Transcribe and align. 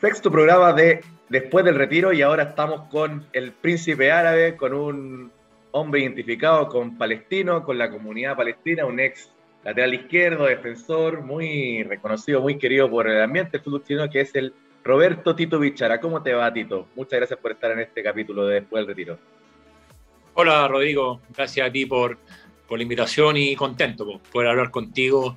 Sexto 0.00 0.30
programa 0.30 0.72
de 0.72 1.02
Después 1.28 1.62
del 1.62 1.74
Retiro 1.74 2.10
y 2.14 2.22
ahora 2.22 2.44
estamos 2.44 2.88
con 2.88 3.26
el 3.34 3.52
príncipe 3.52 4.10
árabe, 4.10 4.56
con 4.56 4.72
un 4.72 5.30
hombre 5.72 6.00
identificado 6.00 6.68
con 6.68 6.96
palestino, 6.96 7.62
con 7.64 7.76
la 7.76 7.90
comunidad 7.90 8.34
palestina, 8.34 8.86
un 8.86 8.98
ex 8.98 9.30
lateral 9.62 9.92
izquierdo, 9.92 10.46
defensor, 10.46 11.20
muy 11.20 11.82
reconocido, 11.82 12.40
muy 12.40 12.56
querido 12.56 12.88
por 12.88 13.10
el 13.10 13.20
ambiente 13.20 13.60
chileno, 13.84 14.08
que 14.08 14.22
es 14.22 14.34
el 14.36 14.54
Roberto 14.82 15.36
Tito 15.36 15.58
Bichara. 15.58 16.00
¿Cómo 16.00 16.22
te 16.22 16.32
va, 16.32 16.50
Tito? 16.50 16.88
Muchas 16.96 17.18
gracias 17.18 17.38
por 17.38 17.52
estar 17.52 17.70
en 17.72 17.80
este 17.80 18.02
capítulo 18.02 18.46
de 18.46 18.54
Después 18.60 18.80
del 18.80 18.86
Retiro. 18.88 19.18
Hola, 20.32 20.66
Rodrigo. 20.66 21.20
Gracias 21.36 21.68
a 21.68 21.70
ti 21.70 21.84
por, 21.84 22.16
por 22.66 22.78
la 22.78 22.84
invitación 22.84 23.36
y 23.36 23.54
contento 23.54 24.06
por 24.06 24.20
poder 24.20 24.48
hablar 24.48 24.70
contigo, 24.70 25.36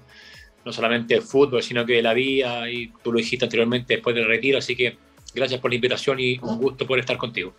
no 0.66 0.72
solamente 0.72 1.16
de 1.16 1.22
fútbol, 1.22 1.62
sino 1.62 1.86
que 1.86 2.02
la 2.02 2.14
vida, 2.14 2.70
y 2.70 2.92
tú 3.04 3.12
lo 3.12 3.18
dijiste 3.18 3.46
anteriormente 3.46 3.96
después 3.96 4.16
del 4.16 4.28
retiro, 4.28 4.58
así 4.58 4.76
que 4.76 4.98
gracias 5.34 5.60
por 5.60 5.72
la 5.72 5.76
invitación 5.76 6.20
y 6.20 6.40
un 6.40 6.58
gusto 6.58 6.86
por 6.86 7.00
estar 7.00 7.18
contigo. 7.18 7.54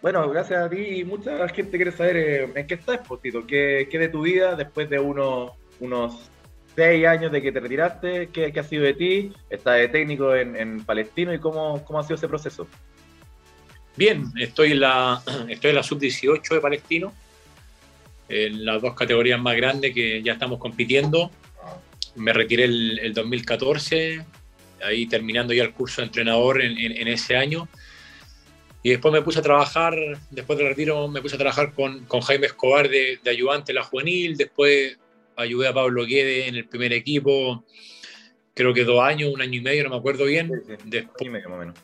Bueno, 0.00 0.28
gracias 0.28 0.64
a 0.64 0.68
ti 0.68 1.00
y 1.00 1.04
mucha 1.04 1.48
gente 1.48 1.76
quiere 1.76 1.92
saber 1.92 2.16
eh, 2.16 2.52
en 2.54 2.66
qué 2.66 2.74
estás, 2.74 3.00
Tito, 3.22 3.46
¿Qué, 3.46 3.88
qué 3.90 3.98
de 3.98 4.08
tu 4.08 4.22
vida 4.22 4.56
después 4.56 4.90
de 4.90 4.98
unos, 4.98 5.52
unos 5.78 6.30
seis 6.74 7.06
años 7.06 7.30
de 7.30 7.42
que 7.42 7.52
te 7.52 7.60
retiraste, 7.60 8.28
¿qué, 8.32 8.52
ha 8.58 8.62
sido 8.62 8.84
de 8.84 8.94
ti? 8.94 9.32
Estás 9.50 9.76
de 9.76 9.88
técnico 9.88 10.34
en, 10.34 10.84
Palestino 10.84 11.32
y 11.32 11.38
cómo, 11.38 11.84
cómo 11.84 12.00
ha 12.00 12.02
sido 12.02 12.16
ese 12.16 12.28
proceso. 12.28 12.66
Bien, 13.96 14.24
estoy 14.38 14.72
en 14.72 14.80
la, 14.80 15.22
estoy 15.48 15.70
en 15.70 15.76
la 15.76 15.82
sub-18 15.82 16.54
de 16.54 16.60
Palestino, 16.60 17.12
en 18.28 18.64
las 18.64 18.80
dos 18.80 18.94
categorías 18.94 19.40
más 19.40 19.56
grandes 19.56 19.94
que 19.94 20.22
ya 20.22 20.32
estamos 20.32 20.58
compitiendo. 20.58 21.30
Me 22.14 22.32
retiré 22.32 22.64
el, 22.64 22.98
el 22.98 23.14
2014, 23.14 24.24
ahí 24.82 25.06
terminando 25.06 25.52
ya 25.52 25.62
el 25.62 25.72
curso 25.72 26.00
de 26.02 26.06
entrenador 26.06 26.62
en, 26.62 26.78
en, 26.78 27.08
ese 27.08 27.36
año. 27.36 27.68
Y 28.82 28.90
después 28.90 29.12
me 29.12 29.22
puse 29.22 29.38
a 29.38 29.42
trabajar, 29.42 29.94
después 30.30 30.58
del 30.58 30.68
retiro 30.68 31.08
me 31.08 31.22
puse 31.22 31.36
a 31.36 31.38
trabajar 31.38 31.72
con, 31.72 32.04
con 32.06 32.20
Jaime 32.20 32.46
Escobar 32.46 32.88
de, 32.88 33.18
de, 33.22 33.30
ayudante 33.30 33.72
en 33.72 33.76
la 33.76 33.84
juvenil, 33.84 34.36
después 34.36 34.98
ayudé 35.36 35.68
a 35.68 35.72
Pablo 35.72 36.04
Guede 36.04 36.48
en 36.48 36.56
el 36.56 36.66
primer 36.66 36.92
equipo, 36.92 37.64
creo 38.54 38.74
que 38.74 38.84
dos 38.84 39.02
años, 39.02 39.32
un 39.32 39.40
año 39.40 39.58
y 39.58 39.60
medio, 39.60 39.84
no 39.84 39.90
me 39.90 39.96
acuerdo 39.96 40.24
bien. 40.24 40.50
Sí, 40.66 40.74
sí. 40.76 40.76
Después, 40.84 41.30
medio, 41.30 41.48
más 41.48 41.56
o 41.56 41.60
menos, 41.60 41.78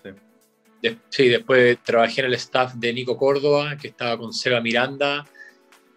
sí. 0.83 0.99
sí, 1.09 1.29
después 1.29 1.79
trabajé 1.83 2.21
en 2.21 2.27
el 2.27 2.35
staff 2.35 2.75
de 2.75 2.93
Nico 2.93 3.17
Córdoba, 3.17 3.77
que 3.77 3.89
estaba 3.89 4.19
con 4.19 4.33
Seba 4.33 4.61
Miranda. 4.61 5.25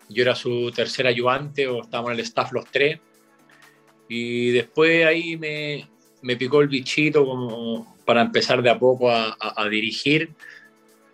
Yo 0.09 0.23
era 0.23 0.35
su 0.35 0.71
tercer 0.71 1.07
ayudante, 1.07 1.67
o 1.67 1.81
estábamos 1.81 2.11
en 2.11 2.19
el 2.19 2.25
staff 2.25 2.52
los 2.52 2.65
tres. 2.69 2.99
Y 4.14 4.52
después 4.52 5.06
ahí 5.06 5.38
me, 5.38 5.88
me 6.22 6.36
picó 6.36 6.59
el 6.59 6.67
bichito 6.67 7.26
como 7.26 7.95
para 8.04 8.22
empezar 8.22 8.62
de 8.62 8.70
a 8.70 8.78
poco 8.78 9.09
a, 9.09 9.38
a, 9.40 9.70
dirigir, 9.70 10.31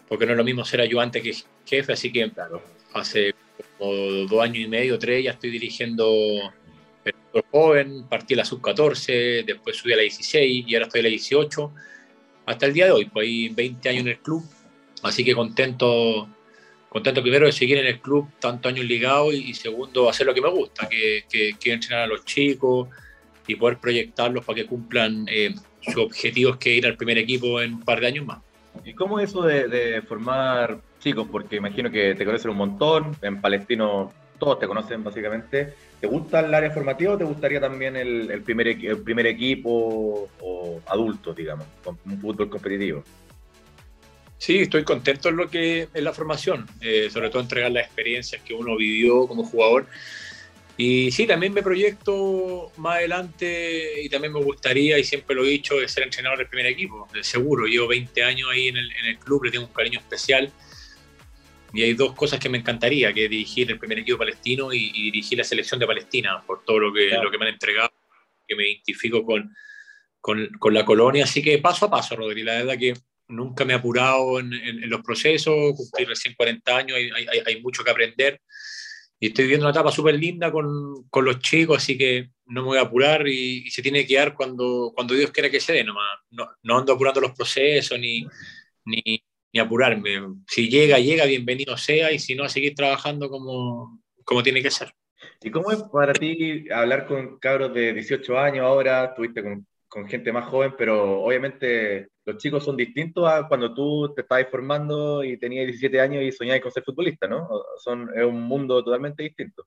porque 0.09 0.25
no 0.25 0.31
es 0.31 0.37
lo 0.39 0.43
mismo 0.43 0.65
ser 0.65 0.81
ayudante 0.81 1.21
que 1.21 1.31
jefe, 1.63 1.93
así 1.93 2.11
que 2.11 2.27
claro, 2.31 2.59
hace 2.95 3.35
como 3.77 3.93
dos 3.93 4.41
años 4.41 4.65
y 4.65 4.67
medio, 4.67 4.97
tres, 4.97 5.25
ya 5.25 5.31
estoy 5.33 5.51
dirigiendo 5.51 6.11
el 7.05 7.43
joven, 7.51 8.05
partí 8.09 8.33
a 8.33 8.37
la 8.37 8.45
sub-14, 8.45 9.45
después 9.45 9.77
subí 9.77 9.93
a 9.93 9.97
la 9.97 10.01
16 10.01 10.65
y 10.67 10.73
ahora 10.73 10.87
estoy 10.87 11.01
a 11.01 11.03
la 11.03 11.09
18, 11.09 11.71
hasta 12.47 12.65
el 12.65 12.73
día 12.73 12.85
de 12.85 12.91
hoy, 12.93 13.05
pues 13.05 13.27
hay 13.27 13.49
20 13.49 13.89
años 13.89 14.01
en 14.01 14.07
el 14.07 14.19
club, 14.21 14.43
así 15.03 15.23
que 15.23 15.35
contento, 15.35 16.27
contento 16.97 17.21
primero 17.21 17.45
de 17.45 17.51
seguir 17.51 17.77
en 17.77 17.85
el 17.85 17.99
club 17.99 18.27
tantos 18.39 18.71
años 18.71 18.85
ligado 18.85 19.31
y, 19.31 19.53
segundo 19.53 20.09
hacer 20.09 20.25
lo 20.27 20.33
que 20.33 20.41
me 20.41 20.49
gusta, 20.49 20.87
que, 20.87 21.23
que, 21.29 21.55
que 21.59 21.73
entrenar 21.73 22.03
a 22.03 22.07
los 22.07 22.25
chicos, 22.25 22.87
y 23.47 23.55
poder 23.55 23.77
proyectarlos 23.77 24.45
para 24.45 24.57
que 24.57 24.65
cumplan 24.65 25.25
eh, 25.29 25.55
sus 25.81 25.97
objetivos 25.97 26.57
que 26.57 26.75
ir 26.75 26.85
al 26.85 26.97
primer 26.97 27.17
equipo 27.17 27.61
en 27.61 27.75
un 27.75 27.81
par 27.81 28.01
de 28.01 28.07
años 28.07 28.25
más. 28.25 28.39
¿Y 28.85 28.93
cómo 28.93 29.19
es 29.19 29.29
eso 29.29 29.41
de, 29.41 30.01
formar 30.07 30.77
chicos? 30.99 31.27
Porque 31.31 31.55
imagino 31.55 31.89
que 31.89 32.13
te 32.13 32.25
conocen 32.25 32.51
un 32.51 32.57
montón, 32.57 33.15
en 33.21 33.41
Palestino 33.41 34.11
todos 34.37 34.59
te 34.59 34.67
conocen 34.67 35.03
básicamente. 35.03 35.73
¿Te 35.99 36.05
gusta 36.05 36.41
el 36.41 36.53
área 36.53 36.69
formativa 36.69 37.13
o 37.13 37.17
te 37.17 37.23
gustaría 37.23 37.59
también 37.59 37.95
el, 37.95 38.41
primer, 38.43 38.67
el 38.67 39.01
primer 39.01 39.25
equipo 39.25 40.29
o 40.41 40.79
adulto, 40.85 41.33
digamos, 41.33 41.65
con 41.83 41.97
un 42.05 42.19
fútbol 42.19 42.47
competitivo? 42.49 43.03
Sí, 44.37 44.59
estoy 44.59 44.83
contento 44.83 45.29
en 45.29 45.37
lo 45.37 45.49
que 45.49 45.87
es 45.93 46.03
la 46.03 46.13
formación, 46.13 46.67
eh, 46.81 47.09
sobre 47.11 47.29
todo 47.29 47.41
entregar 47.41 47.71
las 47.71 47.85
experiencias 47.85 48.41
que 48.43 48.53
uno 48.53 48.77
vivió 48.77 49.27
como 49.27 49.43
jugador 49.43 49.87
y 50.79 51.09
sí, 51.09 51.25
también 51.25 51.53
me 51.53 51.63
proyecto 51.63 52.71
más 52.77 52.97
adelante 52.97 54.03
y 54.03 54.09
también 54.09 54.31
me 54.31 54.43
gustaría, 54.43 54.99
y 54.99 55.03
siempre 55.03 55.35
lo 55.35 55.43
he 55.43 55.49
dicho, 55.49 55.77
de 55.77 55.87
ser 55.87 56.03
entrenador 56.03 56.37
del 56.37 56.47
primer 56.47 56.67
equipo. 56.67 57.07
Seguro, 57.21 57.65
llevo 57.65 57.87
20 57.87 58.23
años 58.23 58.47
ahí 58.51 58.67
en 58.67 58.77
el, 58.77 58.91
en 58.91 59.05
el 59.07 59.17
club, 59.17 59.45
le 59.45 59.51
tengo 59.51 59.65
un 59.65 59.73
cariño 59.73 59.99
especial. 59.99 60.51
Y 61.73 61.81
hay 61.81 61.93
dos 61.93 62.13
cosas 62.13 62.39
que 62.39 62.47
me 62.47 62.59
encantaría, 62.59 63.11
que 63.11 63.25
es 63.25 63.29
dirigir 63.29 63.71
el 63.71 63.79
primer 63.79 63.99
equipo 63.99 64.19
palestino 64.19 64.71
y, 64.71 64.91
dirigir 64.91 65.39
la 65.39 65.43
selección 65.43 65.79
de 65.79 65.87
Palestina, 65.87 66.43
por 66.45 66.63
todo 66.63 66.77
lo 66.79 66.93
que, 66.93 67.09
lo 67.09 67.31
que 67.31 67.39
me 67.39 67.47
han 67.47 67.53
entregado, 67.53 67.91
que 68.47 68.55
me 68.55 68.69
identifico 68.69 69.25
con, 69.25 69.51
con, 70.21 70.47
con, 70.59 70.75
la 70.75 70.85
colonia. 70.85 71.23
Así 71.23 71.41
que 71.41 71.57
paso 71.57 71.87
a 71.87 71.89
paso, 71.89 72.15
Rodri, 72.15 72.43
la 72.43 72.53
verdad 72.53 72.77
que 72.77 72.93
nunca 73.27 73.65
me 73.65 73.73
he 73.73 73.75
apurado 73.75 74.39
en, 74.39 74.53
en, 74.53 74.89
los 74.89 75.01
procesos, 75.01 75.73
cumplí 75.75 76.05
recién 76.05 76.33
40 76.35 76.77
años, 76.77 76.97
hay, 76.97 77.09
hay, 77.09 77.41
hay 77.45 77.61
mucho 77.61 77.83
que 77.83 77.91
aprender 77.91 78.39
y 79.19 79.27
estoy 79.27 79.45
viviendo 79.45 79.65
una 79.65 79.71
etapa 79.71 79.91
súper 79.91 80.15
linda 80.15 80.51
con, 80.51 81.07
con, 81.09 81.25
los 81.25 81.39
chicos, 81.39 81.77
así 81.77 81.97
que 81.97 82.29
no 82.45 82.61
me 82.61 82.67
voy 82.67 82.77
a 82.77 82.81
apurar 82.81 83.27
y, 83.27 83.69
se 83.71 83.81
tiene 83.81 84.05
que 84.05 84.15
dar 84.15 84.35
cuando, 84.35 84.91
cuando 84.93 85.15
Dios 85.15 85.31
quiera 85.31 85.49
que 85.49 85.59
se 85.59 85.73
dé 85.73 85.83
nomás. 85.83 86.19
No, 86.29 86.47
no 86.61 86.77
ando 86.77 86.93
apurando 86.93 87.21
los 87.21 87.31
procesos 87.31 87.99
ni, 87.99 88.27
ni, 88.85 89.23
ni, 89.53 89.59
apurarme. 89.59 90.21
Si 90.47 90.69
llega, 90.69 90.99
llega, 90.99 91.25
bienvenido 91.25 91.77
sea, 91.77 92.11
y 92.11 92.19
si 92.19 92.35
no, 92.35 92.43
a 92.43 92.49
seguir 92.49 92.75
trabajando 92.75 93.27
como, 93.29 94.03
como 94.23 94.43
tiene 94.43 94.61
que 94.61 94.69
ser. 94.69 94.93
¿Y 95.41 95.49
cómo 95.49 95.71
es 95.71 95.81
para 95.91 96.13
ti 96.13 96.69
hablar 96.69 97.07
con 97.07 97.39
cabros 97.39 97.73
de 97.73 97.93
18 97.93 98.37
años 98.37 98.65
ahora? 98.65 99.05
Estuviste 99.05 99.41
con 99.41 99.65
con 99.97 100.07
gente 100.07 100.31
más 100.31 100.45
joven, 100.45 100.75
pero 100.77 101.23
obviamente 101.23 102.09
los 102.23 102.37
chicos 102.37 102.63
son 102.63 102.77
distintos 102.77 103.27
a 103.27 103.47
cuando 103.47 103.73
tú 103.73 104.13
te 104.13 104.21
estabas 104.21 104.45
formando 104.51 105.23
y 105.23 105.39
tenías 105.39 105.65
17 105.65 105.99
años 105.99 106.23
y 106.23 106.31
soñabas 106.31 106.61
con 106.61 106.71
ser 106.71 106.83
futbolista, 106.83 107.27
¿no? 107.27 107.49
Son, 107.83 108.07
es 108.15 108.23
un 108.23 108.43
mundo 108.43 108.83
totalmente 108.83 109.23
distinto. 109.23 109.65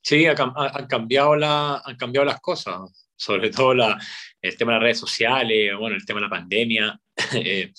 Sí, 0.00 0.24
han, 0.24 0.86
cambiado, 0.88 1.36
la, 1.36 1.82
han 1.84 1.96
cambiado 1.96 2.24
las 2.24 2.40
cosas, 2.40 3.10
sobre 3.16 3.50
todo 3.50 3.74
la, 3.74 3.98
el 4.40 4.56
tema 4.56 4.72
de 4.72 4.78
las 4.78 4.82
redes 4.82 5.00
sociales, 5.00 5.76
bueno, 5.78 5.96
el 5.96 6.06
tema 6.06 6.20
de 6.20 6.26
la 6.26 6.30
pandemia. 6.30 7.00
Eh, 7.34 7.70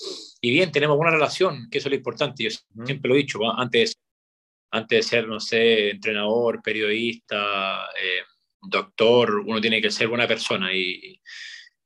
y 0.42 0.52
bien, 0.52 0.72
tenemos 0.72 0.98
buena 0.98 1.14
relación, 1.14 1.68
que 1.72 1.80
eso 1.80 1.88
es 1.88 1.94
lo 1.94 1.98
importante. 1.98 2.44
Yo 2.44 2.50
siempre 2.86 3.10
lo 3.10 3.16
he 3.16 3.20
dicho, 3.20 3.40
antes, 3.58 3.98
antes 4.70 4.98
de 4.98 5.02
ser, 5.02 5.28
no 5.28 5.40
sé, 5.40 5.90
entrenador, 5.90 6.62
periodista, 6.62 7.86
eh, 8.00 8.22
doctor, 8.62 9.44
uno 9.46 9.62
tiene 9.62 9.82
que 9.82 9.92
ser 9.92 10.08
buena 10.08 10.28
persona 10.28 10.74
y, 10.74 11.20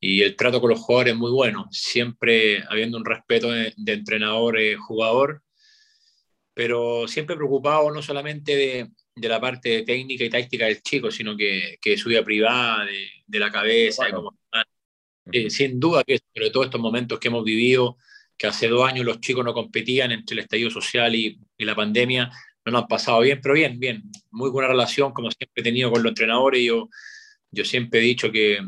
y 0.03 0.21
el 0.21 0.35
trato 0.35 0.59
con 0.59 0.69
los 0.69 0.81
jugadores 0.81 1.13
es 1.13 1.19
muy 1.19 1.31
bueno, 1.31 1.67
siempre 1.71 2.61
habiendo 2.69 2.97
un 2.97 3.05
respeto 3.05 3.51
de, 3.51 3.73
entrenador-jugador, 3.85 5.41
pero 6.53 7.07
siempre 7.07 7.37
preocupado 7.37 7.89
no 7.89 8.01
solamente 8.01 8.55
de, 8.55 8.91
de, 9.15 9.29
la 9.29 9.39
parte 9.39 9.83
técnica 9.83 10.25
y 10.25 10.29
táctica 10.29 10.65
del 10.65 10.81
chico, 10.81 11.09
sino 11.09 11.37
que, 11.37 11.77
que 11.81 11.91
de 11.91 11.97
su 11.97 12.09
vida 12.09 12.21
privada, 12.21 12.85
de, 12.85 13.07
de 13.25 13.39
la 13.39 13.49
cabeza, 13.49 14.03
eh, 15.31 15.49
sin 15.49 15.79
duda 15.79 16.03
que 16.03 16.19
sobre 16.33 16.49
todo 16.49 16.65
estos 16.65 16.81
momentos 16.81 17.17
que 17.17 17.29
hemos 17.29 17.45
vivido, 17.45 17.97
que 18.37 18.47
hace 18.47 18.67
dos 18.67 18.85
años 18.85 19.05
los 19.05 19.21
chicos 19.21 19.45
no 19.45 19.53
competían 19.53 20.11
entre 20.11 20.33
el 20.33 20.39
estallido 20.39 20.69
social 20.69 21.15
y, 21.15 21.39
y 21.57 21.63
la 21.63 21.75
pandemia, 21.75 22.29
no 22.65 22.71
nos 22.71 22.81
han 22.83 22.87
pasado 22.87 23.21
bien, 23.21 23.39
pero 23.41 23.55
bien, 23.55 23.79
bien. 23.79 24.03
Muy 24.31 24.49
buena 24.49 24.69
relación, 24.69 25.11
como 25.11 25.29
siempre 25.31 25.61
he 25.61 25.63
tenido 25.63 25.91
con 25.91 26.01
los 26.03 26.11
entrenadores. 26.11 26.63
Yo, 26.63 26.89
yo 27.51 27.65
siempre 27.65 27.99
he 27.99 28.03
dicho 28.03 28.31
que, 28.31 28.59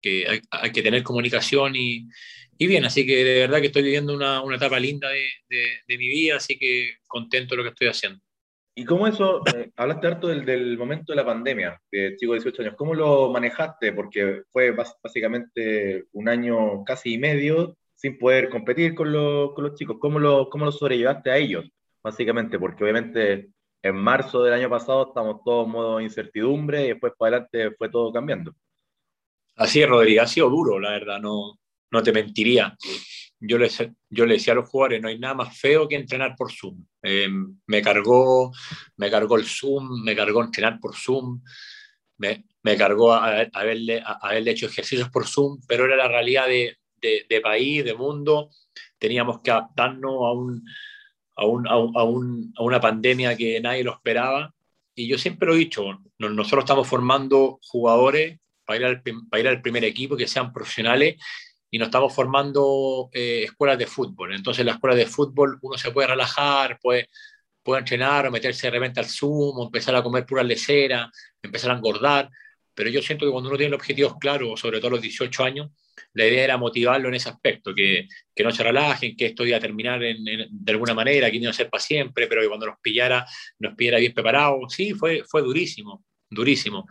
que 0.00 0.26
hay, 0.28 0.40
hay, 0.50 0.72
que 0.72 0.82
tener 0.82 1.02
comunicación 1.02 1.74
y, 1.76 2.08
y, 2.58 2.66
bien, 2.66 2.84
así 2.84 3.06
que 3.06 3.24
de 3.24 3.40
verdad 3.40 3.60
que 3.60 3.66
estoy 3.66 3.82
viviendo 3.82 4.14
una, 4.14 4.42
una 4.42 4.56
etapa 4.56 4.78
linda 4.78 5.08
de, 5.08 5.28
de, 5.48 5.64
de, 5.86 5.98
mi 5.98 6.08
vida, 6.08 6.36
así 6.36 6.58
que 6.58 6.94
contento 7.06 7.54
de 7.54 7.56
lo 7.58 7.62
que 7.64 7.70
estoy 7.70 7.88
haciendo. 7.88 8.20
¿Y 8.74 8.84
cómo 8.84 9.06
eso, 9.06 9.42
eh, 9.54 9.70
hablaste 9.76 10.06
harto 10.06 10.28
del, 10.28 10.44
del, 10.44 10.78
momento 10.78 11.12
de 11.12 11.16
la 11.16 11.26
pandemia, 11.26 11.78
de 11.90 12.16
chico 12.16 12.32
de 12.32 12.38
18 12.38 12.62
años, 12.62 12.74
¿cómo 12.78 12.94
lo 12.94 13.30
manejaste? 13.30 13.92
Porque 13.92 14.42
fue 14.50 14.70
básicamente 14.70 16.04
un 16.12 16.28
año 16.28 16.84
casi 16.84 17.14
y 17.14 17.18
medio 17.18 17.76
sin 17.96 18.16
poder 18.16 18.48
competir 18.48 18.94
con, 18.94 19.12
lo, 19.12 19.52
con 19.52 19.64
los 19.64 19.74
chicos, 19.74 19.98
¿cómo 20.00 20.18
lo, 20.18 20.48
cómo 20.48 20.64
lo 20.64 20.72
sobrellevaste 20.72 21.30
a 21.30 21.36
ellos? 21.36 21.70
Básicamente, 22.02 22.58
porque 22.58 22.84
obviamente 22.84 23.50
en 23.82 23.96
marzo 23.96 24.42
del 24.42 24.54
año 24.54 24.68
pasado 24.68 25.08
estamos 25.08 25.42
todos 25.44 25.66
en 25.66 25.72
modo 25.72 26.00
incertidumbre 26.00 26.84
y 26.84 26.88
después 26.88 27.12
para 27.16 27.36
adelante 27.36 27.76
fue 27.76 27.88
todo 27.88 28.12
cambiando. 28.12 28.54
Así 29.56 29.82
es, 29.82 29.88
Rodríguez, 29.88 30.22
ha 30.22 30.26
sido 30.26 30.48
duro, 30.48 30.78
la 30.78 30.90
verdad, 30.90 31.20
no, 31.20 31.58
no 31.90 32.02
te 32.02 32.12
mentiría. 32.12 32.76
Yo 33.38 33.58
le, 33.58 33.68
yo 34.10 34.26
le 34.26 34.34
decía 34.34 34.52
a 34.52 34.56
los 34.56 34.68
jugadores, 34.68 35.00
no 35.00 35.08
hay 35.08 35.18
nada 35.18 35.34
más 35.34 35.58
feo 35.58 35.88
que 35.88 35.96
entrenar 35.96 36.34
por 36.36 36.52
Zoom. 36.52 36.84
Eh, 37.02 37.28
me, 37.66 37.82
cargó, 37.82 38.52
me 38.96 39.10
cargó 39.10 39.36
el 39.36 39.46
Zoom, 39.46 40.02
me 40.02 40.14
cargó 40.14 40.42
entrenar 40.42 40.78
por 40.78 40.94
Zoom, 40.94 41.42
me, 42.18 42.44
me 42.62 42.76
cargó 42.76 43.12
a, 43.14 43.40
a 43.40 43.50
haberle, 43.52 44.02
a, 44.04 44.18
haberle 44.20 44.50
hecho 44.50 44.66
ejercicios 44.66 45.08
por 45.08 45.26
Zoom, 45.26 45.58
pero 45.66 45.86
era 45.86 45.96
la 45.96 46.08
realidad 46.08 46.46
de, 46.46 46.76
de, 47.00 47.40
país, 47.40 47.84
de 47.84 47.94
mundo, 47.94 48.50
teníamos 48.98 49.40
que 49.40 49.50
adaptarnos 49.50 50.12
a, 50.12 50.32
un, 50.32 50.64
a, 51.40 51.46
un, 51.46 51.66
a, 51.66 52.04
un, 52.04 52.52
a, 52.56 52.62
una 52.62 52.80
pandemia 52.80 53.36
que 53.36 53.60
nadie 53.60 53.82
lo 53.82 53.94
esperaba. 53.94 54.54
Y 54.94 55.08
yo 55.08 55.16
siempre 55.16 55.48
lo 55.48 55.54
he 55.54 55.58
dicho, 55.58 55.98
nosotros 56.18 56.64
estamos 56.64 56.86
formando 56.86 57.58
jugadores 57.62 58.38
para 58.66 58.78
ir, 58.78 58.84
al, 58.84 59.02
para 59.02 59.40
ir 59.40 59.48
al 59.48 59.62
primer 59.62 59.84
equipo, 59.84 60.16
que 60.16 60.28
sean 60.28 60.52
profesionales, 60.52 61.16
y 61.70 61.78
nos 61.78 61.86
estamos 61.86 62.14
formando 62.14 63.08
eh, 63.12 63.44
escuelas 63.44 63.78
de 63.78 63.86
fútbol. 63.86 64.34
Entonces, 64.34 64.60
en 64.60 64.66
la 64.66 64.72
escuela 64.72 64.94
de 64.94 65.06
fútbol 65.06 65.58
uno 65.62 65.78
se 65.78 65.90
puede 65.92 66.08
relajar, 66.08 66.78
puede, 66.78 67.08
puede 67.62 67.80
entrenar 67.80 68.26
o 68.26 68.30
meterse 68.30 68.66
de 68.66 68.72
repente 68.72 69.00
al 69.00 69.06
Zoom, 69.06 69.58
o 69.58 69.64
empezar 69.64 69.94
a 69.96 70.02
comer 70.02 70.26
pura 70.26 70.42
lecera, 70.42 71.10
empezar 71.40 71.70
a 71.70 71.76
engordar. 71.76 72.28
Pero 72.74 72.90
yo 72.90 73.00
siento 73.00 73.24
que 73.24 73.32
cuando 73.32 73.48
uno 73.48 73.58
tiene 73.58 73.74
objetivos 73.74 74.16
claros, 74.18 74.60
sobre 74.60 74.78
todo 74.78 74.88
a 74.88 74.90
los 74.92 75.02
18 75.02 75.42
años, 75.44 75.70
la 76.14 76.26
idea 76.26 76.44
era 76.44 76.56
motivarlo 76.56 77.08
en 77.08 77.14
ese 77.14 77.28
aspecto, 77.28 77.74
que, 77.74 78.08
que 78.34 78.44
no 78.44 78.50
se 78.50 78.62
relajen, 78.62 79.16
que 79.16 79.26
esto 79.26 79.46
iba 79.46 79.56
a 79.56 79.60
terminar 79.60 80.02
en, 80.02 80.24
de 80.24 80.72
alguna 80.72 80.94
manera, 80.94 81.30
que 81.30 81.38
no 81.38 81.44
iba 81.44 81.50
a 81.50 81.54
ser 81.54 81.70
para 81.70 81.82
siempre, 81.82 82.26
pero 82.26 82.42
que 82.42 82.48
cuando 82.48 82.66
nos 82.66 82.78
pillara, 82.80 83.26
nos 83.58 83.74
pillara 83.74 83.98
bien 83.98 84.12
preparados. 84.12 84.72
Sí, 84.72 84.92
fue, 84.94 85.22
fue 85.26 85.42
durísimo, 85.42 86.04
durísimo. 86.28 86.86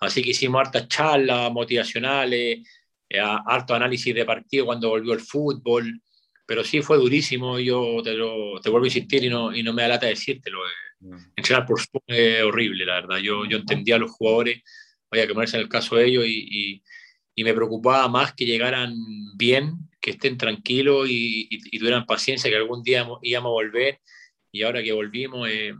Así 0.00 0.22
que 0.22 0.30
hicimos 0.30 0.60
hartas 0.60 0.88
charlas 0.88 1.52
motivacionales, 1.52 2.60
eh, 3.08 3.20
harto 3.20 3.74
análisis 3.74 4.14
de 4.14 4.24
partido 4.24 4.66
cuando 4.66 4.88
volvió 4.88 5.12
el 5.12 5.20
fútbol, 5.20 6.00
pero 6.46 6.62
sí 6.64 6.82
fue 6.82 6.98
durísimo, 6.98 7.58
yo 7.58 8.00
te, 8.02 8.14
lo, 8.14 8.60
te 8.60 8.70
vuelvo 8.70 8.84
a 8.84 8.88
insistir 8.88 9.24
y 9.24 9.30
no, 9.30 9.54
y 9.54 9.62
no 9.62 9.72
me 9.72 9.82
da 9.82 9.88
lata 9.88 10.06
decírtelo. 10.06 10.66
Eh. 10.66 10.70
Mm. 11.00 11.16
Entrenar 11.36 11.66
por 11.66 11.80
es 12.06 12.42
horrible, 12.42 12.84
la 12.84 12.94
verdad. 12.94 13.18
Yo, 13.18 13.44
yo 13.46 13.58
entendía 13.58 13.96
a 13.96 13.98
los 13.98 14.10
jugadores, 14.10 14.62
vaya 15.10 15.26
que 15.26 15.34
ponerse 15.34 15.56
en 15.56 15.62
el 15.62 15.68
caso 15.68 15.96
de 15.96 16.06
ellos, 16.06 16.24
y, 16.26 16.48
y, 16.50 16.82
me 17.42 17.54
preocupaba 17.54 18.06
más 18.08 18.34
que 18.34 18.44
llegaran 18.46 18.94
bien, 19.36 19.72
que 20.00 20.12
estén 20.12 20.36
tranquilos 20.36 21.08
y, 21.08 21.48
y, 21.50 21.78
tuvieran 21.78 22.06
paciencia, 22.06 22.48
que 22.48 22.56
algún 22.56 22.82
día 22.82 23.08
íbamos 23.22 23.50
a 23.50 23.52
volver, 23.52 24.00
y 24.52 24.62
ahora 24.62 24.82
que 24.82 24.92
volvimos, 24.92 25.48
eh, 25.48 25.74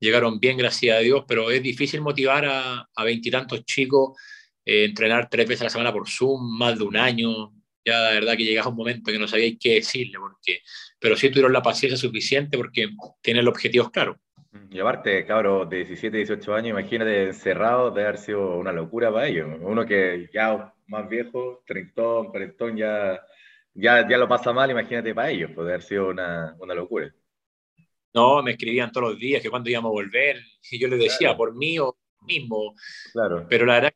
llegaron 0.00 0.40
bien, 0.40 0.56
gracias 0.56 0.96
a 0.96 1.00
Dios, 1.00 1.24
pero 1.28 1.50
es 1.50 1.62
difícil 1.62 2.00
motivar 2.00 2.44
a 2.46 3.04
veintitantos 3.04 3.64
chicos 3.64 4.18
eh, 4.64 4.84
entrenar 4.84 5.28
tres 5.28 5.46
veces 5.46 5.62
a 5.62 5.64
la 5.64 5.70
semana 5.70 5.92
por 5.92 6.08
Zoom, 6.08 6.56
más 6.56 6.78
de 6.78 6.84
un 6.84 6.96
año, 6.96 7.52
ya 7.84 8.00
la 8.00 8.10
verdad 8.12 8.36
que 8.36 8.44
llegas 8.44 8.64
a 8.64 8.70
un 8.70 8.76
momento 8.76 9.12
que 9.12 9.18
no 9.18 9.28
sabíais 9.28 9.58
qué 9.60 9.74
decirle, 9.74 10.18
porque, 10.18 10.62
pero 10.98 11.16
sí 11.16 11.28
tuvieron 11.28 11.52
la 11.52 11.62
paciencia 11.62 11.98
suficiente 11.98 12.56
porque 12.56 12.88
tienen 13.20 13.44
los 13.44 13.52
objetivos 13.52 13.90
claros. 13.90 14.16
Y 14.70 14.80
aparte, 14.80 15.24
cabros 15.26 15.68
de 15.68 15.78
17, 15.78 16.16
18 16.16 16.54
años, 16.54 16.70
imagínate 16.70 17.24
encerrado, 17.24 17.90
de 17.90 18.02
haber 18.02 18.18
sido 18.18 18.56
una 18.56 18.72
locura 18.72 19.12
para 19.12 19.26
ellos. 19.26 19.48
Uno 19.60 19.84
que 19.84 20.28
ya 20.32 20.72
más 20.86 21.08
viejo, 21.08 21.62
trintón, 21.66 22.28
cuarentón, 22.28 22.76
ya, 22.76 23.20
ya, 23.74 24.08
ya 24.08 24.18
lo 24.18 24.28
pasa 24.28 24.52
mal, 24.52 24.70
imagínate 24.70 25.14
para 25.14 25.30
ellos, 25.30 25.50
puede 25.52 25.70
haber 25.70 25.82
sido 25.82 26.08
una, 26.08 26.56
una 26.58 26.74
locura. 26.74 27.12
No, 28.12 28.42
me 28.42 28.52
escribían 28.52 28.92
todos 28.92 29.10
los 29.10 29.18
días 29.18 29.42
que 29.42 29.50
cuando 29.50 29.70
íbamos 29.70 29.90
a 29.90 29.92
volver, 29.92 30.40
y 30.70 30.78
yo 30.78 30.86
les 30.88 31.00
decía, 31.00 31.36
por 31.36 31.54
mí 31.54 31.78
o 31.78 31.96
mismo. 32.20 32.74
Claro. 33.12 33.46
Pero 33.48 33.66
la 33.66 33.74
verdad 33.74 33.94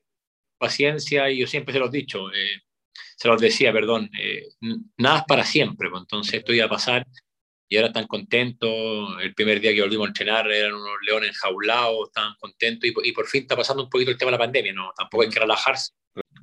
paciencia 0.59 1.31
y 1.31 1.39
yo 1.39 1.47
siempre 1.47 1.73
se 1.73 1.79
los 1.79 1.89
he 1.95 1.99
dicho, 1.99 2.31
eh, 2.33 2.63
se 3.17 3.29
los 3.29 3.41
decía, 3.41 3.73
perdón, 3.73 4.11
eh, 4.21 4.43
nada 4.97 5.19
es 5.19 5.25
para 5.27 5.45
siempre, 5.45 5.89
pues, 5.89 6.03
entonces 6.03 6.35
esto 6.35 6.53
iba 6.53 6.67
a 6.67 6.69
pasar 6.69 7.07
y 7.69 7.77
ahora 7.77 7.89
están 7.89 8.07
contentos, 8.07 8.71
el 9.21 9.35
primer 9.35 9.61
día 9.61 9.75
que 9.75 9.83
volvimos 9.83 10.07
a 10.07 10.09
entrenar 10.09 10.51
eran 10.51 10.75
unos 10.75 10.97
leones 11.07 11.31
enjaulados, 11.31 12.09
estaban 12.09 12.35
contentos 12.39 12.91
y, 13.05 13.13
por 13.13 13.27
fin 13.27 13.43
está 13.43 13.57
pasando 13.57 13.85
un 13.85 13.91
poquito 13.91 14.11
el 14.11 14.19
tema 14.19 14.31
de 14.31 14.39
la 14.39 14.45
pandemia, 14.45 14.73
no, 14.73 14.91
tampoco 14.97 15.23
hay 15.23 15.29
que 15.29 15.41
relajarse. 15.41 15.93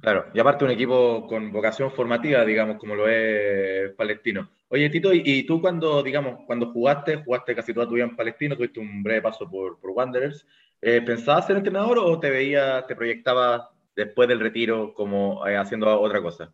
Claro, 0.01 0.27
y 0.33 0.39
aparte 0.39 0.65
un 0.65 0.71
equipo 0.71 1.25
con 1.27 1.51
vocación 1.51 1.91
formativa, 1.91 2.45
digamos, 2.45 2.77
como 2.77 2.95
lo 2.95 3.09
es 3.09 3.91
Palestino. 3.95 4.49
Oye, 4.67 4.89
Tito, 4.89 5.11
¿y, 5.13 5.43
tú 5.43 5.59
cuando, 5.59 6.03
digamos, 6.03 6.41
cuando 6.45 6.71
jugaste, 6.71 7.17
jugaste 7.23 7.55
casi 7.55 7.73
toda 7.73 7.87
tu 7.87 7.95
vida 7.95 8.05
en 8.05 8.15
Palestino, 8.15 8.55
tuviste 8.55 8.79
un 8.79 9.01
breve 9.01 9.21
paso 9.21 9.49
por, 9.49 9.79
por 9.79 9.91
Wanderers, 9.91 10.45
eh, 10.81 11.01
¿pensabas 11.01 11.47
ser 11.47 11.57
entrenador 11.57 11.97
o 11.97 12.19
te 12.19 12.29
veías, 12.29 12.85
te 12.85 12.95
proyectabas 12.95 13.67
después 13.95 14.27
del 14.29 14.39
retiro 14.39 14.93
como 14.93 15.45
eh, 15.47 15.57
haciendo 15.57 15.99
otra 15.99 16.21
cosa? 16.21 16.53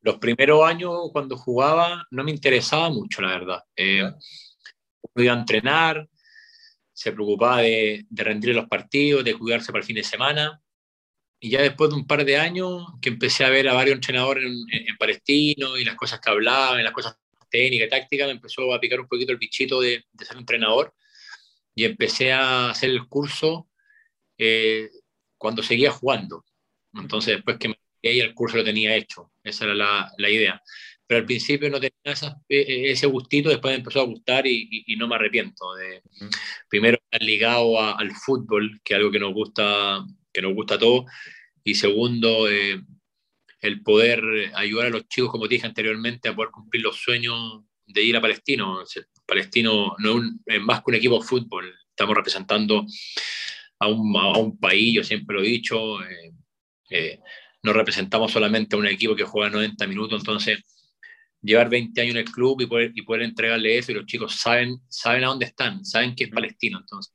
Los 0.00 0.18
primeros 0.18 0.64
años 0.64 0.92
cuando 1.12 1.36
jugaba 1.36 2.06
no 2.10 2.24
me 2.24 2.30
interesaba 2.30 2.90
mucho, 2.90 3.20
la 3.20 3.28
verdad. 3.28 3.64
Eh, 3.76 4.10
iba 5.16 5.32
a 5.32 5.38
entrenar, 5.38 6.08
se 6.92 7.12
preocupaba 7.12 7.62
de, 7.62 8.06
de 8.08 8.24
rendir 8.24 8.54
los 8.54 8.68
partidos, 8.68 9.24
de 9.24 9.34
cuidarse 9.34 9.72
para 9.72 9.80
el 9.80 9.86
fin 9.86 9.96
de 9.96 10.04
semana. 10.04 10.62
Y 11.40 11.50
ya 11.50 11.62
después 11.62 11.90
de 11.90 11.96
un 11.96 12.06
par 12.06 12.24
de 12.24 12.36
años 12.36 12.84
que 13.00 13.08
empecé 13.10 13.44
a 13.44 13.50
ver 13.50 13.68
a 13.68 13.74
varios 13.74 13.94
entrenadores 13.94 14.44
en, 14.44 14.96
Palestino 14.98 15.76
y 15.76 15.84
las 15.84 15.94
cosas 15.94 16.20
que 16.20 16.30
hablaban, 16.30 16.82
las 16.82 16.92
cosas 16.92 17.16
técnicas 17.50 17.86
y 17.86 17.90
tácticas, 17.90 18.26
me 18.26 18.32
empezó 18.32 18.74
a 18.74 18.80
picar 18.80 19.00
un 19.00 19.06
poquito 19.06 19.32
el 19.32 19.38
bichito 19.38 19.80
de, 19.80 20.04
de 20.12 20.24
ser 20.24 20.36
entrenador 20.36 20.92
y 21.74 21.84
empecé 21.84 22.32
a 22.32 22.70
hacer 22.70 22.90
el 22.90 23.06
curso 23.06 23.68
eh, 24.36 24.90
cuando 25.36 25.62
seguía 25.62 25.92
jugando. 25.92 26.44
Entonces, 26.94 27.36
después 27.36 27.58
que 27.58 27.68
me 27.68 27.76
y 28.02 28.20
el 28.20 28.34
curso 28.34 28.56
lo 28.56 28.64
tenía 28.64 28.94
hecho. 28.94 29.30
Esa 29.48 29.64
era 29.64 29.74
la, 29.74 30.12
la 30.18 30.30
idea. 30.30 30.62
Pero 31.06 31.20
al 31.20 31.26
principio 31.26 31.70
no 31.70 31.80
tenía 31.80 32.14
e, 32.48 32.56
e, 32.56 32.90
ese 32.90 33.06
gustito, 33.06 33.48
después 33.48 33.72
me 33.72 33.78
empezó 33.78 34.00
a 34.00 34.04
gustar 34.04 34.46
y, 34.46 34.84
y, 34.86 34.96
no 34.96 35.08
me 35.08 35.14
arrepiento. 35.14 35.74
De, 35.74 36.02
Primero, 36.68 36.98
estar 37.02 37.22
ligado 37.22 37.80
al 37.80 38.12
fútbol, 38.12 38.80
que 38.84 38.94
es 38.94 38.98
algo 38.98 39.10
que 39.10 39.18
nos 39.18 39.32
gusta, 39.32 40.04
que 40.32 40.42
nos 40.42 40.54
gusta 40.54 40.74
a 40.74 40.78
todos. 40.78 41.06
Y 41.64 41.74
segundo, 41.74 42.48
eh, 42.48 42.82
el 43.60 43.82
poder 43.82 44.22
ayudar 44.54 44.86
a 44.86 44.90
los 44.90 45.08
chicos, 45.08 45.30
como 45.30 45.48
te 45.48 45.54
dije 45.54 45.66
anteriormente, 45.66 46.28
a 46.28 46.34
poder 46.34 46.50
cumplir 46.50 46.82
los 46.82 46.96
sueños 46.96 47.62
de 47.86 48.02
ir 48.02 48.16
a 48.16 48.20
Palestino. 48.20 48.82
Palestino 49.26 49.96
no 49.98 50.22
es 50.46 50.60
más 50.60 50.80
que 50.80 50.90
un 50.90 50.94
equipo 50.94 51.18
de 51.18 51.26
fútbol. 51.26 51.74
Estamos 51.90 52.16
representando 52.16 52.86
a 53.78 53.88
un, 53.88 54.16
a 54.16 54.38
un 54.38 54.58
país, 54.58 54.94
yo 54.94 55.04
siempre 55.04 55.36
lo 55.36 55.42
he 55.42 55.48
dicho, 55.48 56.02
eh, 56.02 56.32
eh, 56.90 57.20
no 57.62 57.72
representamos 57.72 58.32
solamente 58.32 58.76
a 58.76 58.78
un 58.78 58.86
equipo 58.86 59.16
que 59.16 59.24
juega 59.24 59.50
90 59.50 59.86
minutos, 59.86 60.20
entonces 60.20 60.58
llevar 61.42 61.68
20 61.68 62.00
años 62.00 62.14
en 62.14 62.20
el 62.20 62.30
club 62.30 62.60
y 62.60 62.66
poder, 62.66 62.92
y 62.94 63.02
poder 63.02 63.22
entregarle 63.22 63.78
eso 63.78 63.92
y 63.92 63.96
los 63.96 64.06
chicos 64.06 64.36
saben, 64.36 64.80
saben 64.88 65.24
a 65.24 65.28
dónde 65.28 65.46
están, 65.46 65.84
saben 65.84 66.14
que 66.14 66.24
es 66.24 66.30
palestino, 66.30 66.78
entonces 66.78 67.12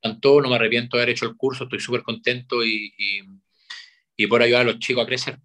tanto 0.00 0.40
no 0.40 0.48
me 0.48 0.56
arrepiento 0.56 0.96
de 0.96 1.02
haber 1.02 1.14
hecho 1.14 1.26
el 1.26 1.36
curso, 1.36 1.64
estoy 1.64 1.80
súper 1.80 2.02
contento 2.02 2.64
y, 2.64 2.92
y, 2.96 3.20
y, 4.16 4.26
por 4.26 4.42
ayudar 4.42 4.62
a 4.62 4.64
los 4.64 4.78
chicos 4.78 5.02
a 5.02 5.06
crecer. 5.06 5.38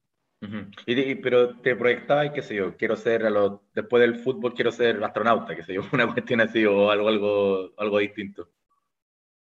y, 0.85 1.15
pero 1.15 1.57
te 1.59 1.75
proyectabas, 1.75 2.31
qué 2.31 2.41
sé 2.41 2.55
yo, 2.55 2.75
quiero 2.77 2.95
ser, 2.95 3.25
a 3.25 3.59
después 3.73 4.01
del 4.01 4.19
fútbol 4.19 4.53
quiero 4.53 4.71
ser 4.71 5.03
astronauta, 5.03 5.55
qué 5.55 5.63
sé 5.63 5.73
yo, 5.73 5.81
una 5.93 6.11
cuestión 6.13 6.41
así 6.41 6.63
o 6.65 6.91
algo, 6.91 7.07
algo, 7.07 7.73
algo 7.77 7.99
distinto. 7.99 8.49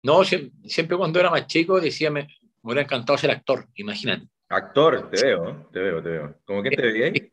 No, 0.05 0.23
siempre, 0.25 0.97
cuando 0.97 1.21
era 1.21 1.31
más 1.31 1.47
chico 1.47 1.81
decía, 1.81 2.11
me, 2.11 2.27
hubiera 2.63 2.83
encantado 2.83 3.19
ser 3.19 3.31
actor, 3.31 3.67
imagínate. 3.75 4.27
Actor, 4.49 5.11
te 5.11 5.25
veo, 5.25 5.69
te 5.73 5.81
veo, 5.81 6.03
te 6.03 6.09
veo. 6.11 6.37
¿Cómo 6.45 6.63
que 6.63 6.71
te 6.71 6.83
veía 6.83 7.07
ahí? 7.07 7.33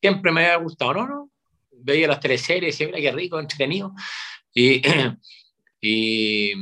Siempre 0.00 0.30
me 0.32 0.44
había 0.44 0.56
gustado, 0.56 0.94
¿no? 0.94 1.06
no 1.06 1.30
Veía 1.72 2.08
las 2.08 2.20
teleseries, 2.20 2.74
decía, 2.74 2.86
mira 2.86 3.00
qué 3.00 3.12
rico, 3.12 3.38
entretenido. 3.38 3.92
Y, 4.54 4.80
y, 5.80 6.52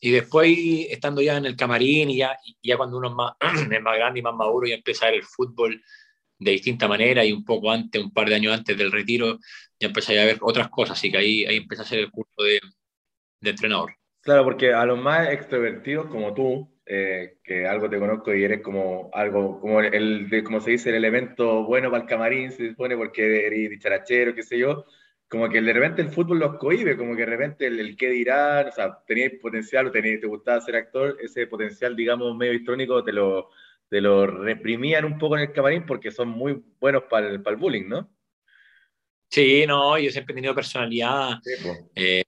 y, 0.00 0.10
después, 0.10 0.56
estando 0.90 1.20
ya 1.20 1.36
en 1.36 1.46
el 1.46 1.56
camarín 1.56 2.10
y 2.10 2.18
ya, 2.18 2.36
ya 2.62 2.76
cuando 2.76 2.96
uno 2.96 3.08
es 3.08 3.14
más, 3.14 3.32
es 3.70 3.82
más 3.82 3.96
grande 3.96 4.20
y 4.20 4.22
más 4.22 4.34
maduro, 4.34 4.66
y 4.66 4.72
empieza 4.72 5.06
a 5.06 5.10
ver 5.10 5.20
el 5.20 5.24
fútbol 5.24 5.82
de 6.38 6.50
distinta 6.50 6.88
manera 6.88 7.24
y 7.24 7.32
un 7.32 7.44
poco 7.44 7.70
antes, 7.70 8.02
un 8.02 8.12
par 8.12 8.28
de 8.28 8.34
años 8.34 8.54
antes 8.54 8.76
del 8.76 8.92
retiro, 8.92 9.38
ya 9.78 9.88
empecé 9.88 10.20
a 10.20 10.24
ver 10.24 10.38
otras 10.40 10.68
cosas, 10.68 10.98
así 10.98 11.10
que 11.10 11.18
ahí, 11.18 11.44
ahí 11.44 11.56
empecé 11.56 11.82
a 11.82 11.84
hacer 11.84 11.98
el 11.98 12.10
curso 12.10 12.42
de, 12.42 12.60
de 13.40 13.50
entrenador. 13.50 13.94
Claro, 14.20 14.44
porque 14.44 14.72
a 14.72 14.84
los 14.84 14.98
más 14.98 15.28
extrovertidos 15.28 16.06
como 16.06 16.34
tú, 16.34 16.75
eh, 16.86 17.38
que 17.42 17.66
algo 17.66 17.90
te 17.90 17.98
conozco 17.98 18.32
y 18.32 18.44
eres 18.44 18.60
como 18.62 19.10
algo, 19.12 19.60
como 19.60 19.80
el, 19.80 20.30
de, 20.30 20.44
como 20.44 20.60
se 20.60 20.70
dice, 20.70 20.90
el 20.90 20.96
elemento 20.96 21.64
bueno 21.64 21.90
para 21.90 22.04
el 22.04 22.08
camarín, 22.08 22.52
se 22.52 22.70
supone, 22.70 22.96
porque 22.96 23.46
eres 23.46 23.70
dicharachero, 23.70 24.34
qué 24.34 24.44
sé 24.44 24.56
yo, 24.56 24.84
como 25.28 25.48
que 25.48 25.60
de 25.60 25.72
repente 25.72 26.02
el 26.02 26.10
fútbol 26.10 26.38
los 26.38 26.58
cohibe, 26.58 26.96
como 26.96 27.16
que 27.16 27.22
de 27.22 27.26
repente 27.26 27.66
el, 27.66 27.80
el 27.80 27.96
qué 27.96 28.10
dirán, 28.10 28.68
o 28.68 28.72
sea, 28.72 28.98
tenías 29.04 29.32
potencial 29.42 29.86
o 29.86 29.90
tenías, 29.90 30.20
te 30.20 30.28
gustaba 30.28 30.60
ser 30.60 30.76
actor, 30.76 31.16
ese 31.20 31.48
potencial, 31.48 31.96
digamos, 31.96 32.36
medio 32.36 32.52
histrónico 32.52 33.02
te 33.02 33.12
lo, 33.12 33.50
te 33.88 34.00
lo 34.00 34.26
reprimían 34.26 35.04
un 35.04 35.18
poco 35.18 35.36
en 35.36 35.42
el 35.42 35.52
camarín 35.52 35.84
porque 35.86 36.12
son 36.12 36.28
muy 36.28 36.62
buenos 36.78 37.02
para 37.10 37.28
el, 37.28 37.42
para 37.42 37.54
el 37.54 37.60
bullying, 37.60 37.88
¿no? 37.88 38.08
Sí, 39.28 39.64
no, 39.66 39.98
yo 39.98 40.10
siempre 40.10 40.32
he 40.32 40.36
tenido 40.36 40.54
personalidad. 40.54 41.40
Sí, 41.42 42.22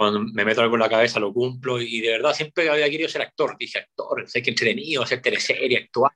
cuando 0.00 0.20
me 0.32 0.46
meto 0.46 0.62
algo 0.62 0.76
en 0.76 0.80
la 0.80 0.88
cabeza 0.88 1.20
lo 1.20 1.30
cumplo 1.30 1.78
y 1.78 2.00
de 2.00 2.12
verdad 2.12 2.32
siempre 2.32 2.70
había 2.70 2.88
querido 2.88 3.06
ser 3.06 3.20
actor. 3.20 3.54
Dije, 3.58 3.80
actor, 3.80 4.26
sé 4.26 4.42
que 4.42 4.48
entretenido, 4.48 5.02
hacer 5.02 5.20
teleserie, 5.20 5.76
actuar. 5.76 6.12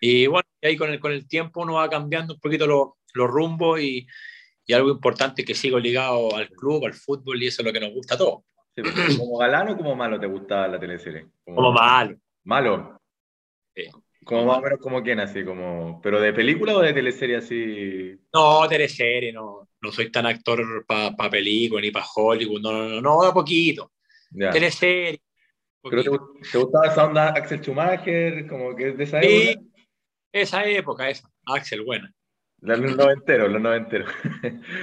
Y 0.00 0.28
bueno, 0.28 0.48
ahí 0.62 0.76
con 0.76 0.90
el, 0.90 1.00
con 1.00 1.10
el 1.10 1.26
tiempo 1.26 1.62
uno 1.62 1.74
va 1.74 1.90
cambiando 1.90 2.34
un 2.34 2.40
poquito 2.40 2.68
los 2.68 2.90
lo 3.14 3.26
rumbos 3.26 3.80
y, 3.80 4.06
y, 4.64 4.72
algo 4.74 4.90
importante 4.90 5.44
que 5.44 5.56
sigo 5.56 5.80
ligado 5.80 6.36
al 6.36 6.48
club, 6.50 6.86
al 6.86 6.94
fútbol 6.94 7.42
y 7.42 7.48
eso 7.48 7.62
es 7.62 7.66
lo 7.66 7.72
que 7.72 7.80
nos 7.80 7.92
gusta 7.92 8.14
a 8.14 8.18
todos. 8.18 8.44
¿Como 9.18 9.38
galán 9.38 9.70
o 9.70 9.76
como 9.76 9.96
malo 9.96 10.20
te 10.20 10.28
gusta 10.28 10.68
la 10.68 10.78
teleserie? 10.78 11.26
Como, 11.44 11.72
malo. 11.72 12.16
¿Malo? 12.44 13.00
Sí. 13.74 13.88
Como 14.24 14.46
más 14.46 14.58
o 14.58 14.62
menos 14.62 14.78
como 14.78 15.02
quién, 15.02 15.18
así 15.18 15.44
como. 15.44 16.00
¿Pero 16.00 16.20
de 16.20 16.32
película 16.32 16.76
o 16.76 16.80
de 16.80 16.92
teleserie 16.92 17.38
así? 17.38 18.16
No, 18.32 18.68
teleserie, 18.68 19.32
no. 19.32 19.68
No 19.84 19.92
soy 19.92 20.10
tan 20.10 20.24
actor 20.24 20.84
para 20.86 21.14
pa 21.14 21.28
película 21.28 21.82
ni 21.82 21.90
para 21.90 22.06
Hollywood, 22.14 22.62
no, 22.62 22.72
no, 22.72 22.88
no, 22.88 23.00
no, 23.02 23.22
da 23.22 23.34
poquito. 23.34 23.92
Teleserie. 24.32 25.20
¿Pero 25.82 26.02
te, 26.02 26.58
gustaba 26.58 26.86
esa 26.86 27.04
onda 27.04 27.28
Axel 27.28 27.60
Schumacher? 27.60 28.46
Como 28.46 28.74
que 28.74 28.88
es 28.88 28.96
de 28.96 29.04
esa 29.04 29.20
época. 29.20 29.66
Esa 30.32 30.64
época, 30.64 31.10
esa. 31.10 31.30
Axel, 31.44 31.82
buena. 31.82 32.10
Los 32.60 32.96
noventeros, 32.96 33.52
los 33.52 33.60
noventeros. 33.60 34.10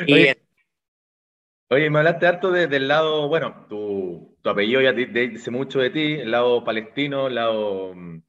Oye, 0.08 0.38
oye, 1.70 1.89
me 1.89 1.98
hablaste 1.98 2.27
harto 2.27 2.51
del 2.51 2.88
lado, 2.88 3.27
bueno, 3.27 3.65
tu, 3.67 4.38
tu 4.43 4.50
apellido 4.51 4.81
ya 4.81 4.93
dice 4.93 5.50
mucho 5.50 5.79
de 5.79 5.89
ti, 5.89 6.13
el 6.13 6.29
lado 6.29 6.63
palestino, 6.63 7.25
el 7.25 7.36
lado 7.36 7.96
mm, 7.96 8.22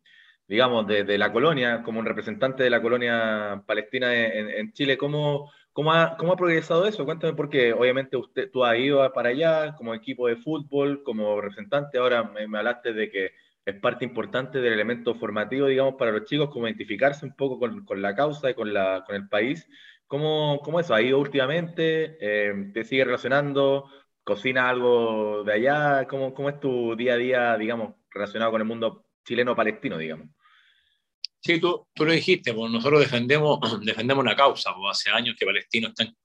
digamos, 0.52 0.86
de, 0.86 1.16
la 1.16 1.32
colonia, 1.32 1.82
como 1.82 1.98
un 2.00 2.04
representante 2.04 2.62
de 2.62 2.68
la 2.68 2.82
colonia 2.82 3.62
palestina 3.66 4.14
en, 4.14 4.70
Chile, 4.74 4.98
¿cómo, 4.98 5.50
cómo, 5.72 5.92
ha, 5.92 6.16
¿cómo, 6.16 6.32
ha, 6.32 6.36
progresado 6.36 6.86
eso? 6.86 7.04
Cuéntame, 7.04 7.34
porque 7.34 7.72
obviamente 7.72 8.16
usted, 8.16 8.50
tú 8.50 8.64
has 8.64 8.78
ido 8.78 9.10
para 9.12 9.30
allá 9.30 9.74
como 9.76 9.94
equipo 9.94 10.28
de 10.28 10.36
fútbol, 10.36 11.02
como 11.02 11.40
representante, 11.40 11.98
ahora 11.98 12.24
me, 12.24 12.58
hablaste 12.58 12.92
de 12.92 13.10
que 13.10 13.32
es 13.64 13.74
parte 13.80 14.04
importante 14.04 14.60
del 14.60 14.72
elemento 14.72 15.14
formativo, 15.14 15.66
digamos, 15.66 15.94
para 15.94 16.12
los 16.12 16.24
chicos, 16.24 16.50
como 16.50 16.66
identificarse 16.66 17.24
un 17.24 17.34
poco 17.36 17.58
con, 17.58 17.84
con 17.84 18.02
la 18.02 18.14
causa 18.14 18.50
y 18.50 18.54
con, 18.54 18.72
la, 18.74 19.04
con 19.06 19.14
el 19.16 19.28
país. 19.28 19.68
¿Cómo, 20.06 20.60
¿Cómo, 20.62 20.80
eso? 20.80 20.94
¿Ha 20.94 21.02
ido 21.02 21.18
últimamente? 21.18 22.18
Eh, 22.20 22.70
¿Te 22.74 22.84
sigue 22.84 23.04
relacionando? 23.04 23.88
¿Cocina 24.24 24.68
algo 24.68 25.42
de 25.44 25.52
allá? 25.54 26.06
¿Cómo, 26.06 26.34
¿Cómo 26.34 26.48
es 26.50 26.60
tu 26.60 26.96
día 26.96 27.14
a 27.14 27.16
día, 27.16 27.56
digamos, 27.56 27.94
relacionado 28.10 28.52
con 28.52 28.60
el 28.60 28.66
mundo 28.66 29.06
chileno-palestino, 29.24 29.98
digamos? 29.98 30.28
Sí, 31.44 31.58
tú, 31.58 31.88
tú 31.92 32.04
lo 32.04 32.12
dijiste, 32.12 32.54
pues 32.54 32.70
nosotros 32.70 33.00
defendemos, 33.00 33.58
defendemos 33.84 34.22
una 34.22 34.36
causa, 34.36 34.72
pues 34.74 34.98
hace 34.98 35.10
años 35.10 35.34
que 35.36 35.44
Palestina 35.44 35.88
está 35.88 36.04
en, 36.04 36.16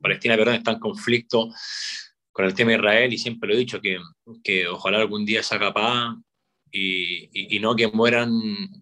Palestina 0.00 0.36
perdón, 0.36 0.54
está 0.54 0.72
en 0.72 0.78
conflicto 0.78 1.50
con 2.32 2.46
el 2.46 2.54
tema 2.54 2.70
de 2.70 2.78
Israel 2.78 3.12
y 3.12 3.18
siempre 3.18 3.48
lo 3.48 3.54
he 3.54 3.58
dicho, 3.58 3.80
que, 3.82 3.98
que 4.42 4.66
ojalá 4.66 4.98
algún 4.98 5.26
día 5.26 5.42
sea 5.42 5.58
capaz 5.58 6.16
y, 6.70 7.54
y, 7.54 7.60
no 7.60 7.76
que 7.76 7.88
mueran 7.88 8.30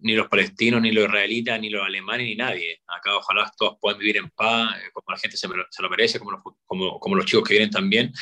ni 0.01 0.13
los 0.15 0.29
palestinos, 0.29 0.81
ni 0.81 0.93
los 0.93 1.03
israelitas, 1.03 1.59
ni 1.59 1.69
los 1.69 1.83
alemanes, 1.83 2.25
ni 2.25 2.35
nadie. 2.35 2.81
Acá 2.87 3.17
ojalá 3.17 3.51
todos 3.57 3.77
puedan 3.81 3.99
vivir 3.99 4.15
en 4.15 4.29
paz, 4.29 4.77
eh, 4.77 4.91
como 4.93 5.11
la 5.11 5.17
gente 5.17 5.35
se, 5.35 5.49
se 5.69 5.83
lo 5.83 5.89
merece, 5.89 6.17
como 6.17 6.31
los, 6.31 6.41
como, 6.65 6.97
como 7.01 7.15
los 7.17 7.25
chicos 7.25 7.45
que 7.45 7.55
vienen 7.55 7.69
también. 7.69 8.13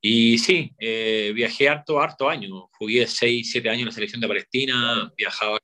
Y 0.00 0.38
sí, 0.38 0.72
eh, 0.80 1.30
viajé 1.32 1.68
harto, 1.68 2.00
harto 2.00 2.28
años. 2.28 2.50
Jugué 2.72 3.06
6, 3.06 3.48
7 3.52 3.68
años 3.68 3.82
en 3.82 3.86
la 3.86 3.92
selección 3.92 4.20
de 4.20 4.26
Palestina, 4.26 5.12
viajaba 5.16 5.60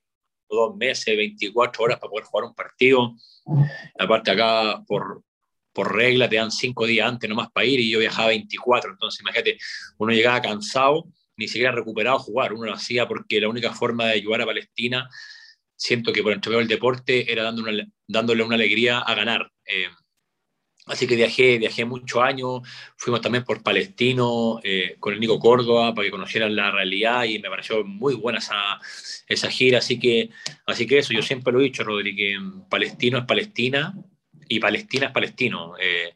dos 0.55 0.75
meses, 0.75 1.15
24 1.15 1.83
horas 1.83 1.99
para 1.99 2.09
poder 2.09 2.25
jugar 2.25 2.45
un 2.45 2.55
partido. 2.55 3.15
Aparte 3.97 4.31
acá, 4.31 4.83
por, 4.87 5.23
por 5.73 5.95
regla, 5.95 6.29
te 6.29 6.37
dan 6.37 6.51
cinco 6.51 6.85
días 6.85 7.07
antes 7.07 7.29
nomás 7.29 7.49
para 7.51 7.65
ir 7.65 7.79
y 7.79 7.89
yo 7.89 7.99
viajaba 7.99 8.29
24. 8.29 8.91
Entonces, 8.91 9.21
imagínate, 9.21 9.57
uno 9.97 10.11
llegaba 10.13 10.41
cansado, 10.41 11.05
ni 11.35 11.47
siquiera 11.47 11.71
recuperado 11.71 12.17
a 12.17 12.19
jugar. 12.19 12.53
Uno 12.53 12.65
lo 12.65 12.73
hacía 12.73 13.07
porque 13.07 13.41
la 13.41 13.49
única 13.49 13.73
forma 13.73 14.05
de 14.05 14.13
ayudar 14.13 14.41
a 14.41 14.45
Palestina, 14.45 15.09
siento 15.75 16.11
que 16.11 16.23
por 16.23 16.33
el 16.33 16.41
del 16.41 16.67
deporte, 16.67 17.31
era 17.31 17.43
dando 17.43 17.63
una, 17.63 17.87
dándole 18.07 18.43
una 18.43 18.55
alegría 18.55 18.99
a 18.99 19.13
ganar. 19.15 19.51
Eh, 19.65 19.87
Así 20.87 21.05
que 21.05 21.15
viajé, 21.15 21.57
viajé 21.57 21.85
muchos 21.85 22.21
años, 22.21 22.61
fuimos 22.95 23.21
también 23.21 23.43
por 23.43 23.61
Palestino 23.61 24.59
eh, 24.63 24.95
con 24.99 25.13
el 25.13 25.19
Nico 25.19 25.39
Córdoba 25.39 25.93
para 25.93 26.05
que 26.05 26.11
conocieran 26.11 26.55
la 26.55 26.71
realidad 26.71 27.25
y 27.25 27.39
me 27.39 27.49
pareció 27.49 27.83
muy 27.83 28.15
buena 28.15 28.39
esa, 28.39 28.79
esa 29.27 29.49
gira. 29.49 29.79
Así 29.79 29.99
que, 29.99 30.29
así 30.65 30.87
que 30.87 30.99
eso, 30.99 31.13
yo 31.13 31.21
siempre 31.21 31.51
lo 31.51 31.59
he 31.59 31.65
dicho, 31.65 31.83
Rodri, 31.83 32.15
que 32.15 32.37
Palestino 32.69 33.17
es 33.19 33.25
Palestina 33.25 33.93
y 34.47 34.59
Palestina 34.59 35.07
es 35.07 35.11
Palestino. 35.11 35.73
Eh, 35.79 36.13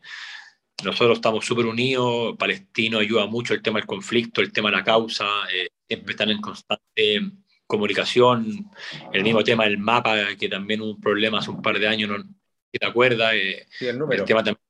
nosotros 0.84 1.18
estamos 1.18 1.46
súper 1.46 1.66
unidos, 1.66 2.36
Palestino 2.38 3.00
ayuda 3.00 3.25
mucho 3.28 3.54
el 3.54 3.62
tema 3.62 3.80
del 3.80 3.88
conflicto, 3.88 4.42
el 4.42 4.51
tema 4.51 4.70
de 4.70 4.78
la 4.78 4.84
causa, 4.84 5.25
eh, 5.54 5.70
siempre 5.88 6.12
están 6.12 6.30
en 6.30 6.42
constante 6.42 7.22
comunicación, 7.68 8.70
el 9.13 9.24
mismo 9.24 9.44
tema 9.44 9.63
del 9.63 9.78
mapa, 9.78 10.36
que 10.38 10.50
también 10.50 10.82
hubo 10.82 10.92
un 10.92 11.00
problema 11.01 11.40
hace 11.40 11.51
un 11.51 11.62
par 11.62 11.80
de 11.80 11.88
años, 11.88 12.10
no, 12.10 12.18
te 12.72 12.86
acuerdas, 12.86 13.34
eh, 13.34 13.66
el, 13.80 14.25
tema 14.25 14.44
también, 14.44 14.61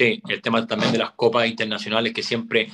el 0.00 0.42
tema 0.42 0.66
también 0.66 0.92
de 0.92 0.98
las 0.98 1.12
copas 1.12 1.48
internacionales, 1.48 2.12
que 2.12 2.22
siempre 2.22 2.68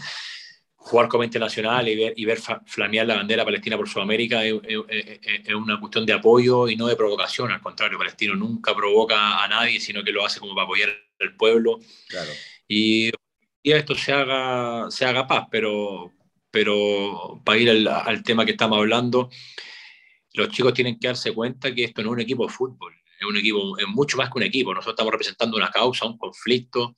jugar 0.87 1.09
como 1.09 1.25
internacional 1.25 1.89
y 1.89 1.97
ver, 1.97 2.15
y 2.17 2.25
ver 2.25 2.39
flamear 2.67 3.07
la 3.07 3.17
bandera 3.17 3.45
palestina 3.45 3.77
por 3.77 3.89
Sudamérica 3.89 4.45
es, 4.45 4.55
una 5.55 5.81
cuestión 5.81 6.07
de 6.07 6.13
apoyo 6.13 6.69
y 6.69 6.77
no 6.77 6.87
de 6.87 6.95
provocación. 6.95 7.51
Al 7.51 7.61
contrario, 7.61 7.99
Palestino 7.99 8.37
nunca 8.37 8.75
provoca 8.75 9.43
a 9.43 9.49
nadie, 9.49 9.81
sino 9.81 10.05
que 10.05 10.13
lo 10.13 10.25
hace 10.25 10.39
como 10.39 10.55
para 10.55 10.65
apoyar 10.65 10.91
al 11.21 11.35
pueblo. 11.37 11.81
Y, 12.69 13.11
y 13.63 13.73
esto 13.73 13.97
se 13.97 14.13
haga, 14.13 14.89
se 14.91 15.05
haga 15.05 15.27
paz, 15.27 15.47
pero, 15.51 16.13
pero 16.53 17.43
para 17.45 17.59
ir 17.59 17.71
al, 17.71 17.89
al, 17.89 18.23
tema 18.23 18.45
que 18.45 18.53
estamos 18.53 18.79
hablando, 18.79 19.29
los 20.35 20.51
chicos 20.51 20.73
tienen 20.73 21.01
que 21.01 21.09
darse 21.09 21.33
cuenta 21.33 21.75
que 21.75 21.85
esto 21.85 22.03
no 22.03 22.11
es 22.11 22.13
un 22.13 22.21
equipo 22.21 22.47
de 22.47 22.53
fútbol 22.53 22.95
es 23.19 23.27
un 23.27 23.37
equipo, 23.37 23.79
es 23.79 23.87
mucho 23.89 24.17
más 24.17 24.31
que 24.31 24.39
un 24.39 24.45
equipo. 24.45 24.75
Nosotros 24.75 24.95
estamos 24.95 25.13
representando 25.13 25.57
una 25.57 25.71
causa, 25.71 26.07
un 26.07 26.19
conflicto, 26.19 26.97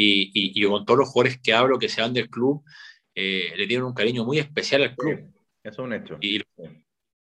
y, 0.00 0.30
y, 0.32 0.64
con 0.64 0.84
todos 0.84 1.00
los 1.00 1.08
jugadores 1.08 1.40
que 1.42 1.52
hablo, 1.52 1.78
que 1.78 1.88
se 1.88 2.00
van 2.00 2.14
del 2.14 2.30
club, 2.30 2.62
eh, 3.20 3.52
le 3.56 3.66
tienen 3.66 3.84
un 3.84 3.94
cariño 3.94 4.24
muy 4.24 4.38
especial 4.38 4.82
al 4.82 4.94
club. 4.94 5.18
eso 5.64 5.72
es 5.72 5.78
un 5.78 5.92
hecho. 5.92 6.18
Y 6.20 6.38
los 6.38 6.46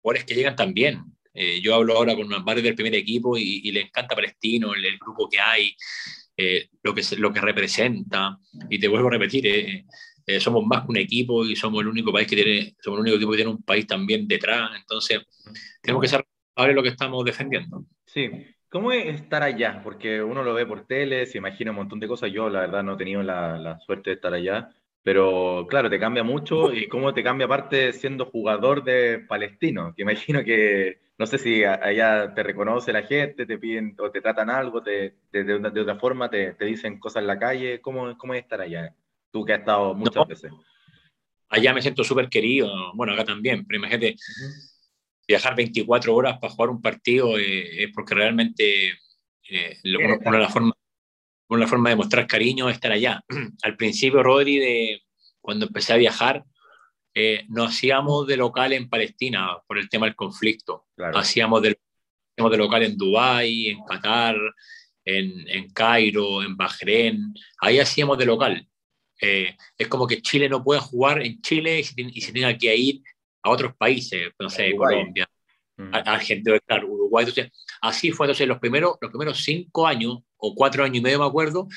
jugadores 0.01 0.25
que 0.25 0.35
llegan 0.35 0.57
también. 0.57 1.03
Eh, 1.35 1.61
yo 1.61 1.75
hablo 1.75 1.97
ahora 1.97 2.15
con 2.17 2.29
varios 2.45 2.65
del 2.65 2.75
primer 2.75 2.95
equipo 2.95 3.37
y, 3.37 3.71
le 3.71 3.83
encanta 3.83 4.15
Palestino, 4.15 4.75
el, 4.75 4.99
grupo 4.99 5.29
que 5.29 5.39
hay, 5.39 5.77
eh, 6.37 6.69
lo, 6.83 6.95
que, 6.95 7.03
lo 7.19 7.31
que 7.31 7.41
representa. 7.43 8.39
Y 8.71 8.79
te 8.79 8.89
vuelvo 8.89 9.09
a 9.09 9.13
repetir, 9.13 9.85
somos 10.41 10.65
más 10.65 10.83
que 10.83 10.89
un 10.89 10.97
equipo 10.97 11.45
y 11.45 11.55
somos 11.55 11.83
el 11.83 11.89
único 11.89 12.11
país 12.11 12.27
que 12.27 12.37
tiene, 12.37 12.75
somos 12.81 12.99
el 12.99 13.03
único 13.03 13.17
equipo 13.17 13.33
que 13.33 13.37
tiene 13.37 13.51
un 13.51 13.63
país 13.63 13.87
también 13.87 14.27
detrás. 14.27 14.71
Entonces, 14.75 15.21
tenemos 15.83 16.01
que 16.01 16.09
ser 16.09 16.25
responsables 16.57 16.69
de 16.69 16.75
lo 16.75 16.83
que 16.83 16.89
estamos 16.89 17.25
defendiendo. 17.25 17.85
Sí, 18.05 18.31
¿cómo 18.69 18.93
es 18.93 19.07
estar 19.07 19.43
allá? 19.43 19.81
Porque 19.83 20.23
uno 20.23 20.43
lo 20.43 20.55
ve 20.55 20.67
por 20.67 20.87
tele, 20.87 21.27
se 21.27 21.39
imagina 21.39 21.71
un 21.71 21.79
montón 21.79 22.01
de 22.01 22.09
cosas. 22.09 22.31
Yo, 22.33 22.49
la 22.49 22.61
verdad, 22.61 22.83
no 22.83 22.95
he 22.95 22.99
tenido 22.99 23.23
la, 23.23 23.59
la 23.59 23.79
suerte 23.81 24.11
de 24.11 24.15
estar 24.17 24.33
allá, 24.33 24.71
pero 25.03 25.67
claro, 25.69 25.91
te 25.91 25.99
cambia 25.99 26.23
mucho 26.23 26.73
y 26.73 26.89
cómo 26.89 27.13
te 27.13 27.23
cambia 27.23 27.47
aparte 27.47 27.93
siendo 27.93 28.27
jugador 28.27 28.85
de 28.85 29.19
palestino, 29.29 29.95
que 29.95 30.03
imagino 30.03 30.45
que, 30.45 31.01
no 31.19 31.27
sé 31.27 31.39
si 31.39 31.65
allá 31.65 32.35
te 32.35 32.43
reconoce 32.43 32.93
la 32.93 33.03
gente, 33.03 33.47
te 33.47 33.59
piden 33.59 33.97
o 33.99 34.11
te 34.11 34.21
tratan 34.21 34.51
algo, 34.51 34.83
te, 34.83 35.17
de, 35.33 35.45
de, 35.45 35.81
otra 35.81 35.97
forma 35.99 36.31
te, 36.31 36.53
te, 36.55 36.65
dicen 36.65 36.99
cosas 36.99 37.23
en 37.23 37.27
la 37.27 37.39
calle, 37.39 37.81
¿cómo, 37.81 38.17
cómo 38.17 38.35
es 38.35 38.43
estar 38.43 38.61
allá? 38.61 38.95
Tú 39.31 39.45
que 39.45 39.55
has 39.55 39.61
estado 39.61 39.95
muchas 39.95 40.27
veces. 40.27 40.53
Allá 41.49 41.75
me 41.75 41.83
siento 41.83 42.05
súper 42.05 42.29
querido, 42.29 42.71
bueno, 42.95 43.13
acá 43.13 43.25
también, 43.25 43.67
pero 43.67 43.79
imagínate 43.79 44.17
viajar 45.27 45.55
24 45.55 46.15
horas 46.15 46.39
para 46.39 46.53
jugar 46.53 46.71
un 46.71 46.81
partido 46.81 47.39
eh, 47.39 47.85
es 47.85 47.91
porque 47.95 48.15
realmente 48.15 48.91
eh, 49.49 49.79
una, 49.85 50.19
una, 50.25 50.39
la 50.39 50.49
forma, 50.49 50.73
una 51.49 51.67
forma 51.67 51.91
de 51.91 51.97
mostrar 51.97 52.27
cariño 52.27 52.69
es 52.69 52.77
estar 52.77 52.93
allá. 52.93 53.23
Al 53.63 53.77
principio, 53.77 54.23
Rodri, 54.23 54.59
de, 54.59 55.03
cuando 55.41 55.67
empecé 55.67 55.93
a 55.93 55.97
viajar, 55.97 56.45
eh, 57.15 57.45
nos 57.49 57.71
hacíamos 57.71 58.27
de 58.27 58.37
local 58.37 58.73
en 58.73 58.89
Palestina 58.89 59.59
por 59.67 59.79
el 59.79 59.89
tema 59.89 60.07
del 60.07 60.17
conflicto. 60.17 60.87
Hacíamos, 61.15 61.63
de, 61.63 61.79
de 62.37 62.57
local 62.57 62.83
en 62.83 62.97
Dubái, 62.97 63.69
en 63.69 63.85
Qatar, 63.85 64.37
en, 65.05 65.49
en 65.49 65.71
Cairo, 65.73 66.43
en 66.43 66.57
Bahrein. 66.57 67.35
Ahí 67.61 67.79
hacíamos 67.79 68.17
de 68.17 68.27
local. 68.27 68.67
es 69.19 69.89
como 69.89 70.07
que 70.07 70.23
Chile 70.23 70.49
no 70.49 70.65
puede 70.65 70.81
jugar 70.81 71.23
en 71.23 71.41
Chile 71.43 71.81
y 71.81 71.85
se, 71.85 71.95
y 71.97 72.21
se 72.21 72.33
tenga 72.33 72.57
que 72.57 72.75
ir 72.75 73.03
a 73.43 73.51
otros 73.51 73.75
países, 73.77 74.31
no 74.39 74.49
sé, 74.49 74.75
Colombia, 74.77 75.29
mm. 75.77 75.91
Argentina, 75.93 76.59
Uruguay. 76.87 77.25
Entonces, 77.27 77.53
así 77.81 78.11
fue. 78.11 78.27
Entonces, 78.27 78.47
los 78.47 78.59
primeros, 78.59 78.97
los 79.01 79.11
primeros 79.11 79.43
cinco 79.43 79.87
años 79.87 80.19
o 80.37 80.55
cuatro 80.55 80.85
años 80.85 80.99
y 80.99 81.01
medio, 81.01 81.19
me 81.19 81.27
acuerdo, 81.27 81.69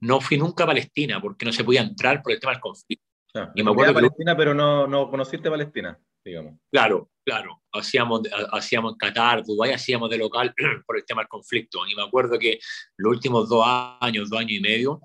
no 0.00 0.20
fui 0.20 0.36
nunca 0.36 0.64
a 0.64 0.66
Palestina 0.66 1.20
porque 1.20 1.44
no 1.44 1.52
se 1.52 1.64
podía 1.64 1.82
entrar 1.82 2.22
por 2.22 2.32
el 2.32 2.40
tema 2.40 2.52
del 2.52 2.60
conflicto. 2.60 3.11
Y 3.54 3.62
me 3.62 3.70
acuerdo 3.70 3.94
Palestina, 3.94 4.36
pero 4.36 4.54
no, 4.54 4.86
no 4.86 5.10
conociste 5.10 5.50
Palestina, 5.50 5.98
digamos. 6.24 6.54
Claro, 6.70 7.10
Claro, 7.24 7.62
hacíamos, 7.72 8.22
hacíamos 8.50 8.92
en 8.92 8.98
Qatar, 8.98 9.44
Dubái, 9.44 9.70
hacíamos 9.70 10.10
de 10.10 10.18
local 10.18 10.52
por 10.86 10.96
el 10.96 11.04
tema 11.04 11.22
del 11.22 11.28
conflicto. 11.28 11.86
Y 11.86 11.94
me 11.94 12.02
acuerdo 12.02 12.36
que 12.36 12.58
los 12.96 13.12
últimos 13.12 13.48
dos 13.48 13.64
años, 14.00 14.28
dos 14.28 14.40
años 14.40 14.52
y 14.52 14.60
medio, 14.60 15.00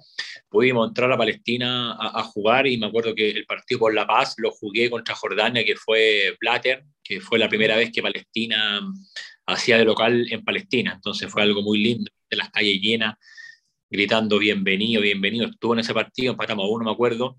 pudimos 0.49 0.87
entrar 0.87 1.11
a 1.11 1.17
Palestina 1.17 1.95
a, 1.99 2.23
jugar 2.23 2.65
y 2.65 2.77
me 2.77 2.87
acuerdo 2.87 3.13
que 3.13 3.29
el 3.29 3.45
partido 3.45 3.79
por 3.79 3.93
la 3.93 4.07
paz 4.07 4.33
lo 4.39 4.49
jugué 4.49 4.89
contra 4.89 5.13
Jordania, 5.13 5.63
que 5.63 5.75
fue 5.75 6.35
Blatter, 6.41 6.85
que 7.03 7.21
fue 7.21 7.37
la 7.37 7.49
primera 7.49 7.75
vez 7.75 7.91
que 7.91 8.01
Palestina 8.01 8.81
hacía 9.45 9.77
de 9.77 9.85
local 9.85 10.25
en 10.31 10.43
Palestina. 10.43 10.93
Entonces 10.95 11.31
fue 11.31 11.43
algo 11.43 11.61
muy 11.61 11.77
lindo, 11.77 12.11
de 12.31 12.37
las 12.37 12.49
calles 12.49 12.81
llenas, 12.81 13.15
gritando 13.89 14.37
bienvenido, 14.37 15.01
bienvenido. 15.01 15.47
Estuvo 15.47 15.73
en 15.73 15.79
ese 15.79 15.93
partido, 15.93 16.31
empatamos 16.31 16.65
a 16.65 16.69
uno, 16.69 16.85
me 16.85 16.91
acuerdo. 16.91 17.37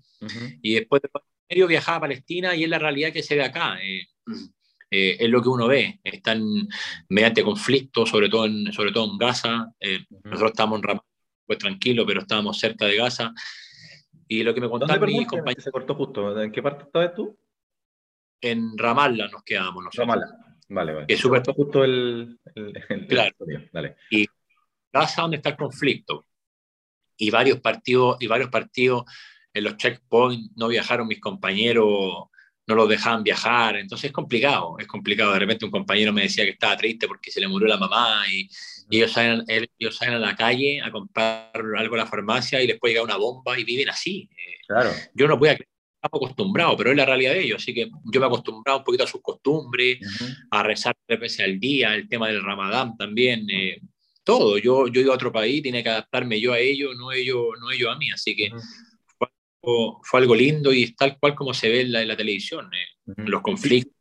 Y 0.61 0.75
después 0.75 1.01
de 1.01 1.09
medio 1.49 1.67
viajaba 1.67 1.97
a 1.97 2.01
Palestina 2.01 2.55
y 2.55 2.63
es 2.63 2.69
la 2.69 2.79
realidad 2.79 3.13
que 3.13 3.23
se 3.23 3.35
ve 3.35 3.43
acá. 3.43 3.77
Eh, 3.81 4.07
eh, 4.91 5.17
es 5.19 5.29
lo 5.29 5.41
que 5.41 5.49
uno 5.49 5.67
ve. 5.67 5.99
Están 6.03 6.43
mediante 7.09 7.43
conflictos, 7.43 8.09
sobre 8.09 8.29
todo 8.29 8.45
en, 8.45 8.71
sobre 8.73 8.91
todo 8.91 9.11
en 9.11 9.17
Gaza. 9.17 9.67
Eh, 9.79 10.05
nosotros 10.23 10.51
estamos 10.51 10.81
en 10.83 10.99
pues 11.45 11.59
tranquilo, 11.59 12.05
pero 12.05 12.21
estábamos 12.21 12.59
cerca 12.59 12.85
de 12.85 12.97
Gaza. 12.97 13.33
Y 14.27 14.43
lo 14.43 14.53
que 14.53 14.61
me 14.61 14.69
contaron 14.69 15.07
mis 15.07 15.27
compañeros... 15.27 15.63
Se 15.63 15.71
cortó 15.71 15.95
justo. 15.95 16.39
¿En 16.39 16.51
qué 16.51 16.61
parte 16.61 16.83
estabas 16.83 17.15
tú? 17.15 17.37
En 18.41 18.77
Ramallah 18.77 19.27
nos 19.27 19.43
quedamos 19.43 19.83
nosotros. 19.83 20.07
Ramallah. 20.07 20.27
Vale, 20.69 20.93
vale. 20.93 21.07
Que 21.07 21.15
es 21.15 21.19
súper... 21.19 21.41
justo 21.43 21.83
el... 21.83 22.39
el, 22.53 23.07
claro. 23.07 23.35
Dale. 23.73 23.95
Y 24.11 24.27
Gaza, 24.93 25.23
donde 25.23 25.37
está 25.37 25.49
el 25.49 25.57
conflicto. 25.57 26.27
Y 27.19 27.29
varios 27.29 27.59
partidos, 27.59 28.17
y 28.19 28.25
varios 28.25 28.49
partidos 28.49 29.03
en 29.53 29.63
los 29.63 29.77
checkpoints 29.77 30.51
no 30.55 30.67
viajaron 30.67 31.07
mis 31.07 31.19
compañeros 31.19 32.29
no 32.69 32.75
los 32.75 32.87
dejaban 32.87 33.23
viajar, 33.23 33.77
entonces 33.77 34.09
es 34.09 34.11
complicado, 34.13 34.77
es 34.77 34.85
complicado. 34.85 35.33
De 35.33 35.39
repente 35.39 35.65
un 35.65 35.71
compañero 35.71 36.13
me 36.13 36.21
decía 36.21 36.45
que 36.45 36.51
estaba 36.51 36.77
triste 36.77 37.07
porque 37.07 37.31
se 37.31 37.41
le 37.41 37.47
murió 37.47 37.67
la 37.67 37.77
mamá 37.77 38.23
y, 38.31 38.47
ellos, 38.91 39.11
salen, 39.11 39.43
ellos 39.47 39.97
salen 39.97 40.15
a 40.15 40.19
la 40.19 40.35
calle 40.35 40.79
a 40.79 40.91
comprar 40.91 41.51
algo 41.77 41.95
a 41.95 41.97
la 41.97 42.05
farmacia 42.05 42.61
y 42.61 42.67
les 42.67 42.79
puede 42.79 42.93
llegar 42.93 43.05
una 43.05 43.17
bomba 43.17 43.57
y 43.57 43.63
viven 43.63 43.89
así. 43.89 44.29
Claro. 44.67 44.91
Yo 45.15 45.27
no 45.27 45.39
podía 45.39 45.53
estar 45.53 45.67
acostumbrado, 46.03 46.77
pero 46.77 46.91
es 46.91 46.97
la 46.97 47.05
realidad 47.05 47.33
de 47.33 47.41
ellos, 47.41 47.59
así 47.59 47.73
que 47.73 47.89
yo 48.05 48.19
me 48.19 48.27
he 48.27 48.29
acostumbrado 48.29 48.79
un 48.79 48.83
poquito 48.83 49.03
a 49.03 49.07
sus 49.07 49.21
costumbres, 49.21 49.97
a 50.51 50.61
rezar 50.61 50.95
tres 51.07 51.19
veces 51.19 51.39
al 51.39 51.59
día, 51.59 51.95
el 51.95 52.07
tema 52.07 52.27
del 52.27 52.43
ramadán 52.43 52.95
también, 52.97 53.49
eh, 53.49 53.81
todo. 54.29 54.59
Yo, 54.59 54.87
yo 54.87 55.01
iba 55.01 55.11
a 55.11 55.15
otro 55.15 55.31
país, 55.31 55.63
tiene 55.63 55.81
que 55.81 55.89
adaptarme 55.89 56.39
yo 56.39 56.53
a 56.53 56.59
ellos, 56.59 56.95
no 56.95 57.11
ellos, 57.11 57.47
no 57.59 57.71
ellos 57.71 57.89
a 57.91 57.97
mí, 57.97 58.11
así 58.11 58.35
que 58.35 58.51
fue 60.03 60.19
algo 60.19 60.35
lindo 60.35 60.71
y 60.71 60.83
es 60.83 60.95
tal 60.95 61.17
cual 61.19 61.33
como 61.33 61.51
se 61.51 61.67
ve 61.67 61.81
en 61.81 61.91
la, 62.07 62.15
televisión. 62.15 62.69
Eh. 62.71 63.13
Los 63.25 63.41
conflictos, 63.41 63.93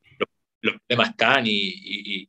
los, 0.60 0.76
problemas 0.86 1.10
están 1.10 1.46
y, 1.46 2.28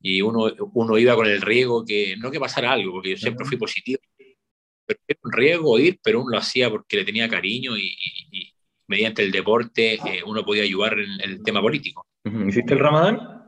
y, 0.00 0.22
uno, 0.22 0.52
uno, 0.72 0.98
iba 0.98 1.16
con 1.16 1.26
el 1.26 1.40
riesgo 1.40 1.84
que 1.84 2.16
no 2.16 2.30
que 2.30 2.38
pasara 2.38 2.72
algo, 2.72 2.92
porque 2.92 3.10
yo 3.10 3.16
siempre 3.16 3.44
fui 3.44 3.56
positivo. 3.56 4.00
Pero 4.86 5.00
era 5.08 5.20
un 5.24 5.32
riesgo 5.32 5.78
ir, 5.80 5.98
pero 6.02 6.20
uno 6.20 6.30
lo 6.30 6.38
hacía 6.38 6.70
porque 6.70 6.98
le 6.98 7.04
tenía 7.04 7.28
cariño 7.28 7.76
y, 7.76 7.92
mediante 8.86 9.22
el 9.22 9.32
deporte 9.32 9.94
eh, 9.94 10.22
uno 10.24 10.44
podía 10.44 10.64
ayudar 10.64 10.98
en, 10.98 11.20
el 11.20 11.42
tema 11.42 11.60
político. 11.60 12.06
¿Hiciste 12.46 12.74
el 12.74 12.80
ramadán? 12.80 13.41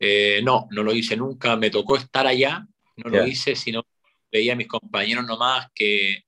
Eh, 0.00 0.40
no, 0.42 0.66
no 0.70 0.82
lo 0.82 0.92
hice 0.92 1.16
nunca. 1.16 1.56
Me 1.56 1.70
tocó 1.70 1.96
estar 1.96 2.26
allá, 2.26 2.66
no 2.96 3.10
lo 3.10 3.26
hice, 3.26 3.54
sino 3.54 3.84
veía 4.32 4.54
a 4.54 4.56
mis 4.56 4.66
compañeros 4.66 5.26
nomás 5.26 5.68
que 5.74 6.24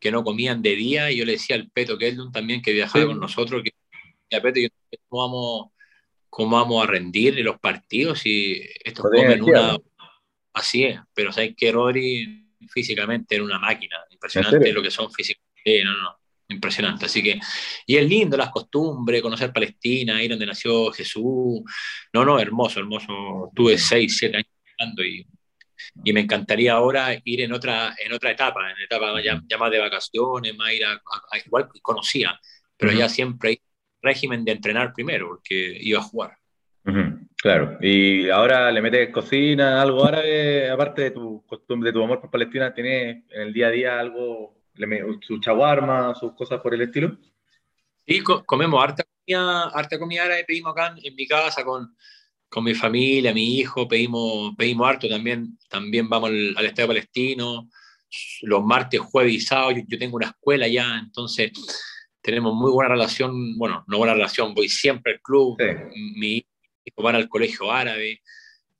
que 0.00 0.10
no 0.10 0.24
comían 0.24 0.62
de 0.62 0.74
día, 0.74 1.10
y 1.10 1.16
yo 1.16 1.24
le 1.24 1.32
decía 1.32 1.56
al 1.56 1.70
Peto 1.70 1.98
Keldun 1.98 2.32
también 2.32 2.62
que 2.62 2.72
viajaba 2.72 3.06
con 3.06 3.20
nosotros, 3.20 3.62
que 3.62 4.36
a 4.36 4.40
Peto, 4.40 4.60
¿cómo 5.08 5.22
vamos, 5.22 5.72
¿cómo 6.28 6.56
vamos 6.56 6.84
a 6.84 6.86
rendir 6.86 7.38
en 7.38 7.44
los 7.44 7.58
partidos 7.58 8.20
si 8.20 8.62
estos 8.84 9.04
comen 9.04 9.42
una... 9.42 9.76
Así 10.52 10.84
es, 10.84 10.98
pero 11.12 11.32
sabes 11.32 11.54
que 11.54 11.70
Rodri 11.70 12.54
físicamente 12.70 13.34
era 13.34 13.44
una 13.44 13.58
máquina, 13.58 13.96
impresionante 14.10 14.72
lo 14.72 14.82
que 14.82 14.90
son 14.90 15.12
físicamente, 15.12 15.84
no, 15.84 15.92
no, 16.00 16.18
impresionante. 16.48 17.06
Así 17.06 17.22
que, 17.22 17.38
y 17.86 17.96
es 17.96 18.08
lindo 18.08 18.36
las 18.36 18.50
costumbres, 18.50 19.22
conocer 19.22 19.52
Palestina, 19.52 20.22
ir 20.22 20.30
donde 20.30 20.46
nació 20.46 20.90
Jesús, 20.92 21.62
no, 22.12 22.24
no, 22.24 22.38
hermoso, 22.38 22.80
hermoso. 22.80 23.50
Tuve 23.54 23.78
seis, 23.78 24.16
siete 24.18 24.36
años 24.36 24.48
y 24.98 25.26
y 26.04 26.12
me 26.12 26.20
encantaría 26.20 26.74
ahora 26.74 27.08
ir 27.24 27.40
en 27.40 27.52
otra, 27.52 27.94
en 28.04 28.12
otra 28.12 28.30
etapa, 28.30 28.70
en 28.70 28.82
etapa 28.82 29.20
ya, 29.22 29.40
más 29.58 29.70
de 29.70 29.78
vacaciones, 29.78 30.56
más 30.56 30.72
ir 30.72 30.84
a, 30.84 31.00
igual 31.44 31.68
conocía, 31.82 32.38
pero 32.76 32.92
ya 32.92 33.08
siempre 33.08 33.50
hay 33.50 33.60
régimen 34.02 34.44
de 34.44 34.52
entrenar 34.52 34.92
primero, 34.92 35.28
porque 35.28 35.78
iba 35.80 35.98
a 36.00 36.02
jugar. 36.02 36.36
Claro, 37.36 37.78
y 37.80 38.30
ahora 38.30 38.70
le 38.70 38.80
metes 38.80 39.10
cocina, 39.10 39.82
algo 39.82 40.04
árabe, 40.04 40.70
aparte 40.70 41.02
de 41.02 41.10
tu 41.10 41.44
costumbre, 41.44 41.90
de 41.90 41.94
tu 41.94 42.02
amor 42.02 42.20
por 42.20 42.30
Palestina, 42.30 42.72
¿tienes 42.72 43.24
en 43.30 43.42
el 43.42 43.52
día 43.52 43.66
a 43.66 43.70
día 43.70 44.00
algo, 44.00 44.55
su 45.26 45.40
chaguarma, 45.40 46.14
sus 46.14 46.32
cosas 46.34 46.60
por 46.60 46.74
el 46.74 46.82
estilo? 46.82 47.16
Sí, 48.06 48.22
comemos 48.22 48.82
harta 48.82 49.04
comida, 49.04 49.64
harta 49.68 49.98
comida 49.98 50.24
árabe, 50.24 50.44
pedimos 50.44 50.72
acá 50.72 50.94
en 51.02 51.14
mi 51.14 51.26
casa 51.26 51.64
con 51.64 51.94
con 52.48 52.64
mi 52.64 52.74
familia, 52.74 53.34
mi 53.34 53.58
hijo, 53.58 53.88
pedimos, 53.88 54.54
pedimos 54.56 54.88
harto 54.88 55.08
también, 55.08 55.58
también 55.68 56.08
vamos 56.08 56.30
al, 56.30 56.64
Estadio 56.64 56.88
Palestino, 56.88 57.68
los 58.42 58.64
martes, 58.64 59.00
jueves 59.00 59.34
y 59.34 59.40
sábado, 59.40 59.72
yo, 59.86 59.98
tengo 59.98 60.16
una 60.16 60.28
escuela 60.28 60.68
ya, 60.68 60.98
entonces 60.98 61.52
tenemos 62.20 62.54
muy 62.54 62.70
buena 62.70 62.90
relación, 62.90 63.58
bueno, 63.58 63.84
no 63.88 63.98
buena 63.98 64.14
relación, 64.14 64.54
voy 64.54 64.68
siempre 64.68 65.14
al 65.14 65.20
club, 65.20 65.56
mi 66.16 66.46
hijo 66.84 67.02
va 67.02 67.10
al 67.10 67.28
colegio 67.28 67.70
árabe, 67.70 68.22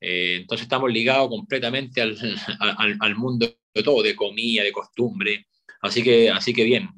eh, 0.00 0.36
entonces 0.40 0.64
estamos 0.64 0.90
ligados 0.90 1.28
completamente 1.28 2.00
al, 2.00 2.16
al, 3.00 3.16
mundo 3.16 3.46
de 3.74 3.82
todo, 3.82 4.02
de 4.02 4.14
comida, 4.14 4.62
de 4.62 4.72
costumbre, 4.72 5.46
así 5.86 6.02
que, 6.02 6.30
así 6.30 6.52
que 6.52 6.64
bien, 6.64 6.90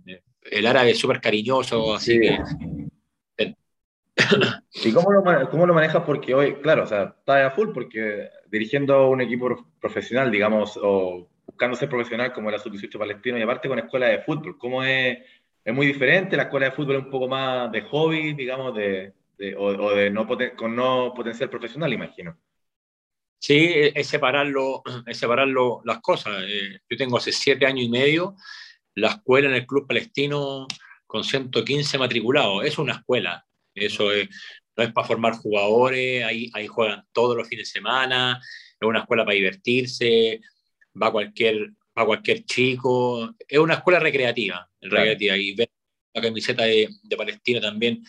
el 0.51 0.67
árabe 0.67 0.91
es 0.91 0.99
súper 0.99 1.21
cariñoso, 1.21 1.95
así 1.95 2.19
que 2.19 2.39
¿Y 4.85 4.93
cómo 4.93 5.13
lo, 5.13 5.23
cómo 5.51 5.67
lo 5.67 5.75
manejas? 5.75 6.03
Porque 6.05 6.35
hoy, 6.35 6.55
claro, 6.57 6.85
o 6.85 6.87
sea, 6.87 7.15
estás 7.19 7.45
a 7.45 7.51
full 7.51 7.71
porque 7.73 8.29
dirigiendo 8.51 9.09
un 9.09 9.21
equipo 9.21 9.67
profesional, 9.81 10.31
digamos, 10.31 10.79
o 10.83 11.29
buscando 11.47 11.77
ser 11.77 11.89
profesional 11.89 12.33
como 12.33 12.51
la 12.51 12.59
Sub-18 12.59 12.99
Palestino 12.99 13.39
y 13.39 13.43
aparte 13.43 13.69
con 13.69 13.79
escuela 13.79 14.07
de 14.07 14.21
fútbol, 14.21 14.59
¿cómo 14.59 14.83
es? 14.83 15.19
Es 15.65 15.75
muy 15.75 15.87
diferente, 15.87 16.37
la 16.37 16.45
escuela 16.45 16.67
de 16.67 16.73
fútbol 16.73 16.97
es 16.97 17.05
un 17.05 17.11
poco 17.11 17.29
más 17.29 17.71
de 17.71 17.83
hobby, 17.83 18.33
digamos, 18.33 18.75
de, 18.75 19.13
o, 19.57 19.91
de 19.91 20.11
no 20.11 20.27
con 20.57 20.75
no 20.75 21.13
potencial 21.15 21.51
profesional, 21.51 21.93
imagino. 21.93 22.37
Sí, 23.41 23.71
es 23.95 24.07
separarlo, 24.07 24.83
es 25.07 25.17
separarlo 25.17 25.81
las 25.85 26.01
cosas. 26.01 26.43
Eh, 26.43 26.81
yo 26.89 26.97
tengo 26.97 27.19
hace 27.19 27.31
siete 27.31 27.67
años 27.67 27.85
y 27.85 27.89
medio 27.89 28.35
la 29.01 29.09
escuela 29.09 29.49
en 29.49 29.55
el 29.55 29.67
Club 29.67 29.87
Palestino 29.87 30.67
con 31.07 31.25
115 31.25 31.99
matriculados. 31.99 32.65
Es 32.65 32.79
una 32.79 32.95
escuela, 32.95 33.47
eso 33.75 34.09
no 34.77 34.85
es 34.85 34.93
para 34.93 35.07
formar 35.07 35.35
jugadores, 35.35 36.25
ahí, 36.25 36.51
ahí 36.55 36.67
juegan 36.67 37.05
todos 37.13 37.37
los 37.37 37.49
fines 37.49 37.69
de 37.69 37.81
semana, 37.81 38.41
es 38.81 38.87
una 38.87 39.01
escuela 39.01 39.25
para 39.25 39.35
divertirse, 39.35 40.41
va 41.01 41.11
cualquier, 41.11 41.71
va 41.99 42.07
cualquier 42.07 42.45
chico, 42.45 43.35
es 43.47 43.59
una 43.59 43.75
escuela 43.75 43.99
recreativa, 43.99 44.69
recreativa. 44.81 45.37
y 45.37 45.55
ver 45.55 45.69
la 46.15 46.23
camiseta 46.23 46.65
de, 46.65 46.89
de 47.03 47.17
Palestina 47.17 47.61
también. 47.61 48.05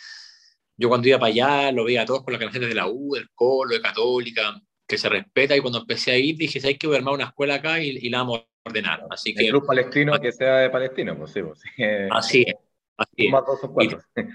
Yo 0.77 0.89
cuando 0.89 1.07
iba 1.07 1.19
para 1.19 1.31
allá 1.31 1.71
lo 1.71 1.83
veía 1.83 2.03
a 2.03 2.05
todos 2.05 2.23
con 2.23 2.33
las 2.33 2.39
camisetas 2.39 2.69
de 2.69 2.75
la 2.75 2.87
U, 2.87 3.15
del 3.15 3.29
Colo, 3.35 3.75
de 3.75 3.81
Católica, 3.81 4.61
que 4.87 4.97
se 4.97 5.09
respeta, 5.09 5.55
y 5.55 5.59
cuando 5.59 5.79
empecé 5.79 6.11
a 6.11 6.17
ir 6.17 6.35
dije, 6.35 6.59
hay 6.65 6.75
que 6.75 6.87
voy 6.87 6.95
a 6.95 6.99
armar 6.99 7.13
una 7.13 7.25
escuela 7.25 7.55
acá 7.55 7.81
y, 7.81 8.09
la 8.09 8.19
vamos 8.19 8.45
ordenar. 8.65 9.05
Así 9.09 9.33
que, 9.33 9.45
el 9.45 9.51
club 9.51 9.65
palestino 9.65 10.19
que 10.19 10.31
sea 10.31 10.57
de 10.57 10.69
palestino, 10.69 11.17
pues 11.17 11.31
sí. 11.31 11.41
Pues, 11.41 11.61
así 12.11 12.45
es. 12.47 12.55
Así 12.97 13.27
es 13.27 14.25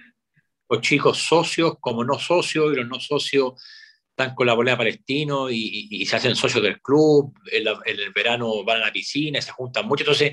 los 0.68 0.80
chicos 0.80 1.18
socios 1.18 1.74
como 1.80 2.04
no 2.04 2.18
socios, 2.18 2.72
y 2.72 2.76
los 2.76 2.88
no 2.88 2.98
socios 2.98 3.62
están 4.10 4.34
con 4.34 4.46
la 4.46 4.54
bolera 4.54 4.76
palestino 4.76 5.50
y, 5.50 6.04
se 6.06 6.16
hacen 6.16 6.36
socios 6.36 6.62
del 6.62 6.80
club, 6.80 7.34
en, 7.50 7.66
el 7.86 8.12
verano 8.12 8.64
van 8.64 8.78
a 8.78 8.86
la 8.86 8.92
piscina, 8.92 9.40
se 9.40 9.52
juntan 9.52 9.86
mucho, 9.86 10.04
entonces 10.04 10.32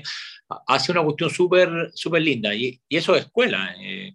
hace 0.66 0.92
una 0.92 1.02
cuestión 1.02 1.30
súper 1.30 1.90
súper 1.94 2.22
linda 2.22 2.54
y, 2.54 2.80
eso 2.88 3.14
es 3.14 3.26
escuela. 3.26 3.74
Eh, 3.78 4.14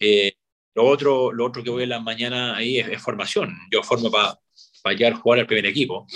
eh, 0.00 0.32
lo, 0.74 0.86
otro, 0.86 1.32
lo 1.32 1.46
otro 1.46 1.62
que 1.62 1.70
voy 1.70 1.84
en 1.84 1.90
la 1.90 2.00
mañana 2.00 2.56
ahí 2.56 2.78
es, 2.78 3.00
formación, 3.00 3.54
yo 3.70 3.82
formo 3.82 4.10
para 4.10 4.38
para 4.82 4.96
llegar 4.96 5.14
a 5.14 5.16
jugar 5.16 5.40
al 5.40 5.46
primer 5.46 5.64
equipo, 5.64 6.06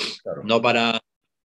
no 0.45 0.61
para, 0.61 1.01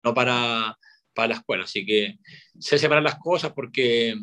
no 0.02 0.14
para, 0.14 0.78
para 1.20 1.34
la 1.34 1.38
escuela, 1.38 1.64
así 1.64 1.84
que 1.84 2.18
sé 2.58 2.78
separar 2.78 3.02
las 3.02 3.16
cosas 3.16 3.52
porque 3.52 4.14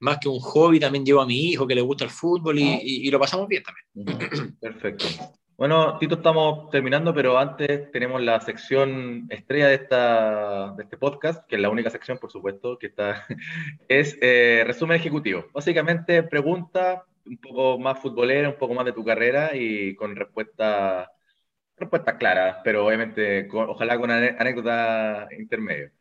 más 0.00 0.18
que 0.18 0.28
un 0.28 0.40
hobby, 0.40 0.80
también 0.80 1.04
llevo 1.04 1.20
a 1.20 1.26
mi 1.26 1.50
hijo 1.50 1.66
que 1.66 1.74
le 1.74 1.82
gusta 1.82 2.04
el 2.04 2.10
fútbol 2.10 2.58
y, 2.58 3.10
lo 3.10 3.20
pasamos 3.20 3.46
bien 3.46 3.62
también. 3.62 4.56
Perfecto. 4.60 5.06
Bueno, 5.56 5.98
Tito, 5.98 6.14
estamos 6.14 6.70
terminando, 6.70 7.12
pero 7.12 7.38
antes 7.38 7.92
tenemos 7.92 8.22
la 8.22 8.40
sección 8.40 9.26
estrella 9.28 9.68
de, 9.68 9.74
esta, 9.74 10.72
de 10.72 10.84
este 10.84 10.96
podcast, 10.96 11.46
que 11.46 11.56
es 11.56 11.60
la 11.60 11.68
única 11.68 11.90
sección, 11.90 12.16
por 12.16 12.32
supuesto, 12.32 12.78
que 12.78 12.86
está, 12.86 13.26
es 13.88 14.16
eh, 14.22 14.64
resumen 14.66 14.96
ejecutivo. 14.96 15.44
Básicamente, 15.52 16.22
pregunta 16.22 17.04
un 17.26 17.36
poco 17.36 17.78
más 17.78 17.98
futbolera, 17.98 18.48
un 18.48 18.56
poco 18.56 18.72
más 18.72 18.86
de 18.86 18.94
tu 18.94 19.04
carrera 19.04 19.54
y 19.54 19.94
con 19.96 20.16
respuesta, 20.16 21.12
respuesta 21.76 22.16
clara, 22.16 22.62
pero 22.64 22.86
obviamente 22.86 23.46
ojalá 23.52 23.98
con 23.98 24.10
anécdota 24.10 25.28
intermedia. 25.38 25.92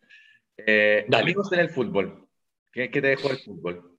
Eh, 0.66 1.06
amigos 1.12 1.52
en 1.52 1.60
el 1.60 1.70
fútbol. 1.70 2.28
¿Qué, 2.72 2.90
¿Qué, 2.90 3.02
te 3.02 3.08
dejó 3.08 3.32
el 3.32 3.38
fútbol? 3.40 3.98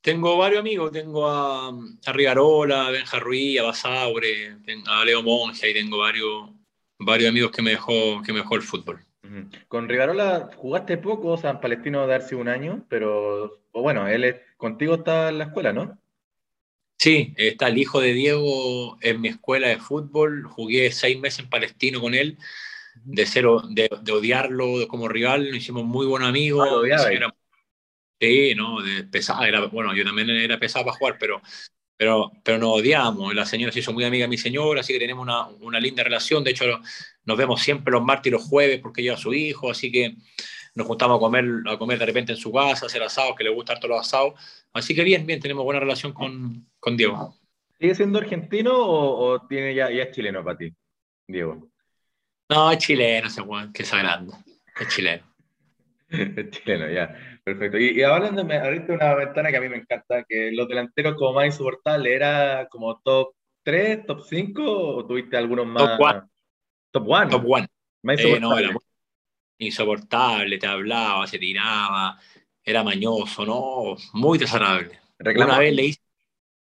Tengo 0.00 0.36
varios 0.36 0.60
amigos, 0.60 0.92
tengo 0.92 1.26
a, 1.28 1.68
a 1.68 2.12
Rigarola, 2.12 2.88
a 2.88 2.90
Benja 2.90 3.18
Ruiz, 3.18 3.58
a 3.58 3.62
Basaure, 3.62 4.58
a 4.86 5.04
Leo 5.04 5.22
Monge, 5.22 5.70
y 5.70 5.74
tengo 5.74 5.98
varios, 5.98 6.50
varios 6.98 7.30
amigos 7.30 7.50
que 7.50 7.62
me 7.62 7.70
dejó, 7.70 8.20
que 8.22 8.32
me 8.32 8.40
dejó 8.40 8.56
el 8.56 8.62
fútbol. 8.62 9.04
Con 9.68 9.88
Rigarola 9.88 10.50
jugaste 10.56 10.98
poco, 10.98 11.28
o 11.28 11.36
sea, 11.38 11.50
en 11.50 11.60
Palestino 11.60 12.06
darse 12.06 12.34
un 12.34 12.48
año, 12.48 12.84
pero 12.88 13.62
bueno, 13.72 14.06
él 14.06 14.24
es, 14.24 14.36
contigo 14.56 14.96
está 14.96 15.30
en 15.30 15.38
la 15.38 15.44
escuela, 15.44 15.72
¿no? 15.72 15.98
Sí, 16.98 17.34
está 17.36 17.68
el 17.68 17.78
hijo 17.78 18.00
de 18.00 18.12
Diego 18.12 18.98
en 19.00 19.20
mi 19.20 19.28
escuela 19.28 19.68
de 19.68 19.78
fútbol. 19.78 20.44
Jugué 20.44 20.90
seis 20.92 21.18
meses 21.18 21.40
en 21.40 21.50
Palestino 21.50 22.00
con 22.00 22.14
él, 22.14 22.38
de 23.02 23.26
cero, 23.26 23.62
de, 23.68 23.88
odiarlo 24.12 24.86
como 24.88 25.08
rival. 25.08 25.46
Nos 25.46 25.56
hicimos 25.56 25.84
muy 25.84 26.06
buenos 26.06 26.28
amigos. 26.28 26.68
Ah, 26.92 27.10
sí, 28.20 28.54
no, 28.54 28.82
de 28.82 29.04
pesado. 29.04 29.44
Era, 29.44 29.66
bueno, 29.66 29.94
yo 29.94 30.04
también 30.04 30.30
era 30.30 30.58
pesado 30.58 30.84
para 30.84 30.96
jugar, 30.96 31.16
pero, 31.18 31.42
pero, 31.96 32.32
pero 32.42 32.58
nos 32.58 32.80
odiamos. 32.80 33.34
La 33.34 33.46
señora 33.46 33.72
se 33.72 33.80
hizo 33.80 33.92
muy 33.92 34.04
amiga 34.04 34.24
de 34.24 34.28
mi 34.28 34.38
señora, 34.38 34.80
así 34.80 34.92
que 34.92 34.98
tenemos 34.98 35.22
una, 35.22 35.46
una 35.46 35.80
linda 35.80 36.02
relación. 36.02 36.44
De 36.44 36.52
hecho, 36.52 36.64
nos 37.24 37.36
vemos 37.36 37.62
siempre 37.62 37.92
los 37.92 38.02
martes 38.02 38.30
y 38.30 38.32
los 38.32 38.44
jueves 38.44 38.80
porque 38.80 39.02
lleva 39.02 39.16
a 39.16 39.18
su 39.18 39.34
hijo, 39.34 39.70
así 39.70 39.90
que 39.90 40.16
nos 40.74 40.86
juntamos 40.86 41.16
a 41.16 41.20
comer, 41.20 41.44
a 41.66 41.78
comer 41.78 41.98
de 41.98 42.06
repente 42.06 42.32
en 42.32 42.38
su 42.38 42.52
casa, 42.52 42.86
hacer 42.86 43.02
asados, 43.02 43.34
que 43.36 43.44
le 43.44 43.50
gusta 43.50 43.74
harto 43.74 43.88
los 43.88 44.00
asados. 44.00 44.34
Así 44.72 44.94
que 44.94 45.04
bien, 45.04 45.24
bien, 45.24 45.40
tenemos 45.40 45.64
buena 45.64 45.80
relación 45.80 46.12
con, 46.12 46.68
con 46.80 46.96
Diego. 46.96 47.36
¿Sigue 47.78 47.94
siendo 47.94 48.18
argentino 48.18 48.72
o, 48.74 49.46
tiene 49.46 49.74
ya, 49.74 49.90
ya, 49.90 50.04
es 50.04 50.10
chileno 50.14 50.42
para 50.42 50.58
ti, 50.58 50.74
Diego? 51.28 51.68
No, 52.48 52.70
es 52.70 52.78
chileno 52.78 53.28
ese 53.28 53.40
Juan, 53.40 53.72
que 53.72 53.82
es 53.82 53.92
agrando. 53.92 54.36
Es 54.78 54.88
chileno. 54.88 55.24
es 56.08 56.50
chileno, 56.50 56.90
ya. 56.90 57.14
Perfecto. 57.42 57.78
Y, 57.78 57.98
y 57.98 58.02
hablando, 58.02 58.42
abriste 58.42 58.92
una 58.92 59.14
ventana 59.14 59.50
que 59.50 59.56
a 59.56 59.60
mí 59.60 59.68
me 59.68 59.76
encanta, 59.76 60.24
que 60.24 60.50
los 60.52 60.68
delanteros 60.68 61.14
como 61.16 61.34
más 61.34 61.46
insoportables, 61.46 62.12
¿era 62.12 62.68
como 62.70 62.98
top 63.00 63.34
3, 63.62 64.06
top 64.06 64.22
5 64.22 64.62
o 64.62 65.06
tuviste 65.06 65.36
algunos 65.36 65.66
más? 65.66 65.82
Top 65.82 66.00
1. 66.00 66.30
Top 66.90 67.08
1. 67.08 67.28
Top 67.28 67.44
1. 67.44 67.66
Más 68.02 68.20
eh, 68.20 68.40
no, 68.40 68.58
era 68.58 68.70
insoportable, 69.58 70.58
te 70.58 70.66
hablaba, 70.66 71.26
se 71.26 71.38
tiraba, 71.38 72.18
era 72.62 72.82
mañoso, 72.82 73.44
¿no? 73.44 73.96
Muy 74.12 74.38
desagradable. 74.38 75.00
Una 75.18 75.58
vez, 75.58 75.74
le 75.74 75.84
hice, 75.84 76.00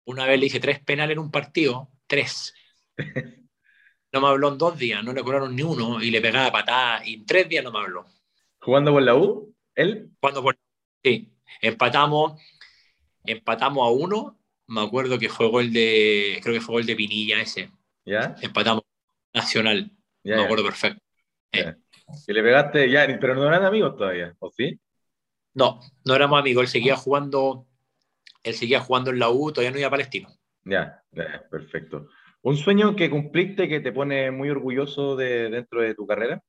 una 0.06 0.26
vez 0.26 0.40
le 0.40 0.46
hice 0.48 0.60
tres 0.60 0.80
penales 0.80 1.14
en 1.14 1.20
un 1.20 1.32
partido, 1.32 1.90
tres. 2.08 2.54
No 4.12 4.22
me 4.22 4.28
habló 4.28 4.50
en 4.50 4.58
dos 4.58 4.78
días, 4.78 5.04
no 5.04 5.14
le 5.14 5.24
cobraron 5.24 5.56
ni 5.56 5.62
uno 5.62 6.02
y 6.02 6.10
le 6.10 6.22
pegaba 6.22 6.52
patadas 6.52 7.08
y 7.08 7.16
en 7.16 7.26
tres 7.26 7.48
días 7.48 7.64
no 7.64 7.72
me 7.72 7.80
habló. 7.80 8.06
¿Jugando 8.60 8.92
por 8.92 9.04
la 9.04 9.16
U? 9.16 9.56
¿Él? 9.76 10.12
Cuando 10.20 10.42
por... 10.42 10.58
Sí, 11.04 11.32
empatamos, 11.62 12.42
empatamos 13.24 13.86
a 13.86 13.92
uno, 13.92 14.40
me 14.68 14.82
acuerdo 14.82 15.18
que 15.20 15.30
fue 15.30 15.48
gol 15.50 15.72
de, 15.72 16.40
creo 16.42 16.56
que 16.56 16.62
fue 16.62 16.74
gol 16.74 16.86
de 16.86 16.96
Pinilla 16.96 17.40
ese. 17.40 17.72
¿Ya? 18.06 18.36
Empatamos 18.42 18.84
Nacional, 19.34 19.92
me 20.24 20.44
acuerdo 20.44 20.66
perfecto. 20.66 21.02
Y 21.52 22.34
le 22.34 22.42
pegaste 22.42 22.90
ya, 22.90 23.06
pero 23.20 23.36
no 23.36 23.48
eran 23.48 23.64
amigos 23.64 23.96
todavía, 23.96 24.36
¿o 24.40 24.50
sí? 24.52 24.80
No, 25.54 25.80
no 26.04 26.16
éramos 26.16 26.40
amigos. 26.40 26.64
Él 26.64 26.68
seguía 26.68 26.96
jugando, 26.96 27.68
él 28.44 28.56
seguía 28.56 28.80
jugando 28.80 29.12
en 29.12 29.20
la 29.20 29.30
U, 29.30 29.52
todavía 29.52 29.72
no 29.72 29.78
iba 29.78 29.88
a 29.88 29.92
Palestino. 29.92 30.30
Ya, 30.64 31.04
perfecto. 31.50 32.10
¿Un 32.42 32.56
sueño 32.56 32.96
que 32.96 33.10
cumpliste 33.10 33.68
que 33.68 33.80
te 33.80 33.92
pone 33.92 34.32
muy 34.32 34.50
orgulloso 34.50 35.16
de, 35.16 35.50
dentro 35.50 35.82
de 35.82 35.94
tu 35.94 36.08
carrera? 36.08 36.42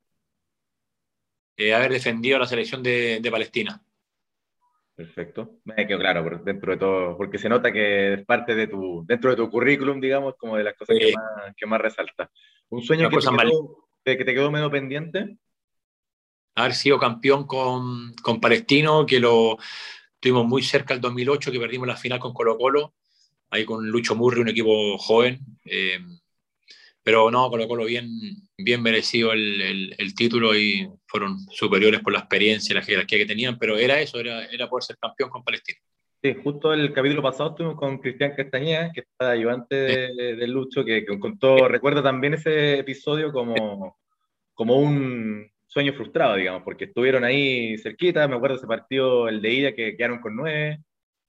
Eh, 1.56 1.74
haber 1.74 1.92
defendido 1.92 2.38
la 2.38 2.46
selección 2.46 2.82
de, 2.82 3.26
Palestina. 3.30 3.82
Perfecto. 4.94 5.60
Me 5.64 5.86
quedó 5.86 5.98
claro 5.98 6.42
dentro 6.44 6.72
de 6.72 6.78
todo, 6.78 7.16
porque 7.16 7.38
se 7.38 7.48
nota 7.48 7.72
que 7.72 8.14
es 8.14 8.24
parte 8.24 8.54
de 8.54 8.66
tu, 8.66 9.04
dentro 9.06 9.30
de 9.30 9.36
tu 9.36 9.50
currículum, 9.50 10.00
digamos, 10.00 10.36
como 10.36 10.56
de 10.56 10.64
las 10.64 10.74
cosas 10.74 10.96
que, 10.98 11.12
más, 11.12 11.54
que 11.56 11.66
más 11.66 11.80
resalta. 11.80 12.30
¿Un 12.68 12.82
sueño 12.82 13.08
que 13.08 13.16
te, 14.02 14.16
que 14.16 14.24
te 14.24 14.34
quedó 14.34 14.50
medio 14.50 14.70
pendiente? 14.70 15.38
haber 16.54 16.74
sido 16.74 16.98
campeón 16.98 17.46
con, 17.46 18.14
con 18.22 18.40
Palestino, 18.40 19.06
que 19.06 19.20
lo 19.20 19.58
tuvimos 20.18 20.46
muy 20.46 20.62
cerca 20.62 20.94
el 20.94 21.00
2008, 21.00 21.52
que 21.52 21.60
perdimos 21.60 21.88
la 21.88 21.96
final 21.96 22.18
con 22.18 22.32
Colo 22.32 22.56
Colo, 22.58 22.94
ahí 23.50 23.64
con 23.64 23.88
Lucho 23.88 24.14
Murri, 24.14 24.40
un 24.40 24.48
equipo 24.48 24.96
joven. 24.98 25.40
Eh, 25.64 25.98
pero 27.02 27.30
no, 27.30 27.48
Colo 27.48 27.66
Colo 27.66 27.84
bien, 27.84 28.08
bien 28.56 28.82
merecido 28.82 29.32
el, 29.32 29.94
el, 29.96 30.14
título 30.14 30.54
y 30.54 30.88
fueron 31.06 31.38
superiores 31.50 32.00
por 32.00 32.12
la 32.12 32.20
experiencia 32.20 32.72
y 32.72 32.76
la 32.76 32.82
jerarquía 32.82 33.18
que 33.18 33.26
tenían, 33.26 33.58
pero 33.58 33.78
era 33.78 34.00
eso, 34.00 34.20
era, 34.20 34.44
era 34.44 34.68
poder 34.68 34.84
ser 34.84 34.98
campeón 34.98 35.30
con 35.30 35.42
Palestino. 35.42 35.78
Sí, 36.22 36.36
justo 36.44 36.74
el 36.74 36.92
capítulo 36.92 37.22
pasado 37.22 37.50
estuvimos 37.50 37.78
con 37.78 37.98
Cristian 37.98 38.34
Castañeda, 38.36 38.92
que 38.92 39.00
está 39.00 39.30
ayudante 39.30 39.74
de, 39.74 40.46
Lucho, 40.46 40.84
que, 40.84 41.04
que 41.06 41.18
contó, 41.18 41.66
recuerda 41.66 42.02
también 42.02 42.34
ese 42.34 42.78
episodio 42.78 43.32
como, 43.32 43.96
como 44.54 44.76
un, 44.76 45.50
sueño 45.70 45.92
frustrado, 45.92 46.34
digamos, 46.34 46.62
porque 46.64 46.86
estuvieron 46.86 47.22
ahí 47.22 47.78
cerquita, 47.78 48.26
me 48.26 48.34
acuerdo 48.34 48.56
ese 48.56 48.66
partido, 48.66 49.28
el 49.28 49.40
de 49.40 49.52
ida, 49.52 49.72
que 49.72 49.96
quedaron 49.96 50.20
con 50.20 50.34
nueve, 50.34 50.80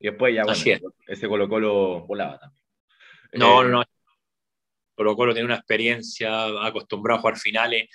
y 0.02 0.08
después 0.08 0.34
ya, 0.34 0.44
bueno, 0.44 0.94
ese 1.08 1.28
Colo 1.28 1.48
Colo 1.48 2.06
volaba 2.08 2.40
también. 2.40 2.60
No, 3.34 3.64
no, 3.64 3.70
no. 3.70 3.84
Colo 4.96 5.16
Colo 5.16 5.34
tiene 5.34 5.46
una 5.46 5.56
experiencia, 5.56 6.66
acostumbrado 6.66 7.20
a 7.20 7.22
jugar 7.22 7.38
finales, 7.38 7.90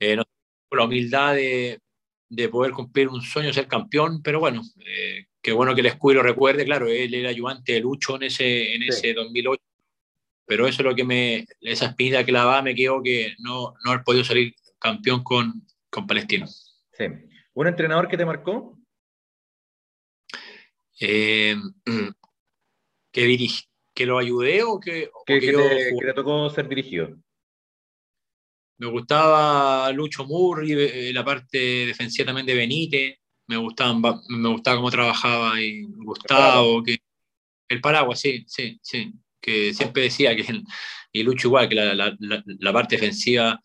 eh, 0.00 0.16
la 0.16 0.84
humildad 0.84 1.34
de, 1.34 1.80
de, 2.28 2.48
poder 2.48 2.72
cumplir 2.72 3.08
un 3.08 3.22
sueño, 3.22 3.52
ser 3.52 3.68
campeón, 3.68 4.22
pero 4.22 4.40
bueno, 4.40 4.62
eh, 4.84 5.26
qué 5.40 5.52
bueno 5.52 5.74
que 5.74 5.82
el 5.82 5.86
escudo 5.86 6.14
lo 6.14 6.22
recuerde, 6.22 6.64
claro, 6.64 6.88
él 6.88 7.14
era 7.14 7.30
ayudante 7.30 7.74
de 7.74 7.80
Lucho 7.80 8.16
en 8.16 8.24
ese, 8.24 8.74
en 8.74 8.82
ese 8.82 9.14
2008, 9.14 9.62
pero 10.46 10.66
eso 10.66 10.82
es 10.82 10.84
lo 10.84 10.94
que 10.94 11.04
me, 11.04 11.46
esa 11.60 11.86
espina 11.86 12.24
va 12.44 12.60
me 12.60 12.74
quedó 12.74 13.02
que 13.02 13.34
no, 13.38 13.74
no 13.84 13.90
haber 13.92 14.04
podido 14.04 14.24
salir 14.24 14.54
campeón 14.80 15.22
con, 15.22 15.64
con 15.88 16.06
Palestino. 16.06 16.46
Sí. 16.46 17.04
¿Un 17.54 17.68
entrenador 17.68 18.08
que 18.08 18.16
te 18.16 18.26
marcó? 18.26 18.76
Eh, 21.00 21.56
que, 23.12 23.48
que 23.94 24.06
lo 24.06 24.18
ayudé 24.18 24.62
o 24.62 24.78
que, 24.80 25.10
que, 25.26 25.40
te, 25.40 26.12
tocó 26.14 26.50
ser 26.50 26.68
dirigido. 26.68 27.16
Me 28.78 28.88
gustaba 28.88 29.90
Lucho 29.92 30.26
Murri, 30.26 30.72
eh, 30.72 31.12
la 31.12 31.24
parte 31.24 31.86
defensiva 31.86 32.26
también 32.26 32.46
de 32.46 32.54
Benítez. 32.54 33.16
Me 33.46 33.56
gustaba, 33.56 34.20
me 34.28 34.48
gustaba 34.48 34.78
cómo 34.78 34.90
trabajaba 34.90 35.60
y 35.60 35.82
Gustavo, 35.82 36.78
el 36.78 36.84
que 36.84 36.98
el 37.68 37.80
paraguas, 37.80 38.20
sí, 38.20 38.44
sí, 38.46 38.78
sí. 38.82 39.12
Que 39.40 39.74
siempre 39.74 40.04
decía 40.04 40.34
que 40.34 40.46
y 41.12 41.22
Lucho 41.22 41.48
igual, 41.48 41.68
que 41.68 41.74
la, 41.74 41.94
la, 41.94 42.16
la 42.18 42.72
parte 42.72 42.96
defensiva 42.96 43.60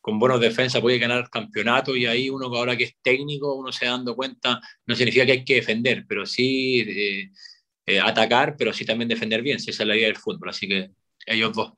con 0.00 0.18
buenos 0.18 0.40
defensas 0.40 0.80
puede 0.80 0.98
ganar 0.98 1.28
campeonato 1.30 1.96
y 1.96 2.06
ahí 2.06 2.30
uno 2.30 2.46
ahora 2.46 2.76
que 2.76 2.84
es 2.84 2.96
técnico, 3.02 3.54
uno 3.54 3.70
se 3.72 3.86
dando 3.86 4.16
cuenta, 4.16 4.60
no 4.86 4.94
significa 4.94 5.26
que 5.26 5.32
hay 5.32 5.44
que 5.44 5.56
defender, 5.56 6.04
pero 6.08 6.26
sí 6.26 6.80
eh, 6.80 7.30
eh, 7.86 8.00
atacar, 8.00 8.56
pero 8.56 8.72
sí 8.72 8.84
también 8.84 9.08
defender 9.08 9.42
bien, 9.42 9.58
si 9.58 9.70
esa 9.70 9.82
es 9.82 9.88
la 9.88 9.96
idea 9.96 10.06
del 10.06 10.16
fútbol, 10.16 10.48
así 10.48 10.68
que 10.68 10.90
ellos 11.26 11.52
dos. 11.52 11.72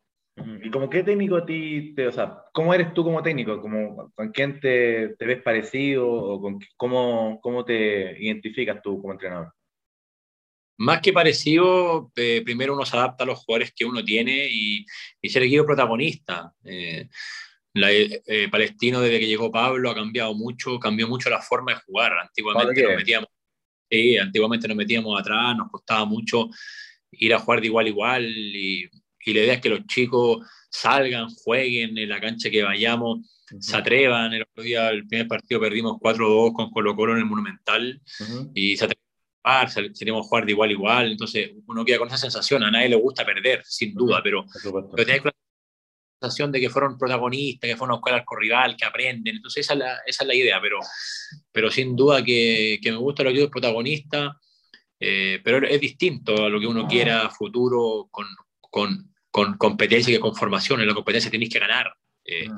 ¿Y 0.63 0.71
como 0.71 0.89
qué 0.89 1.03
técnico 1.03 1.37
a 1.37 1.45
ti, 1.45 1.93
te, 1.95 2.07
o 2.07 2.13
sea, 2.13 2.45
cómo 2.55 2.73
eres 2.73 2.95
tú 2.95 3.05
como 3.05 3.23
técnico? 3.23 3.61
¿Cómo, 3.61 4.11
¿Con 4.15 4.31
quién 4.31 4.61
te, 4.61 5.15
te, 5.19 5.27
ves 5.27 5.43
parecido 5.43 6.09
o 6.11 6.41
con, 6.41 6.59
cómo, 6.77 7.39
cómo 7.43 7.65
te 7.65 8.17
identificas 8.19 8.81
tú 8.83 8.99
como 9.01 9.13
entrenador? 9.13 9.53
Más 10.79 11.03
que 11.03 11.13
parecido, 11.13 12.11
eh, 12.17 12.41
primero 12.45 12.75
uno 12.75 12.87
se 12.87 12.97
adapta 12.97 13.25
a 13.25 13.27
los 13.27 13.41
jugadores 13.41 13.73
que 13.77 13.85
uno 13.85 14.03
tiene 14.03 14.49
y, 14.51 14.87
y 15.21 15.29
ser 15.29 15.43
equipo 15.43 15.67
protagonista. 15.67 16.53
Eh, 16.65 17.09
la, 17.75 17.91
eh, 17.91 18.49
Palestino, 18.51 19.01
desde 19.01 19.21
que 19.21 19.27
llegó 19.27 19.51
Pablo, 19.51 19.91
ha 19.91 19.95
cambiado 19.95 20.35
mucho, 20.35 20.79
cambió 20.79 21.09
mucho 21.09 21.31
la 21.31 21.41
forma 21.41 21.73
de 21.73 21.81
jugar. 21.81 22.13
Antiguamente 22.19 22.83
nos 22.83 22.97
metíamos, 22.97 23.29
antiguamente 24.21 24.69
nos 24.69 24.77
metíamos 24.77 25.21
atrás, 25.21 25.57
nos 25.57 25.71
costaba 25.71 26.05
mucho 26.05 26.49
ir 27.13 27.35
a 27.35 27.39
jugar 27.39 27.61
de 27.61 27.67
igual 27.67 27.87
a 27.87 27.89
igual 27.89 28.25
y, 28.27 28.89
y 29.25 29.35
la 29.35 29.41
idea 29.41 29.55
es 29.55 29.61
que 29.61 29.69
los 29.69 29.87
chicos 29.87 30.47
salgan, 30.71 31.29
jueguen 31.29 31.97
en 31.99 32.09
la 32.09 32.21
cancha 32.21 32.51
que 32.51 32.63
vayamos, 32.63 33.21
se 33.61 33.77
atrevan. 33.77 34.33
El 34.33 34.43
otro 34.43 34.63
día, 34.63 34.89
el 34.91 35.07
primer 35.07 35.29
partido, 35.29 35.61
perdimos 35.61 35.99
4-2 36.01 36.53
con 36.53 36.71
Colo 36.71 36.97
Colo 36.97 37.13
en 37.13 37.19
el 37.19 37.27
Monumental 37.27 38.01
y 38.55 38.77
se 38.77 38.85
atrevan 38.85 39.03
a 39.45 39.69
jugar, 39.69 40.19
a 40.19 40.23
jugar 40.23 40.47
de 40.47 40.53
igual 40.53 40.71
a 40.71 40.73
igual. 40.73 41.13
Entonces, 41.13 41.53
uno 41.67 41.85
queda 41.85 41.99
con 41.99 42.09
esa 42.09 42.17
sensación. 42.17 42.63
A 42.63 42.71
nadie 42.71 42.89
le 42.89 42.97
gusta 42.97 43.25
perder, 43.25 43.63
sin 43.65 43.95
duda, 43.95 44.21
pero, 44.23 44.45
pero 44.97 45.23
de 46.23 46.61
que 46.61 46.71
fueron 46.71 46.99
protagonistas, 46.99 47.69
que 47.69 47.77
fueron 47.77 47.95
a 47.95 47.97
buscar 47.99 48.15
al 48.15 48.25
rival, 48.41 48.77
que 48.77 48.85
aprenden. 48.85 49.37
Entonces 49.37 49.65
esa 49.65 49.75
es 49.75 49.79
la, 49.79 49.99
esa 50.07 50.25
es 50.25 50.27
la 50.29 50.35
idea, 50.35 50.61
pero, 50.61 50.79
pero 51.51 51.71
sin 51.71 51.97
duda 51.97 52.23
que, 52.25 52.79
que 52.83 52.91
me 52.91 52.99
gusta 52.99 53.23
lo 53.23 53.33
que 53.33 53.45
es 53.45 53.51
protagonista, 53.51 54.39
eh, 54.99 55.41
pero 55.43 55.67
es 55.67 55.81
distinto 55.81 56.45
a 56.45 56.49
lo 56.49 56.61
que 56.61 56.67
uno 56.67 56.87
quiera 56.87 57.29
futuro 57.31 58.09
con, 58.11 58.27
con, 58.61 59.13
con 59.31 59.57
competencia 59.57 60.15
que 60.15 60.21
con 60.21 60.35
formación. 60.35 60.81
En 60.81 60.89
la 60.89 60.95
competencia 60.95 61.31
tenéis 61.31 61.53
que 61.53 61.59
ganar, 61.59 61.93
eh, 62.25 62.49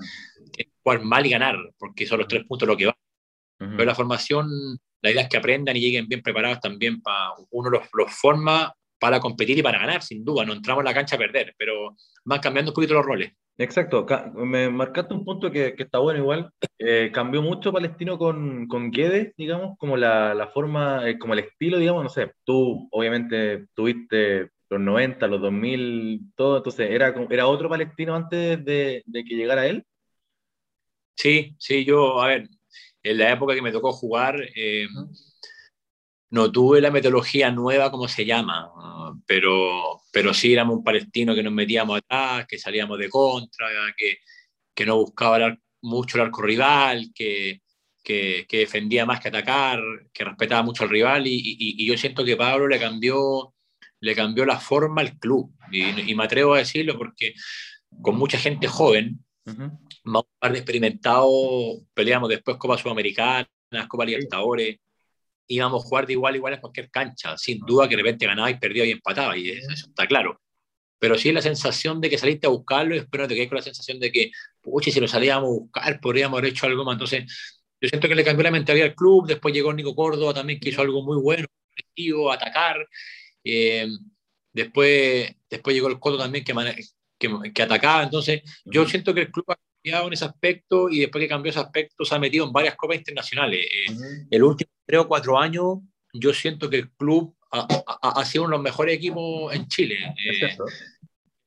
jugar 0.83 1.03
mal 1.03 1.25
y 1.27 1.31
ganar, 1.31 1.57
porque 1.79 2.07
son 2.07 2.19
los 2.19 2.29
tres 2.29 2.45
puntos 2.45 2.69
lo 2.69 2.77
que 2.77 2.87
va. 2.87 2.97
Pero 3.57 3.85
la 3.85 3.95
formación, 3.95 4.47
la 5.01 5.11
idea 5.11 5.23
es 5.23 5.29
que 5.29 5.39
aprendan 5.39 5.77
y 5.77 5.81
lleguen 5.81 6.07
bien 6.07 6.21
preparados 6.21 6.61
también 6.61 7.01
para 7.01 7.31
uno 7.51 7.71
los, 7.71 7.89
los 7.95 8.13
forma 8.13 8.75
para 8.99 9.21
competir 9.21 9.59
y 9.59 9.63
para 9.63 9.79
ganar, 9.79 10.03
sin 10.03 10.25
duda. 10.25 10.45
No 10.45 10.53
entramos 10.53 10.83
en 10.83 10.87
la 10.87 10.95
cancha 10.95 11.17
a 11.17 11.19
perder, 11.19 11.55
pero 11.57 11.97
van 12.25 12.41
cambiando 12.41 12.71
un 12.71 12.75
poquito 12.75 12.95
los 12.95 13.05
roles. 13.05 13.33
Exacto, 13.57 14.05
me 14.35 14.69
marcaste 14.69 15.15
un 15.15 15.25
punto 15.25 15.51
que, 15.51 15.75
que 15.77 15.85
está 15.85 15.99
bueno 16.01 16.19
igual. 16.19 16.51
Eh, 16.79 17.11
cambió 17.15 17.41
mucho 17.41 17.73
Palestino 17.73 18.19
con, 18.19 18.67
con 18.67 18.91
Guedes, 18.91 19.33
digamos, 19.37 19.79
como 19.79 19.97
la, 19.97 20.35
la 20.35 20.49
forma, 20.49 21.09
eh, 21.09 21.19
como 21.21 21.35
el 21.35 21.39
estilo, 21.41 21.79
digamos, 21.79 22.03
no 22.03 22.09
sé, 22.09 22.33
tú 22.45 22.89
obviamente 22.91 23.67
tuviste 23.75 24.51
los 24.71 24.81
90, 24.81 25.29
los 25.29 25.41
2000, 25.41 26.33
todo. 26.35 26.57
Entonces, 26.57 26.91
¿era, 26.91 27.15
era 27.31 27.47
otro 27.47 27.69
palestino 27.69 28.17
antes 28.17 28.65
de, 28.65 29.03
de 29.07 29.25
que 29.25 29.37
llegara 29.37 29.67
él? 29.69 29.85
Sí, 31.17 31.55
sí, 31.59 31.85
yo, 31.85 32.21
a 32.21 32.29
ver, 32.29 32.49
en 33.03 33.19
la 33.19 33.33
época 33.33 33.55
que 33.55 33.63
me 33.63 33.73
tocó 33.73 33.93
jugar, 33.93 34.37
eh, 34.57 34.87
no 36.35 36.51
tuve 36.51 36.81
la 36.81 36.91
metodología 36.91 37.53
nueva, 37.53 37.93
como 37.93 38.09
se 38.09 38.27
llama, 38.27 38.69
pero, 39.25 40.03
pero 40.13 40.35
sí 40.35 40.53
éramos 40.53 40.79
un 40.79 40.83
palestino 40.83 41.33
que 41.33 41.45
nos 41.45 41.53
metíamos 41.53 41.99
atrás, 41.99 42.45
que 42.49 42.59
salíamos 42.59 42.99
de 42.99 43.09
contra, 43.09 43.69
que, 43.97 44.19
que 44.75 44.85
no 44.85 44.97
buscaba 44.97 45.57
mucho 45.83 46.17
el 46.17 46.25
arco 46.25 46.43
rival, 46.43 47.13
que, 47.15 47.61
que, 48.03 48.47
defendía 48.51 49.07
más 49.07 49.21
que 49.21 49.29
atacar, 49.29 49.81
que 50.13 50.25
respetaba 50.25 50.65
mucho 50.65 50.83
al 50.83 50.91
rival, 50.91 51.25
y, 51.29 51.41
y, 51.41 51.87
yo 51.87 51.97
siento 51.97 52.25
que 52.25 52.37
Pablo 52.37 52.67
le 52.67 52.81
cambió, 52.81 53.55
le 54.01 54.17
cambió 54.17 54.45
la 54.45 54.59
forma 54.59 55.03
al 55.03 55.17
club, 55.21 55.55
y, 55.71 56.17
me 56.17 56.25
atrevo 56.25 56.55
a 56.55 56.59
decirlo 56.59 56.99
porque 56.99 57.35
con 58.03 58.17
mucha 58.17 58.39
gente 58.39 58.67
joven, 58.67 59.25
más 60.03 60.25
un 60.25 60.39
par 60.41 60.51
de 60.51 60.59
experimentados, 60.59 61.31
peleamos 61.95 62.29
después 62.29 62.57
Copa 62.57 62.77
Sudamericana, 62.77 63.47
Copa 63.87 64.05
Libertadores, 64.05 64.81
íbamos 65.47 65.85
a 65.85 65.87
jugar 65.87 66.07
de 66.07 66.15
igual 66.15 66.35
a 66.35 66.37
igual 66.37 66.55
en 66.55 66.61
cualquier 66.61 66.91
cancha, 66.91 67.37
sin 67.37 67.61
duda 67.61 67.89
que 67.89 67.97
de 67.97 68.03
repente 68.03 68.27
ganaba 68.27 68.51
y 68.51 68.59
perdía 68.59 68.85
y 68.85 68.93
empataba, 68.93 69.37
y 69.37 69.51
eso 69.51 69.87
está 69.89 70.07
claro. 70.07 70.41
Pero 70.99 71.19
sí 71.19 71.33
la 71.33 71.43
sensación 71.43 72.01
de 72.01 72.11
que 72.11 72.19
saliste 72.19 72.47
a 72.47 72.51
buscarlo 72.51 72.95
y 72.95 73.01
después 73.01 73.29
te 73.29 73.35
quedé 73.35 73.49
con 73.49 73.57
la 73.57 73.63
sensación 73.63 74.01
de 74.01 74.11
que, 74.11 74.31
pucha, 74.63 74.91
si 74.91 75.01
lo 75.01 75.09
salíamos 75.09 75.45
a 75.45 75.61
buscar, 75.61 76.01
podríamos 76.01 76.39
haber 76.39 76.51
hecho 76.53 76.67
algo 76.67 76.85
más. 76.85 76.95
Entonces, 76.95 77.25
yo 77.81 77.89
siento 77.89 78.09
que 78.09 78.15
le 78.15 78.25
cambió 78.25 78.45
la 78.45 78.51
mentalidad 78.51 78.87
al 78.89 78.95
club, 78.95 79.27
después 79.27 79.53
llegó 79.55 79.73
Nico 79.73 79.95
Córdoba 79.95 80.33
también, 80.33 80.59
que 80.61 80.71
hizo 80.71 80.81
algo 80.81 81.03
muy 81.03 81.21
bueno, 81.21 81.47
atacar. 82.33 82.89
Eh, 83.45 83.89
después, 84.53 85.35
después 85.51 85.75
llegó 85.75 85.89
el 85.89 85.99
Coto 85.99 86.19
también, 86.19 86.45
que, 86.45 86.55
que, 87.19 87.53
que 87.53 87.63
atacaba. 87.63 88.03
Entonces, 88.05 88.43
yo 88.65 88.87
siento 88.89 89.13
que 89.15 89.23
el 89.23 89.31
club 89.31 89.45
en 89.85 90.13
ese 90.13 90.25
aspecto 90.25 90.89
y 90.89 91.01
después 91.01 91.23
que 91.23 91.29
cambió 91.29 91.51
ese 91.51 91.61
aspecto 91.61 92.05
se 92.05 92.15
ha 92.15 92.19
metido 92.19 92.47
en 92.47 92.53
varias 92.53 92.77
copas 92.77 92.97
internacionales. 92.97 93.61
Eh, 93.61 94.27
el 94.31 94.43
último 94.43 94.71
tres 94.87 95.01
o 95.01 95.09
cuatro 95.09 95.39
años 95.39 95.79
yo 96.13 96.33
siento 96.33 96.71
que 96.71 96.77
el 96.77 96.91
club 96.93 97.35
ha, 97.51 97.67
ha, 98.03 98.25
sido 98.25 98.45
uno 98.45 98.53
de 98.53 98.57
los 98.59 98.65
mejores 98.65 98.97
equipos 98.97 99.55
en 99.55 99.67
Chile. 99.69 99.97
Eh, 100.17 100.57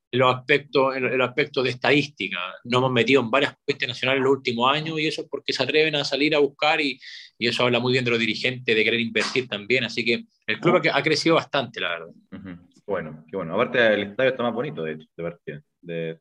en 0.10 0.20
los 0.20 0.36
aspectos, 0.36 0.96
en 0.96 1.06
el 1.06 1.22
aspecto 1.22 1.62
de 1.62 1.72
estadística. 1.72 2.38
Nos 2.64 2.80
hemos 2.80 2.92
metido 2.92 3.22
en 3.22 3.30
varias 3.30 3.52
copas 3.52 3.74
internacionales 3.74 4.20
en 4.20 4.24
los 4.24 4.38
últimos 4.38 4.74
años 4.74 5.00
y 5.00 5.08
eso 5.08 5.22
es 5.22 5.28
porque 5.30 5.52
se 5.52 5.64
atreven 5.64 5.96
a 5.96 6.06
salir 6.06 6.34
a 6.34 6.40
buscar 6.40 6.80
y, 6.80 7.00
y 7.38 7.48
eso 7.48 7.64
habla 7.64 7.80
muy 7.80 7.92
bien 7.92 8.06
de 8.06 8.12
los 8.12 8.20
dirigentes, 8.20 8.76
de 8.76 8.84
querer 8.84 9.00
invertir 9.00 9.48
también. 9.48 9.84
Así 9.84 10.06
que 10.06 10.26
el 10.46 10.60
club 10.60 10.82
ha, 10.92 11.04
crecido 11.04 11.36
bastante, 11.36 11.82
la 11.82 11.90
verdad. 11.90 12.58
Bueno, 12.86 13.26
qué 13.30 13.36
bueno. 13.36 13.54
Aparte, 13.54 13.86
el 13.94 14.04
estadio 14.04 14.32
está 14.32 14.44
más 14.44 14.54
bonito, 14.54 14.82
de 14.84 14.94
hecho, 14.94 15.08
de 15.16 15.24
partida. 15.24 15.62
De, 15.82 16.20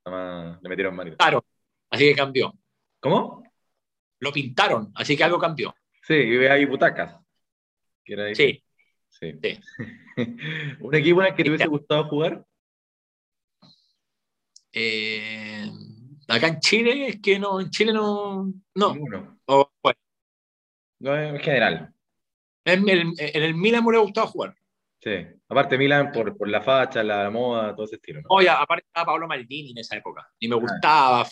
le 0.62 0.68
metieron 0.68 0.96
más. 0.96 1.06
Claro, 1.16 1.44
Así 1.90 2.04
que 2.04 2.14
cambió. 2.14 2.54
¿Cómo? 3.00 3.42
Lo 4.20 4.32
pintaron, 4.32 4.92
así 4.94 5.16
que 5.16 5.24
algo 5.24 5.38
cambió. 5.38 5.74
Sí, 6.02 6.14
y 6.14 6.36
hay 6.46 6.64
butacas. 6.64 7.16
sí. 8.34 8.62
sí. 9.08 9.38
¿Un 10.80 10.94
equipo 10.94 11.20
en 11.20 11.28
el 11.28 11.34
que 11.34 11.44
te 11.44 11.50
hubiese 11.50 11.66
gustado 11.66 12.04
jugar? 12.08 12.44
Eh, 14.72 15.70
acá 16.28 16.48
en 16.48 16.60
Chile, 16.60 17.08
es 17.08 17.20
que 17.20 17.38
no, 17.38 17.60
en 17.60 17.70
Chile 17.70 17.92
no. 17.92 18.52
No. 18.74 18.96
O, 19.46 19.70
bueno. 19.82 19.98
No, 20.98 21.16
en 21.16 21.38
general. 21.38 21.92
En 22.64 22.88
el, 22.88 23.12
en 23.16 23.42
el 23.42 23.54
Milan 23.54 23.82
me 23.82 23.88
hubiera 23.88 24.02
gustado 24.02 24.26
jugar. 24.26 24.54
Sí, 25.00 25.24
aparte 25.48 25.78
Milan 25.78 26.10
por, 26.10 26.36
por 26.36 26.48
la 26.48 26.60
facha, 26.60 27.02
la 27.02 27.30
moda, 27.30 27.74
todo 27.74 27.86
ese 27.86 27.96
estilo. 27.96 28.22
¿no? 28.22 28.26
Oye, 28.30 28.48
aparte 28.48 28.86
estaba 28.86 29.12
Pablo 29.12 29.28
Maldini 29.28 29.70
en 29.70 29.78
esa 29.78 29.96
época 29.96 30.28
y 30.38 30.48
me 30.48 30.56
ah. 30.56 30.58
gustaba, 30.58 31.28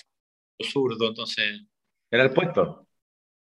zurdo, 0.60 1.08
entonces... 1.08 1.62
¿Era 2.10 2.24
el 2.24 2.32
puesto? 2.32 2.86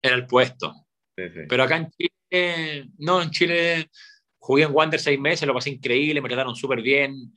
Era 0.02 0.16
el 0.16 0.26
puesto. 0.26 0.74
Pero 1.16 1.64
acá 1.64 1.78
en 1.78 1.90
Chile, 1.92 2.90
no, 2.98 3.22
en 3.22 3.30
Chile 3.32 3.90
jugué 4.38 4.64
en 4.64 4.74
Wander 4.74 5.00
seis 5.00 5.20
meses, 5.20 5.48
lo 5.48 5.54
pasé 5.54 5.72
increíble, 5.72 6.22
me 6.22 6.30
trataron 6.30 6.56
súper 6.56 6.82
bien, 6.82 7.34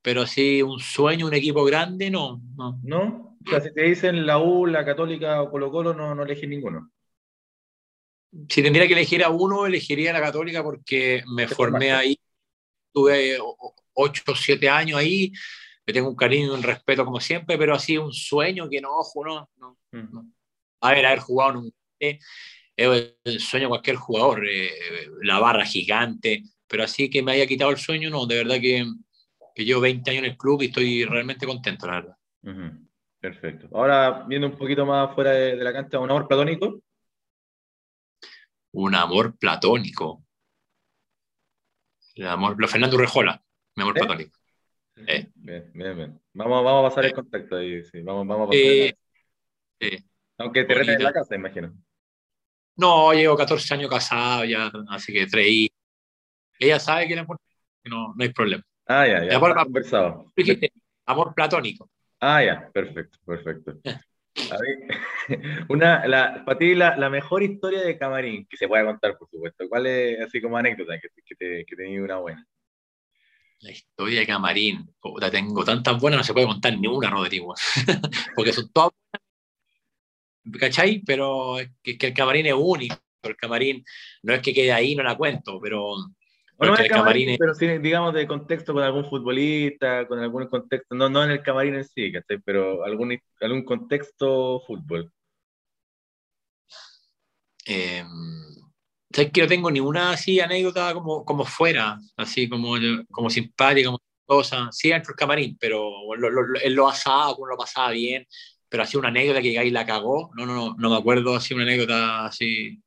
pero 0.00 0.26
sí, 0.26 0.62
un 0.62 0.78
sueño, 0.78 1.26
un 1.26 1.34
equipo 1.34 1.64
grande, 1.64 2.10
no. 2.10 2.40
¿No? 2.56 2.80
¿No? 2.82 3.36
O 3.46 3.50
sea, 3.50 3.60
si 3.60 3.72
te 3.74 3.82
dicen 3.82 4.26
la 4.26 4.38
U, 4.38 4.66
la 4.66 4.84
Católica 4.84 5.42
o 5.42 5.50
Colo 5.50 5.70
Colo, 5.70 5.92
no, 5.92 6.14
no 6.14 6.22
elegí 6.22 6.46
ninguno. 6.46 6.90
Si 8.48 8.62
tendría 8.62 8.86
que 8.86 8.94
elegir 8.94 9.22
a 9.22 9.30
uno, 9.30 9.66
elegiría 9.66 10.12
la 10.12 10.20
Católica 10.20 10.62
porque 10.62 11.22
me 11.34 11.46
formé 11.46 11.92
ahí, 11.92 12.18
tuve 12.92 13.38
ocho 13.92 14.22
o 14.28 14.34
siete 14.34 14.68
años 14.68 14.98
ahí, 14.98 15.32
le 15.86 15.92
tengo 15.92 16.08
un 16.08 16.16
cariño 16.16 16.46
y 16.46 16.50
un 16.50 16.62
respeto 16.62 17.04
como 17.04 17.20
siempre, 17.20 17.58
pero 17.58 17.74
así 17.74 17.98
un 17.98 18.12
sueño 18.12 18.68
que 18.68 18.80
no, 18.80 18.90
ojo, 18.90 19.24
no. 19.24 19.48
no, 19.56 19.76
A 20.80 20.92
ver, 20.92 21.06
haber 21.06 21.20
jugado 21.20 21.50
en 21.50 21.56
un... 21.56 21.74
es 21.98 22.24
el 22.76 23.40
sueño 23.40 23.66
de 23.66 23.68
cualquier 23.70 23.96
jugador, 23.96 24.46
eh, 24.48 24.70
la 25.22 25.38
barra 25.38 25.64
gigante, 25.64 26.42
pero 26.66 26.84
así 26.84 27.10
que 27.10 27.22
me 27.22 27.32
haya 27.32 27.46
quitado 27.46 27.70
el 27.70 27.76
sueño, 27.76 28.10
no, 28.10 28.26
de 28.26 28.36
verdad 28.36 28.60
que, 28.60 28.84
que 29.54 29.64
llevo 29.64 29.82
20 29.82 30.10
años 30.10 30.24
en 30.24 30.30
el 30.30 30.36
club 30.36 30.62
y 30.62 30.66
estoy 30.66 31.04
realmente 31.04 31.46
contento, 31.46 31.86
la 31.86 31.94
verdad. 31.94 32.16
Perfecto. 33.20 33.68
Ahora, 33.72 34.24
viendo 34.26 34.48
un 34.48 34.56
poquito 34.56 34.84
más 34.84 35.14
fuera 35.14 35.30
de, 35.30 35.56
la 35.56 35.72
cancha, 35.72 35.98
¿un 35.98 36.10
amor 36.10 36.28
platónico? 36.28 36.82
Un 38.72 38.94
amor 38.94 39.38
platónico. 39.38 40.24
El 42.14 42.26
amor, 42.26 42.56
Fernando 42.68 42.98
Rejola, 42.98 43.42
mi 43.76 43.82
amor 43.82 43.96
¿Eh? 43.96 44.00
platónico. 44.00 44.38
Eh. 44.96 45.28
Bien, 45.34 45.70
bien, 45.74 45.96
bien. 45.96 46.20
Vamos, 46.32 46.64
vamos 46.64 46.84
a 46.84 46.88
pasar 46.88 47.04
el 47.04 47.10
eh. 47.10 47.14
contacto 47.14 47.56
ahí, 47.56 47.84
sí. 47.84 48.00
Vamos, 48.02 48.26
vamos 48.26 48.48
a 48.48 48.50
pasar. 48.50 48.96
Sí. 49.80 50.04
Aunque 50.38 50.64
te 50.64 50.74
reten 50.74 50.94
en 50.94 51.02
la 51.02 51.12
casa, 51.12 51.34
imagino. 51.34 51.74
No, 52.76 53.12
llevo 53.12 53.36
14 53.36 53.74
años 53.74 53.90
casado 53.90 54.44
ya, 54.44 54.70
así 54.88 55.12
que 55.12 55.26
tres 55.26 55.46
Ella 56.58 56.80
sabe 56.80 57.06
que, 57.06 57.14
no, 57.14 57.26
no 57.84 58.14
hay 58.18 58.32
problema. 58.32 58.62
Ah, 58.86 59.06
ya, 59.06 59.24
ya. 59.24 59.36
Amor, 59.36 59.54
conversado. 59.54 60.32
amor 61.06 61.34
platónico. 61.34 61.88
Ah, 62.20 62.42
ya, 62.42 62.70
perfecto, 62.72 63.18
perfecto. 63.24 63.78
A 63.84 64.58
ver, 64.58 65.28
una, 65.68 66.06
la, 66.06 66.44
para 66.44 66.58
ti, 66.58 66.74
la, 66.74 66.96
la, 66.96 67.08
mejor 67.08 67.42
historia 67.42 67.82
de 67.82 67.96
Camarín, 67.96 68.46
que 68.46 68.56
se 68.56 68.66
pueda 68.66 68.84
contar, 68.84 69.16
por 69.16 69.28
supuesto. 69.28 69.68
¿Cuál 69.68 69.86
es, 69.86 70.20
así 70.20 70.40
como 70.40 70.56
anécdota, 70.56 70.98
que, 70.98 71.08
que, 71.24 71.34
te, 71.36 71.64
que 71.64 72.00
una 72.00 72.16
buena? 72.16 72.46
La 73.64 73.70
historia 73.70 74.20
de 74.20 74.26
Camarín, 74.26 74.94
la 75.18 75.30
tengo 75.30 75.64
tantas 75.64 75.98
buenas, 75.98 76.18
no 76.18 76.24
se 76.24 76.34
puede 76.34 76.46
contar 76.46 76.78
ni 76.78 76.86
una, 76.86 77.08
Rodrigo. 77.08 77.54
Porque 78.36 78.52
son 78.52 78.70
todas 78.70 78.92
¿cachai? 80.60 81.02
Pero 81.06 81.58
es 81.58 81.70
que, 81.82 81.96
el 81.98 82.12
Camarín 82.12 82.44
es 82.44 82.54
único. 82.54 82.94
El 83.22 83.36
Camarín 83.36 83.82
no 84.22 84.34
es 84.34 84.42
que 84.42 84.52
quede 84.52 84.70
ahí, 84.70 84.94
no 84.94 85.02
la 85.02 85.16
cuento, 85.16 85.58
pero. 85.62 85.96
Bueno, 86.58 86.76
el 86.76 86.88
camarín, 86.88 87.30
es... 87.30 87.38
pero 87.38 87.54
sí, 87.54 87.66
digamos, 87.78 88.14
de 88.14 88.28
contexto 88.28 88.74
con 88.74 88.82
algún 88.82 89.08
futbolista, 89.08 90.06
con 90.06 90.20
algún 90.20 90.46
contexto, 90.46 90.94
no, 90.94 91.08
no 91.08 91.24
en 91.24 91.30
el 91.30 91.42
camarín 91.42 91.74
en 91.74 91.84
sí, 91.84 92.12
¿cachai? 92.12 92.38
Pero 92.44 92.84
algún, 92.84 93.18
algún 93.40 93.64
contexto 93.64 94.62
fútbol. 94.66 95.10
Eh, 97.66 98.04
¿Sabes 99.14 99.30
que 99.30 99.42
no 99.42 99.46
tengo 99.46 99.70
ninguna 99.70 100.10
así 100.10 100.40
anécdota 100.40 100.92
como, 100.92 101.24
como 101.24 101.44
fuera, 101.44 102.00
así 102.16 102.48
como, 102.48 102.74
como 103.12 103.30
simpática, 103.30 103.86
como 103.86 104.00
cosa? 104.26 104.68
Sí, 104.72 104.88
dentro 104.88 105.12
del 105.12 105.16
camarín, 105.16 105.56
pero 105.56 105.88
lo, 106.16 106.30
lo, 106.30 106.58
él 106.60 106.74
lo 106.74 106.88
asado, 106.88 107.36
uno 107.36 107.52
lo 107.52 107.56
pasaba 107.56 107.92
bien, 107.92 108.26
pero 108.68 108.82
así 108.82 108.96
una 108.96 109.08
anécdota 109.08 109.40
que 109.40 109.56
ahí 109.56 109.70
la 109.70 109.86
cagó, 109.86 110.32
no, 110.34 110.44
no, 110.44 110.54
no, 110.56 110.74
no 110.76 110.90
me 110.90 110.96
acuerdo 110.96 111.36
así 111.36 111.54
una 111.54 111.62
anécdota 111.62 112.26
así 112.26 112.82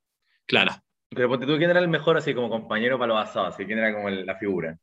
clara. 0.45 0.83
Pero 1.09 1.29
ponte 1.29 1.45
tú, 1.45 1.57
¿quién 1.57 1.69
era 1.69 1.79
el 1.79 1.87
mejor 1.87 2.17
así 2.17 2.33
como 2.33 2.49
compañero 2.49 2.99
para 2.99 3.13
los 3.13 3.29
asados? 3.29 3.55
¿Quién 3.55 3.79
era 3.79 3.93
como 3.93 4.09
la 4.09 4.35
figura? 4.35 4.77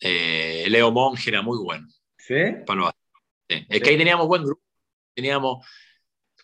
Eh, 0.00 0.64
Leo 0.68 0.90
Monge 0.92 1.28
era 1.28 1.42
muy 1.42 1.58
bueno. 1.62 1.86
¿Sí? 2.16 2.34
Para 2.66 2.80
los 2.80 2.88
asados. 2.88 3.66
Es 3.68 3.82
que 3.82 3.90
ahí 3.90 3.98
teníamos 3.98 4.26
buen 4.26 4.44
grupo. 4.44 4.62
Teníamos 5.14 5.66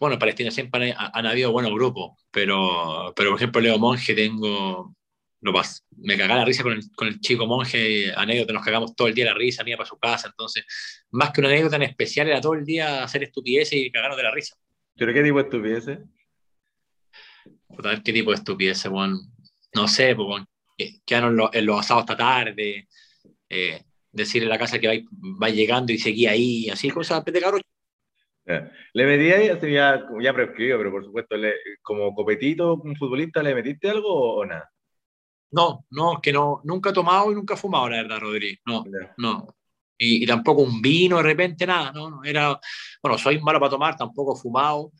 bueno, 0.00 0.14
en 0.14 0.18
Palestina 0.18 0.50
siempre 0.50 0.94
han, 0.96 1.26
habido 1.26 1.52
buenos 1.52 1.72
grupos, 1.74 2.18
pero, 2.30 3.12
pero 3.14 3.30
por 3.30 3.38
ejemplo, 3.38 3.60
Leo 3.60 3.78
Monje, 3.78 4.14
tengo. 4.14 4.96
No, 5.42 5.52
me 5.96 6.16
cagaba 6.18 6.40
la 6.40 6.44
risa 6.46 6.62
con 6.62 6.72
el, 6.72 6.82
con 6.94 7.08
el 7.08 7.18
chico 7.20 7.46
monje, 7.46 8.12
anécdota, 8.14 8.52
nos 8.52 8.62
cagamos 8.62 8.94
todo 8.94 9.08
el 9.08 9.14
día 9.14 9.24
la 9.24 9.32
risa, 9.32 9.64
mía 9.64 9.78
para 9.78 9.88
su 9.88 9.98
casa, 9.98 10.28
entonces, 10.28 10.66
más 11.12 11.30
que 11.30 11.40
una 11.40 11.48
anécdota 11.48 11.76
en 11.76 11.82
especial, 11.82 12.28
era 12.28 12.42
todo 12.42 12.52
el 12.52 12.64
día 12.64 13.02
hacer 13.02 13.22
estupideces 13.22 13.72
y 13.72 13.90
cagarnos 13.90 14.18
de 14.18 14.22
la 14.22 14.32
risa. 14.32 14.56
¿Pero 14.96 15.14
qué 15.14 15.22
tipo 15.22 15.38
de 15.38 15.44
estupideces? 15.44 15.98
¿Qué 18.04 18.12
tipo 18.12 18.30
de 18.32 18.36
estupideces, 18.36 18.90
bueno? 18.90 19.18
No 19.74 19.88
sé, 19.88 20.14
pues, 20.14 20.26
bueno, 20.28 20.46
quedaron 21.06 21.36
los, 21.36 21.50
en 21.54 21.64
los 21.64 21.80
asados 21.80 22.02
hasta 22.02 22.16
tarde, 22.18 22.86
eh, 23.48 23.82
decirle 24.12 24.48
a 24.48 24.50
la 24.50 24.58
casa 24.58 24.78
que 24.78 24.88
va, 24.88 24.94
va, 25.42 25.48
llegando 25.48 25.90
y 25.90 25.98
seguía 25.98 26.32
ahí, 26.32 26.68
así, 26.68 26.90
cosas 26.90 27.24
de 27.24 27.40
caro 27.40 27.58
¿Le 28.44 29.06
metí 29.06 29.32
ahí, 29.32 29.72
ya, 29.72 30.06
ya 30.20 30.32
prescribió, 30.32 30.78
pero 30.78 30.90
por 30.90 31.04
supuesto, 31.04 31.36
le, 31.36 31.54
como 31.82 32.14
copetito, 32.14 32.74
un 32.74 32.96
futbolista, 32.96 33.42
¿le 33.42 33.54
metiste 33.54 33.88
algo 33.90 34.36
o, 34.36 34.44
nada? 34.44 34.70
No, 35.52 35.86
no, 35.90 36.20
que 36.20 36.32
no, 36.32 36.60
nunca 36.64 36.90
he 36.90 36.92
tomado 36.92 37.30
y 37.30 37.34
nunca 37.34 37.54
he 37.54 37.56
fumado, 37.56 37.88
la 37.88 38.02
verdad, 38.02 38.20
Rodríguez. 38.20 38.60
No, 38.66 38.84
no. 39.18 39.46
Y, 39.98 40.26
tampoco 40.26 40.62
un 40.62 40.80
vino 40.80 41.18
de 41.18 41.22
repente, 41.22 41.66
nada, 41.66 41.92
no, 41.92 42.10
no, 42.10 42.24
era, 42.24 42.58
bueno, 43.02 43.18
soy 43.18 43.38
malo 43.40 43.60
para 43.60 43.70
tomar, 43.70 43.96
tampoco 43.96 44.36
he 44.36 44.40
fumado, 44.40 44.92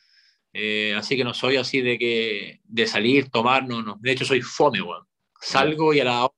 eh, 0.52 0.94
así 0.96 1.16
que 1.16 1.24
no 1.24 1.32
soy 1.32 1.56
así 1.56 1.80
de 1.80 1.98
que, 1.98 2.60
de 2.64 2.86
salir, 2.86 3.30
tomar, 3.30 3.66
no, 3.66 3.82
no. 3.82 3.96
De 4.00 4.12
hecho, 4.12 4.24
soy 4.24 4.42
fome, 4.42 4.82
weón. 4.82 5.06
Salgo 5.40 5.94
y 5.94 6.00
a 6.00 6.04
la 6.04 6.24
hora 6.24 6.34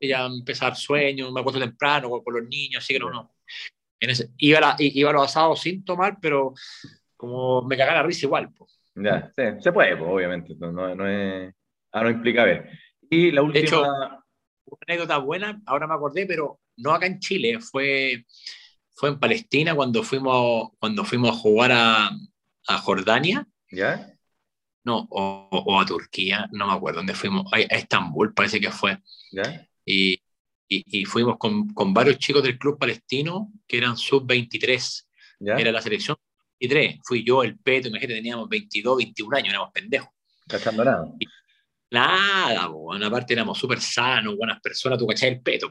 ya 0.00 0.26
empezar 0.26 0.76
sueño, 0.76 1.32
me 1.32 1.40
acuesto 1.40 1.60
temprano 1.60 2.08
por 2.08 2.40
los 2.40 2.48
niños, 2.48 2.84
así 2.84 2.94
que 2.94 3.00
no, 3.00 3.10
no. 3.10 3.34
En 4.00 4.10
ese, 4.10 4.30
iba, 4.38 4.58
a 4.58 4.76
iba 4.78 5.10
a 5.10 5.12
los 5.12 5.24
asados 5.24 5.60
sin 5.60 5.84
tomar, 5.84 6.18
pero 6.20 6.52
como 7.16 7.62
me 7.62 7.76
cagaba 7.76 7.98
la 7.98 8.06
risa 8.06 8.26
igual. 8.26 8.52
Pues. 8.52 8.78
Ya, 8.94 9.32
sí, 9.36 9.42
se 9.60 9.72
puede, 9.72 9.94
obviamente, 9.94 10.54
no, 10.58 10.72
no, 10.72 11.08
es, 11.08 11.54
ah, 11.92 12.02
no 12.02 12.10
implica 12.10 12.44
ver. 12.44 12.70
Y 13.08 13.30
la 13.30 13.42
última... 13.42 13.64
hecho, 13.64 13.82
una 13.82 14.24
anécdota 14.86 15.18
buena, 15.18 15.60
ahora 15.66 15.86
me 15.86 15.94
acordé, 15.94 16.26
pero 16.26 16.60
no 16.76 16.92
acá 16.92 17.06
en 17.06 17.20
Chile, 17.20 17.60
fue, 17.60 18.24
fue 18.94 19.10
en 19.10 19.20
Palestina 19.20 19.74
cuando 19.74 20.02
fuimos, 20.02 20.70
cuando 20.78 21.04
fuimos 21.04 21.30
a 21.30 21.38
jugar 21.38 21.72
a, 21.72 22.10
a 22.68 22.78
Jordania. 22.78 23.46
¿Ya? 23.70 24.12
No, 24.84 25.06
o, 25.10 25.48
o, 25.50 25.80
a 25.80 25.86
Turquía, 25.86 26.48
no 26.52 26.66
me 26.66 26.72
acuerdo 26.72 27.00
dónde 27.00 27.14
fuimos, 27.14 27.52
a, 27.52 27.60
Estambul 27.60 28.34
parece 28.34 28.60
que 28.60 28.70
fue. 28.70 28.98
¿Ya? 29.32 29.66
Y, 29.84 30.20
y, 30.68 31.04
fuimos 31.04 31.36
con, 31.38 31.68
con, 31.68 31.94
varios 31.94 32.18
chicos 32.18 32.42
del 32.42 32.58
club 32.58 32.78
palestino 32.78 33.52
que 33.66 33.78
eran 33.78 33.96
sub-23. 33.96 35.06
Era 35.40 35.70
la 35.70 35.80
selección 35.80 36.16
23. 36.60 37.00
Fui 37.04 37.24
yo, 37.24 37.42
el 37.42 37.58
Peto, 37.58 37.88
imagínate, 37.88 38.14
teníamos 38.14 38.48
22, 38.48 38.96
21 38.98 39.36
años, 39.36 39.48
éramos 39.50 39.70
pendejos. 39.72 40.08
¿Cachando 40.48 40.84
nada? 40.84 41.06
nada, 41.90 42.66
bueno, 42.66 43.06
aparte 43.06 43.32
éramos 43.32 43.58
súper 43.58 43.80
sanos, 43.80 44.36
buenas 44.36 44.60
personas, 44.60 44.98
tú 44.98 45.06
cachás 45.06 45.30
el 45.30 45.40
Peto, 45.40 45.70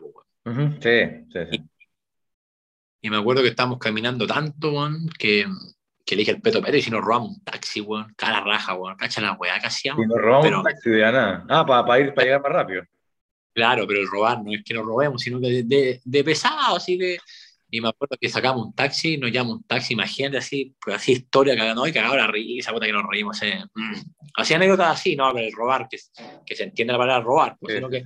Sí, 0.79 0.99
sí, 1.31 1.39
sí. 1.51 1.63
Y 3.01 3.09
me 3.09 3.17
acuerdo 3.17 3.41
que 3.41 3.49
estábamos 3.49 3.79
caminando 3.79 4.25
tanto, 4.25 4.89
que, 5.17 5.45
que 6.05 6.15
le 6.15 6.19
dije 6.19 6.31
al 6.31 6.41
Peto, 6.41 6.61
Peto, 6.61 6.77
y 6.77 6.81
si 6.81 6.91
nos 6.91 7.01
robamos 7.01 7.37
un 7.37 7.43
taxi, 7.43 7.81
weón, 7.81 8.13
cara 8.15 8.41
raja, 8.41 8.75
weón, 8.75 8.95
cacha 8.95 9.21
la 9.21 9.33
weá 9.33 9.55
hacíamos. 9.55 10.03
Y 10.03 10.07
nos 10.07 10.17
robamos 10.17 10.51
un 10.51 10.63
taxi 10.63 10.89
de 10.89 11.01
nada. 11.01 11.45
Ah, 11.49 11.65
para 11.65 11.99
ir, 11.99 12.13
para 12.13 12.25
llegar 12.25 12.41
más 12.41 12.51
rápido. 12.51 12.83
Claro, 13.55 13.87
pero 13.87 14.01
el 14.01 14.07
robar 14.07 14.43
no 14.43 14.51
es 14.51 14.63
que 14.65 14.73
nos 14.73 14.85
robemos, 14.85 15.21
sino 15.21 15.39
que 15.39 15.63
de, 15.63 16.01
de, 16.03 16.23
pesado, 16.25 16.75
así 16.75 16.97
que. 16.97 17.17
Y 17.71 17.79
me 17.79 17.87
acuerdo 17.87 18.17
que 18.19 18.27
sacamos 18.27 18.65
un 18.67 18.75
taxi, 18.75 19.17
nos 19.17 19.31
llamamos 19.31 19.57
un 19.57 19.63
taxi, 19.63 19.93
imagínate 19.93 20.37
así, 20.37 20.75
pues 20.79 20.97
así 20.97 21.13
historia, 21.13 21.55
cagando, 21.55 21.87
y 21.87 21.93
cagaba 21.93 22.17
la 22.17 22.27
risa, 22.27 22.73
puta 22.73 22.85
que 22.85 22.91
nos 22.91 23.05
reímos. 23.09 23.41
Eh. 23.43 23.63
Mm. 23.73 23.93
Así 24.35 24.53
anécdotas 24.53 24.99
así, 24.99 25.15
¿no? 25.15 25.31
Pero 25.33 25.47
el 25.47 25.53
robar, 25.53 25.87
que, 25.89 25.97
que 26.45 26.55
se 26.55 26.63
entiende 26.63 26.91
la 26.91 26.99
palabra 26.99 27.23
robar, 27.23 27.57
pues, 27.57 27.75
sino 27.75 27.89
que. 27.89 28.03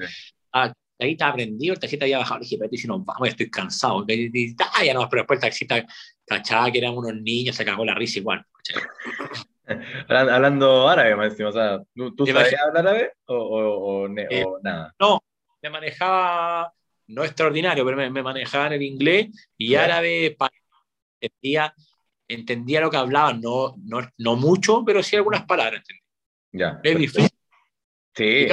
Ah, 0.53 0.71
ahí 0.99 1.11
está 1.13 1.29
aprendido, 1.29 1.73
el 1.73 1.79
taxista 1.79 2.05
había 2.05 2.19
bajado, 2.19 2.41
le 2.41 2.43
dije, 2.43 2.57
pero 2.59 2.69
si 2.71 2.87
nos 2.87 3.03
vamos, 3.03 3.27
estoy 3.27 3.49
cansado. 3.49 4.05
Y, 4.07 4.55
ah, 4.59 4.85
ya 4.85 4.93
no, 4.93 5.09
pero 5.09 5.23
después 5.23 5.37
el 5.37 5.41
taxista 5.41 5.83
cachaba 6.25 6.71
que 6.71 6.77
eran 6.77 6.95
unos 6.95 7.15
niños, 7.15 7.55
se 7.55 7.65
cagó 7.65 7.83
la 7.83 7.95
risa 7.95 8.19
igual. 8.19 8.45
Hablando 10.07 10.87
árabe, 10.87 11.15
más 11.15 11.39
o 11.39 11.51
sea, 11.51 11.81
¿tú, 11.95 12.25
sabes 12.25 12.55
hablar 12.59 12.87
árabe 12.87 13.13
o, 13.25 13.35
o, 13.35 14.05
o, 14.05 14.17
eh, 14.17 14.43
o 14.43 14.59
nada? 14.63 14.93
No, 14.99 15.21
me 15.61 15.69
manejaba, 15.69 16.73
no 17.07 17.23
extraordinario, 17.23 17.85
pero 17.85 17.97
me, 17.97 18.23
manejaba 18.23 18.67
en 18.67 18.73
el 18.73 18.81
inglés 18.83 19.49
y 19.57 19.75
árabe 19.75 20.37
entendía, 21.19 21.73
entendía 22.27 22.81
lo 22.81 22.89
que 22.89 22.97
hablaban, 22.97 23.41
no, 23.41 23.75
no, 23.83 24.07
no 24.17 24.35
mucho, 24.35 24.83
pero 24.85 25.03
sí 25.03 25.15
algunas 25.15 25.45
palabras. 25.45 25.83
Ya. 26.51 26.79
Es 26.83 26.97
difícil. 26.97 27.29
Sí, 28.15 28.47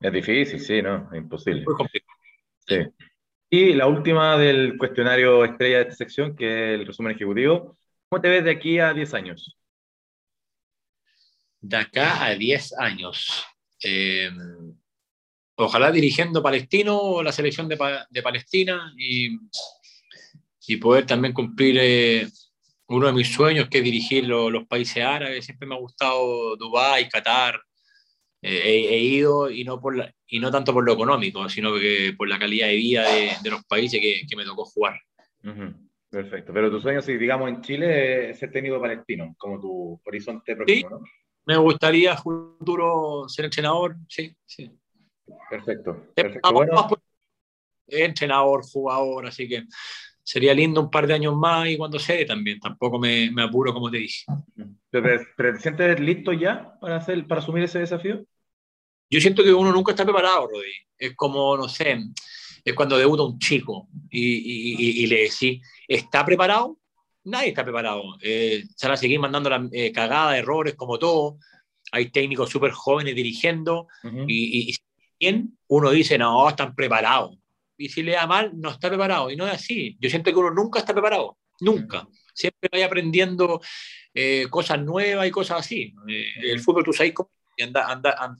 es 0.00 0.12
difícil, 0.12 0.60
sí, 0.60 0.82
¿no? 0.82 1.08
Es 1.12 1.18
imposible. 1.18 1.64
Muy 1.64 1.74
complicado. 1.74 2.18
Sí. 2.66 2.76
Y 3.50 3.74
la 3.74 3.86
última 3.86 4.38
del 4.38 4.78
cuestionario 4.78 5.44
estrella 5.44 5.78
de 5.78 5.82
esta 5.82 5.94
sección, 5.96 6.34
que 6.34 6.74
es 6.74 6.80
el 6.80 6.86
resumen 6.86 7.14
ejecutivo. 7.14 7.76
¿Cómo 8.08 8.22
te 8.22 8.28
ves 8.28 8.44
de 8.44 8.50
aquí 8.50 8.78
a 8.78 8.94
10 8.94 9.12
años? 9.14 9.58
De 11.60 11.76
acá 11.76 12.24
a 12.24 12.34
10 12.34 12.72
años. 12.78 13.44
Eh, 13.84 14.30
ojalá 15.64 15.90
dirigiendo 15.90 16.42
Palestino, 16.42 17.22
la 17.22 17.32
selección 17.32 17.68
de, 17.68 17.78
de 18.10 18.22
Palestina 18.22 18.92
y, 18.96 19.38
y, 20.66 20.76
poder 20.76 21.06
también 21.06 21.32
cumplir 21.32 21.76
eh, 21.80 22.28
uno 22.88 23.06
de 23.06 23.12
mis 23.12 23.32
sueños, 23.32 23.68
que 23.68 23.78
es 23.78 23.84
dirigir 23.84 24.26
los 24.26 24.66
países 24.66 25.04
árabes. 25.04 25.44
Siempre 25.44 25.66
me 25.66 25.74
ha 25.74 25.78
gustado 25.78 26.56
Dubái, 26.56 27.08
Qatar. 27.08 27.60
Eh, 28.44 28.88
he, 28.90 28.98
ido 28.98 29.48
y 29.48 29.62
no, 29.62 29.80
por 29.80 29.94
y 30.26 30.40
no 30.40 30.50
tanto 30.50 30.72
por 30.72 30.84
lo 30.84 30.94
económico, 30.94 31.48
sino 31.48 31.74
que 31.74 32.12
por 32.16 32.28
la 32.28 32.40
calidad 32.40 32.66
de 32.66 32.76
vida 32.76 33.08
de, 33.08 33.30
de 33.40 33.50
los 33.50 33.64
países 33.64 34.00
que, 34.00 34.26
que, 34.28 34.36
me 34.36 34.44
tocó 34.44 34.64
jugar. 34.64 35.00
Perfecto. 36.10 36.52
Pero 36.52 36.70
tu 36.70 36.80
sueño, 36.80 37.00
si 37.00 37.16
digamos 37.16 37.48
en 37.48 37.62
Chile, 37.62 38.30
es 38.30 38.38
ser 38.40 38.50
técnico 38.50 38.80
palestino, 38.80 39.34
como 39.38 39.60
tu 39.60 40.00
horizonte 40.04 40.56
próximo, 40.56 40.90
¿no? 40.90 41.00
Me 41.44 41.56
gustaría 41.56 42.16
futuro 42.16 43.28
ser 43.28 43.46
entrenador, 43.46 43.96
sí, 44.08 44.34
sí. 44.46 44.70
Perfecto. 45.50 46.08
perfecto. 46.14 46.52
Bueno. 46.52 46.88
Entrenador, 47.86 48.62
jugador, 48.62 49.26
así 49.26 49.48
que 49.48 49.64
sería 50.22 50.54
lindo 50.54 50.80
un 50.80 50.90
par 50.90 51.06
de 51.06 51.14
años 51.14 51.34
más 51.36 51.68
y 51.68 51.76
cuando 51.76 51.98
se 51.98 52.24
también. 52.24 52.60
Tampoco 52.60 52.98
me, 52.98 53.30
me, 53.30 53.42
apuro, 53.42 53.74
como 53.74 53.90
te 53.90 53.98
dije. 53.98 54.24
¿Pero 54.90 55.20
te 55.36 55.58
sientes 55.58 56.00
listo 56.00 56.32
ya 56.32 56.78
para, 56.80 56.96
hacer, 56.96 57.26
para 57.26 57.40
asumir 57.40 57.64
ese 57.64 57.80
desafío? 57.80 58.24
Yo 59.10 59.20
siento 59.20 59.42
que 59.42 59.52
uno 59.52 59.72
nunca 59.72 59.92
está 59.92 60.04
preparado, 60.04 60.48
Rodri. 60.48 60.72
Es 60.96 61.14
como, 61.16 61.56
no 61.56 61.68
sé, 61.68 61.98
es 62.64 62.74
cuando 62.74 62.96
debuta 62.96 63.24
un 63.24 63.38
chico 63.38 63.88
y, 64.10 64.20
y, 64.20 65.02
y, 65.04 65.06
le 65.06 65.22
decís, 65.22 65.60
¿está 65.88 66.24
preparado? 66.24 66.78
Nadie 67.24 67.48
está 67.48 67.64
preparado. 67.64 68.02
Eh, 68.22 68.64
se 68.74 68.86
van 68.86 68.94
a 68.94 68.96
seguir 68.96 69.18
mandando 69.18 69.50
la 69.50 69.68
eh, 69.72 69.92
cagada, 69.92 70.38
errores, 70.38 70.74
como 70.74 70.98
todo. 70.98 71.38
Hay 71.90 72.10
técnicos 72.10 72.50
súper 72.50 72.70
jóvenes 72.70 73.14
dirigiendo 73.14 73.86
y, 74.26 74.74
y, 75.22 75.44
uno 75.68 75.90
dice, 75.90 76.18
no, 76.18 76.48
están 76.48 76.74
preparados. 76.74 77.38
Y 77.76 77.88
si 77.88 78.02
le 78.02 78.12
da 78.12 78.26
mal, 78.26 78.50
no 78.54 78.70
está 78.70 78.88
preparado. 78.88 79.30
Y 79.30 79.36
no 79.36 79.46
es 79.46 79.54
así. 79.54 79.96
Yo 80.00 80.10
siento 80.10 80.30
que 80.30 80.36
uno 80.36 80.50
nunca 80.50 80.80
está 80.80 80.92
preparado. 80.92 81.38
Nunca. 81.60 82.06
Siempre 82.34 82.68
vaya 82.72 82.86
aprendiendo 82.86 83.60
eh, 84.12 84.46
cosas 84.50 84.80
nuevas 84.80 85.26
y 85.26 85.30
cosas 85.30 85.60
así. 85.60 85.94
Eh, 86.08 86.26
el 86.50 86.60
fútbol, 86.60 86.84
tú 86.84 86.92
sabes 86.92 87.12
cómo 87.12 87.30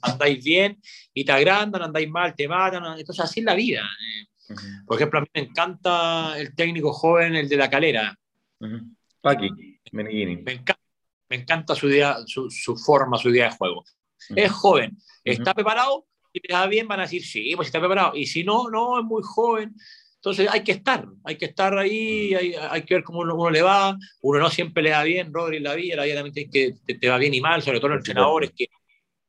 andáis 0.02 0.42
bien 0.44 0.80
y 1.14 1.24
te 1.24 1.32
agrandan, 1.32 1.82
andáis 1.82 2.08
mal, 2.08 2.34
te 2.34 2.48
matan. 2.48 2.98
Entonces, 2.98 3.24
así 3.24 3.40
es 3.40 3.46
la 3.46 3.54
vida. 3.54 3.82
Eh, 3.82 4.54
por 4.84 4.96
ejemplo, 4.96 5.20
a 5.20 5.22
mí 5.22 5.28
me 5.34 5.42
encanta 5.42 6.38
el 6.38 6.54
técnico 6.54 6.92
joven, 6.92 7.36
el 7.36 7.48
de 7.48 7.56
la 7.56 7.70
calera. 7.70 8.18
Paqui, 9.20 9.50
me, 9.92 10.52
encanta, 10.52 10.80
me 11.28 11.36
encanta 11.36 11.74
su, 11.74 11.88
idea, 11.88 12.18
su, 12.26 12.50
su, 12.50 12.76
forma, 12.76 13.18
su 13.18 13.30
idea 13.30 13.50
de 13.50 13.56
juego. 13.56 13.84
Es 14.36 14.50
joven, 14.52 14.96
está 15.24 15.54
preparado, 15.54 16.06
si 16.32 16.40
te 16.40 16.52
da 16.52 16.66
bien, 16.66 16.88
van 16.88 17.00
a 17.00 17.02
decir, 17.02 17.24
sí, 17.24 17.52
pues 17.56 17.68
está 17.68 17.78
preparado. 17.78 18.16
Y 18.16 18.26
si 18.26 18.44
no, 18.44 18.70
no, 18.70 18.98
es 18.98 19.04
muy 19.04 19.22
joven. 19.22 19.74
Entonces 20.16 20.48
hay 20.50 20.62
que 20.62 20.72
estar, 20.72 21.04
hay 21.24 21.36
que 21.36 21.46
estar 21.46 21.76
ahí, 21.76 22.32
hay, 22.34 22.54
hay 22.54 22.82
que 22.82 22.94
ver 22.94 23.04
cómo 23.04 23.20
uno, 23.20 23.50
le 23.50 23.60
va. 23.60 23.98
Uno 24.22 24.38
no 24.38 24.50
siempre 24.50 24.82
le 24.82 24.90
da 24.90 25.02
bien, 25.02 25.32
Rodri, 25.32 25.58
la 25.58 25.74
vida, 25.74 25.96
la 25.96 26.04
vida 26.04 26.22
también 26.22 26.50
que, 26.50 26.74
te, 26.94 27.08
va 27.08 27.18
bien 27.18 27.34
y 27.34 27.40
mal, 27.40 27.60
sobre 27.60 27.80
todo 27.80 27.88
los 27.88 27.98
entrenadores 27.98 28.52
que, 28.56 28.68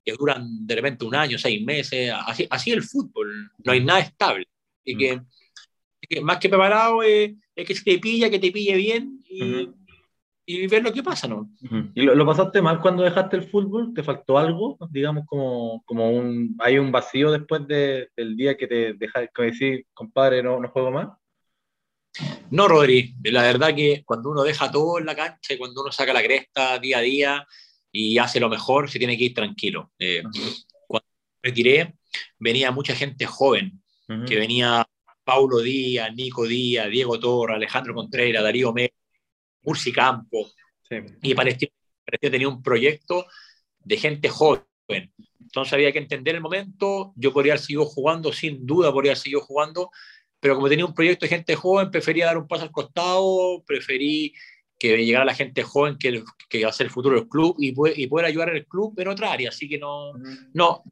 que, 0.05 0.13
duran 0.13 0.67
de 0.67 0.75
repente 0.75 1.03
un 1.03 1.15
año, 1.15 1.37
seis 1.37 1.63
meses. 1.63 2.13
Así, 2.27 2.47
así 2.49 2.71
el 2.71 2.83
fútbol, 2.83 3.51
no 3.65 3.71
hay 3.71 3.83
nada 3.83 4.01
estable. 4.01 4.47
Y 4.83 4.95
que, 4.95 5.19
que 6.01 6.21
más 6.21 6.37
que 6.37 6.49
preparado 6.49 7.01
es, 7.01 7.33
es, 7.55 7.67
que 7.67 7.75
si 7.75 7.83
te 7.83 7.97
pilla, 7.97 8.29
que 8.29 8.39
te 8.39 8.51
pille 8.51 8.75
bien 8.75 9.19
y, 9.27 9.67
y 10.45 10.67
ver 10.67 10.83
lo 10.83 10.91
que 10.91 11.03
pasa, 11.03 11.27
¿no? 11.27 11.49
¿Y 11.95 12.01
lo, 12.01 12.25
pasaste 12.25 12.61
mal 12.61 12.81
cuando 12.81 13.03
dejaste 13.03 13.37
el 13.37 13.49
fútbol? 13.49 13.93
¿Te 13.93 14.03
faltó 14.03 14.37
algo? 14.37 14.77
Digamos, 14.89 15.25
como, 15.25 15.81
como 15.85 16.09
un, 16.11 16.55
hay 16.59 16.77
un 16.77 16.91
vacío 16.91 17.31
después 17.31 17.65
de, 17.67 18.09
del 18.15 18.35
día 18.35 18.57
que 18.57 18.67
te 18.67 18.93
dejas, 18.93 19.29
que 19.33 19.43
decís, 19.43 19.85
compadre, 19.93 20.43
no, 20.43 20.59
no 20.59 20.69
juego 20.69 20.91
más. 20.91 21.09
No, 22.51 22.67
Rodri, 22.67 23.15
la 23.23 23.41
verdad 23.43 23.73
que 23.73 24.03
cuando 24.05 24.29
uno 24.29 24.43
deja 24.43 24.69
todo 24.69 24.99
en 24.99 25.05
la 25.05 25.15
cancha 25.15 25.53
y 25.53 25.57
cuando 25.57 25.81
uno 25.81 25.91
saca 25.91 26.13
la 26.13 26.21
cresta 26.21 26.77
día 26.77 26.99
a 26.99 27.01
día 27.01 27.47
y 27.91 28.17
hace 28.17 28.39
lo 28.39 28.49
mejor, 28.49 28.89
se 28.89 28.99
tiene 28.99 29.17
que 29.17 29.25
ir 29.25 29.33
tranquilo. 29.33 29.91
Eh, 29.97 30.23
cuando 30.87 31.07
me 31.41 31.49
retiré, 31.49 31.95
venía 32.37 32.71
mucha 32.71 32.95
gente 32.95 33.25
joven, 33.25 33.81
que 34.27 34.35
venía 34.35 34.85
Paulo 35.23 35.59
Díaz, 35.59 36.13
Nico 36.13 36.45
Díaz, 36.45 36.89
Diego 36.89 37.19
Torra, 37.19 37.55
Alejandro 37.55 37.95
Contreras, 37.95 38.43
Darío 38.43 38.73
Mérez, 38.73 38.93
Murci 39.63 39.91
Campo. 39.91 40.49
Y 41.21 41.33
Palestina, 41.33 41.71
tenía 42.21 42.47
un 42.47 42.61
proyecto 42.61 43.25
de 43.79 43.97
gente 43.97 44.29
joven. 44.29 44.63
Entonces 45.39 45.73
había 45.73 45.91
que 45.91 45.99
entender 45.99 46.35
el 46.35 46.41
momento. 46.41 47.13
Yo 47.15 47.33
podría 47.33 47.53
haber 47.53 47.61
seguido 47.61 47.85
jugando, 47.85 48.31
sin 48.31 48.65
duda 48.65 48.91
podría 48.91 49.11
haber 49.11 49.21
seguido 49.21 49.41
jugando, 49.41 49.89
pero 50.39 50.55
como 50.55 50.69
tenía 50.69 50.85
un 50.85 50.93
proyecto 50.93 51.25
de 51.25 51.29
gente 51.29 51.55
joven, 51.55 51.89
prefería 51.89 52.25
dar 52.25 52.37
un 52.37 52.47
paso 52.47 52.63
al 52.63 52.71
costado, 52.71 53.63
preferí 53.65 54.33
que 54.77 54.97
llegara 54.97 55.23
la 55.23 55.33
gente 55.33 55.63
joven 55.63 55.97
que, 55.97 56.23
que 56.49 56.63
va 56.63 56.69
a 56.69 56.73
ser 56.73 56.87
el 56.87 56.91
futuro 56.91 57.15
del 57.15 57.29
club 57.29 57.55
y, 57.59 57.73
y 58.01 58.07
poder 58.07 58.25
ayudar 58.25 58.49
al 58.49 58.65
club 58.65 58.99
en 58.99 59.07
otra 59.07 59.31
área. 59.31 59.49
Así 59.49 59.69
que 59.69 59.77
no, 59.77 60.13
no, 60.53 60.83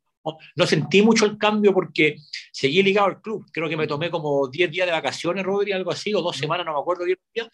no, 0.56 0.66
sentí 0.66 1.02
mucho 1.02 1.26
el 1.26 1.38
cambio 1.38 1.74
porque 1.74 2.16
seguí 2.52 2.84
ligado 2.84 3.08
al 3.08 3.22
club. 3.22 3.46
Creo 3.52 3.68
que 3.68 3.78
me 3.78 3.88
tomé 3.88 4.10
como 4.10 4.48
10 4.48 4.72
días 4.72 4.86
de 4.86 4.94
vacaciones, 4.94 5.44
Rodri, 5.44 5.72
algo 5.72 5.92
así, 5.92 6.14
o 6.14 6.22
dos 6.22 6.38
semanas, 6.38 6.66
no 6.66 6.74
me 6.74 6.80
acuerdo, 6.80 7.06
10 7.06 7.18
días, 7.34 7.50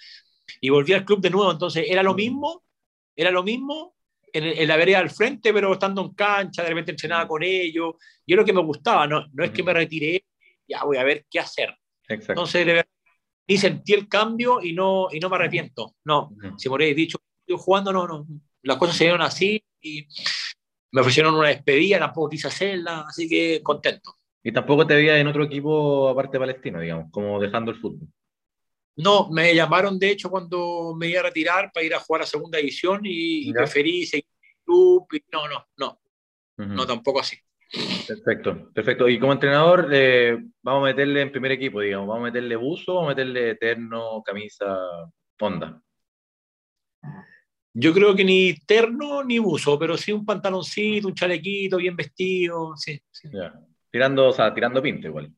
y 0.61 0.69
volví 0.69 0.93
al 0.93 1.05
club 1.05 1.21
de 1.21 1.29
nuevo. 1.29 1.51
Entonces, 1.51 1.85
era 1.87 2.03
lo 2.03 2.13
mismo, 2.13 2.63
era 3.15 3.31
lo 3.31 3.43
mismo 3.43 3.95
en, 4.33 4.67
la 4.67 4.77
vereda 4.77 4.99
al 4.99 5.09
frente, 5.09 5.53
pero 5.53 5.73
estando 5.73 6.01
en 6.01 6.13
cancha, 6.13 6.63
de 6.63 6.69
repente 6.69 6.91
entrenaba 6.91 7.27
con 7.27 7.43
ellos, 7.43 7.95
y 8.25 8.33
es 8.33 8.37
lo 8.37 8.45
que 8.45 8.53
me 8.53 8.61
gustaba, 8.61 9.07
no, 9.07 9.25
no 9.33 9.43
es 9.43 9.51
que 9.51 9.63
me 9.63 9.73
retiré, 9.73 10.25
ya 10.67 10.83
voy 10.83 10.97
a 10.97 11.03
ver 11.03 11.25
qué 11.29 11.39
hacer. 11.39 11.75
Entonces, 12.07 12.65
de 12.65 12.73
verdad, 12.73 12.89
ni 13.47 13.57
sentí 13.57 13.93
el 13.93 14.07
cambio 14.07 14.61
y 14.61 14.73
no, 14.73 15.07
y 15.11 15.19
no 15.19 15.29
me 15.29 15.35
arrepiento. 15.37 15.95
No, 16.05 16.31
si 16.57 16.69
me 16.69 16.75
hubierais 16.75 16.95
dicho, 16.95 17.17
yo 17.47 17.57
jugando, 17.57 17.93
no, 17.93 18.07
no, 18.07 18.27
las 18.63 18.77
cosas 18.77 18.97
se 18.97 19.05
dieron 19.05 19.21
así 19.21 19.63
y 19.81 20.05
me 20.91 21.01
ofrecieron 21.01 21.35
una 21.35 21.49
despedida, 21.49 21.99
tampoco 21.99 22.29
quise 22.29 22.47
hacerla, 22.47 23.05
así 23.07 23.27
que 23.27 23.61
contento. 23.63 24.15
¿Y 24.43 24.51
tampoco 24.51 24.85
te 24.85 24.95
veías 24.95 25.17
en 25.17 25.27
otro 25.27 25.43
equipo 25.43 26.09
aparte 26.09 26.33
de 26.33 26.39
Palestino, 26.39 26.79
digamos, 26.79 27.11
como 27.11 27.39
dejando 27.39 27.71
el 27.71 27.77
fútbol? 27.77 28.07
No, 28.97 29.29
me 29.29 29.53
llamaron 29.53 29.99
de 29.99 30.09
hecho 30.09 30.29
cuando 30.29 30.95
me 30.97 31.07
iba 31.07 31.19
a 31.19 31.23
retirar 31.23 31.71
para 31.71 31.85
ir 31.85 31.93
a 31.93 31.99
jugar 31.99 32.23
a 32.23 32.25
segunda 32.25 32.57
división 32.57 33.01
y, 33.03 33.51
preferí 33.53 34.05
seguir 34.05 34.25
el 34.41 34.63
club. 34.65 35.07
no, 35.31 35.47
no, 35.47 35.67
no. 35.77 35.99
No, 36.57 36.87
tampoco 36.87 37.19
así. 37.19 37.37
Perfecto, 38.07 38.71
perfecto. 38.73 39.07
Y 39.07 39.19
como 39.19 39.33
entrenador, 39.33 39.89
eh, 39.91 40.37
vamos 40.63 40.81
a 40.81 40.91
meterle 40.91 41.21
en 41.21 41.31
primer 41.31 41.51
equipo, 41.51 41.81
digamos, 41.81 42.07
vamos 42.07 42.21
a 42.21 42.25
meterle 42.31 42.55
buzo, 42.55 42.95
vamos 42.95 43.09
a 43.09 43.15
meterle 43.15 43.51
eterno, 43.51 44.23
camisa, 44.25 44.79
onda. 45.39 45.79
Yo 47.73 47.93
creo 47.93 48.15
que 48.15 48.23
ni 48.23 48.55
terno 48.65 49.23
ni 49.23 49.37
buzo, 49.37 49.77
pero 49.77 49.97
sí 49.97 50.11
un 50.11 50.25
pantaloncito, 50.25 51.09
un 51.09 51.13
chalequito, 51.13 51.77
bien 51.77 51.95
vestido, 51.95 52.75
sí. 52.75 52.99
Tirando, 53.91 54.29
o 54.29 54.33
sea, 54.33 54.51
tirando 54.51 54.81
pinta 54.81 55.07
igual. 55.07 55.31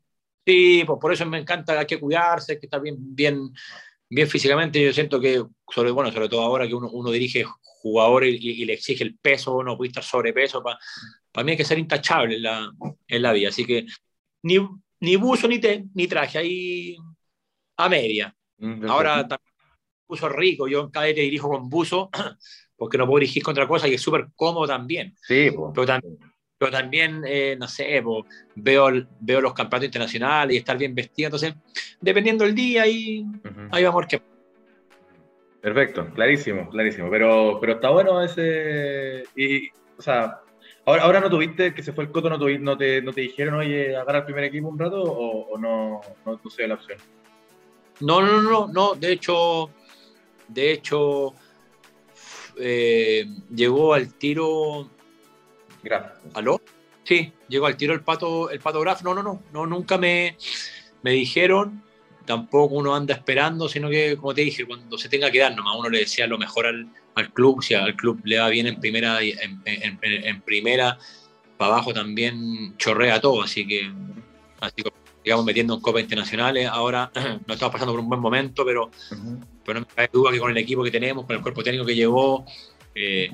Sí, 0.50 0.84
pues 0.84 0.98
por 1.00 1.14
eso 1.14 1.28
me 1.28 1.38
encanta, 1.38 1.80
hay 1.80 1.86
que 1.86 2.00
cuidarse, 2.00 2.54
hay 2.54 2.60
que 2.60 2.66
estar 2.66 2.82
bien, 2.82 2.96
bien, 3.00 3.54
bien 4.10 4.28
físicamente. 4.28 4.84
Yo 4.84 4.92
siento 4.92 5.20
que, 5.20 5.44
sobre, 5.72 5.92
bueno, 5.92 6.12
sobre 6.12 6.28
todo 6.28 6.42
ahora 6.42 6.68
que 6.68 6.74
uno, 6.74 6.90
uno 6.90 7.12
dirige 7.12 7.46
jugadores 7.84 8.36
y, 8.42 8.66
le 8.66 8.74
exige 8.74 9.04
el 9.04 9.16
peso, 9.16 9.62
no 9.62 9.78
puede 9.78 9.90
estar 9.90 10.04
sobrepeso, 10.04 10.64
para 10.64 10.80
para 11.32 11.46
mí 11.46 11.52
hay 11.52 11.58
que 11.58 11.66
ser 11.66 11.78
intachable 11.78 12.38
en 12.38 12.42
la, 12.42 12.72
en 13.08 13.22
la 13.22 13.32
vida. 13.32 13.50
Así 13.50 13.64
que 13.64 13.86
ni, 14.42 14.58
ni 15.02 15.16
buzo 15.18 15.48
ni, 15.48 15.62
ni 15.94 16.08
traje, 16.08 16.40
ahí 16.40 16.98
a 17.78 17.88
media. 17.88 18.36
Mm, 18.58 18.90
ahora 18.90 19.28
también 19.28 19.54
buzo 20.08 20.30
rico, 20.30 20.68
yo 20.68 20.82
en 20.82 20.90
cadete 20.90 21.22
dirijo 21.22 21.48
con 21.48 21.70
buzo, 21.70 22.10
porque 22.76 22.98
no 22.98 23.06
puedo 23.06 23.20
dirigir 23.20 23.44
contra 23.44 23.68
cosas 23.68 23.92
y 23.92 23.94
es 23.94 24.02
súper 24.02 24.30
cómodo 24.36 24.66
también. 24.66 25.16
Sí, 25.22 25.52
pero, 25.76 25.86
también, 25.86 26.18
pero 26.60 26.72
también, 26.72 27.24
eh, 27.26 27.56
no 27.58 27.68
sé, 27.68 28.04
veo, 28.56 28.92
veo 29.20 29.42
los 29.42 29.54
campeonatos 29.54 29.86
internacionales 29.86 30.54
y 30.54 30.60
estar 30.60 30.78
bien 30.78 30.94
vestido, 30.94 31.28
entonces, 31.28 31.56
dependiendo 32.02 32.44
del 32.44 32.54
día, 32.54 32.84
ahí, 32.84 33.26
ahí 33.72 33.84
vamos 33.84 34.04
a 34.04 34.06
ver 34.06 34.08
qué. 34.08 34.30
Perfecto, 35.62 36.10
clarísimo, 36.14 36.70
clarísimo. 36.70 37.10
Pero, 37.10 37.58
pero 37.60 37.74
está 37.74 37.90
bueno 37.90 38.22
ese. 38.22 39.24
Y, 39.36 39.70
o 39.98 40.02
sea, 40.02 40.40
ahora, 40.86 41.04
ahora 41.04 41.20
no 41.20 41.30
tuviste 41.30 41.74
que 41.74 41.84
se 41.84 41.92
fue 41.92 42.06
el 42.06 42.12
coto, 42.12 42.30
no, 42.30 42.38
no, 42.38 42.78
te, 42.78 43.02
no 43.02 43.14
te 43.14 43.22
dijeron, 43.22 43.56
oye, 43.56 43.96
agarrar 43.96 44.22
el 44.22 44.26
primer 44.26 44.44
equipo 44.46 44.70
un 44.70 44.80
rato 44.80 45.02
o, 45.02 45.58
no, 45.58 46.02
no, 46.26 46.42
no 46.44 46.68
la 46.68 46.74
opción. 46.74 47.00
No, 48.02 48.22
no, 48.22 48.42
no, 48.42 48.68
no. 48.68 48.96
De 48.96 49.12
hecho, 49.12 49.70
de 50.48 50.72
hecho, 50.72 51.34
eh, 52.58 53.26
llegó 53.54 53.94
al 53.94 54.14
tiro. 54.14 54.90
Graf. 55.84 56.12
¿Aló? 56.34 56.62
Sí, 57.04 57.32
llegó 57.48 57.66
al 57.66 57.78
tiro 57.78 57.94
el 57.94 58.02
pato, 58.02 58.50
el 58.50 58.60
pato 58.60 58.82
Graf. 58.82 59.02
No, 59.04 59.14
no, 59.14 59.24
no, 59.24 59.42
no, 59.54 59.66
nunca 59.66 59.98
me, 59.98 60.38
me 61.02 61.12
dijeron. 61.12 61.84
Tampoco 62.26 62.76
uno 62.76 62.94
anda 62.94 63.16
esperando, 63.16 63.68
sino 63.68 63.90
que, 63.90 64.16
como 64.16 64.36
te 64.36 64.42
dije, 64.42 64.66
cuando 64.66 64.98
se 64.98 65.10
tenga 65.10 65.32
que 65.32 65.40
dar, 65.40 65.56
nomás 65.56 65.76
uno 65.78 65.90
le 65.90 66.00
decía 66.00 66.28
lo 66.28 66.38
mejor 66.38 66.68
al, 66.68 66.88
al 67.16 67.34
club. 67.34 67.64
Si 67.64 67.74
al 67.74 67.96
club 67.96 68.22
le 68.24 68.38
va 68.38 68.50
bien 68.50 68.68
en 68.68 68.80
primera, 68.80 69.20
en, 69.22 69.62
en, 69.66 70.00
en 70.02 70.42
primera, 70.42 71.00
para 71.58 71.74
abajo 71.74 71.94
también 71.94 72.78
chorrea 72.78 73.20
todo. 73.20 73.42
Así 73.42 73.66
que, 73.68 73.92
así 74.60 74.84
que 74.84 74.92
digamos, 75.24 75.46
metiendo 75.46 75.74
en 75.76 75.82
Copa 75.82 76.00
Internacionales. 76.00 76.68
Ahora 76.72 77.12
no 77.48 77.54
estamos 77.54 77.72
pasando 77.72 77.94
por 77.94 78.00
un 78.00 78.10
buen 78.10 78.22
momento, 78.22 78.66
pero, 78.66 78.90
pero 79.66 79.80
no 79.80 79.86
me 79.86 79.94
cabe 79.94 80.10
duda 80.12 80.32
que 80.32 80.40
con 80.40 80.52
el 80.52 80.58
equipo 80.58 80.84
que 80.84 80.92
tenemos, 80.92 81.26
con 81.26 81.36
el 81.36 81.42
cuerpo 81.42 81.64
técnico 81.64 81.86
que 81.86 81.96
llevó, 81.96 82.46
eh, 82.96 83.30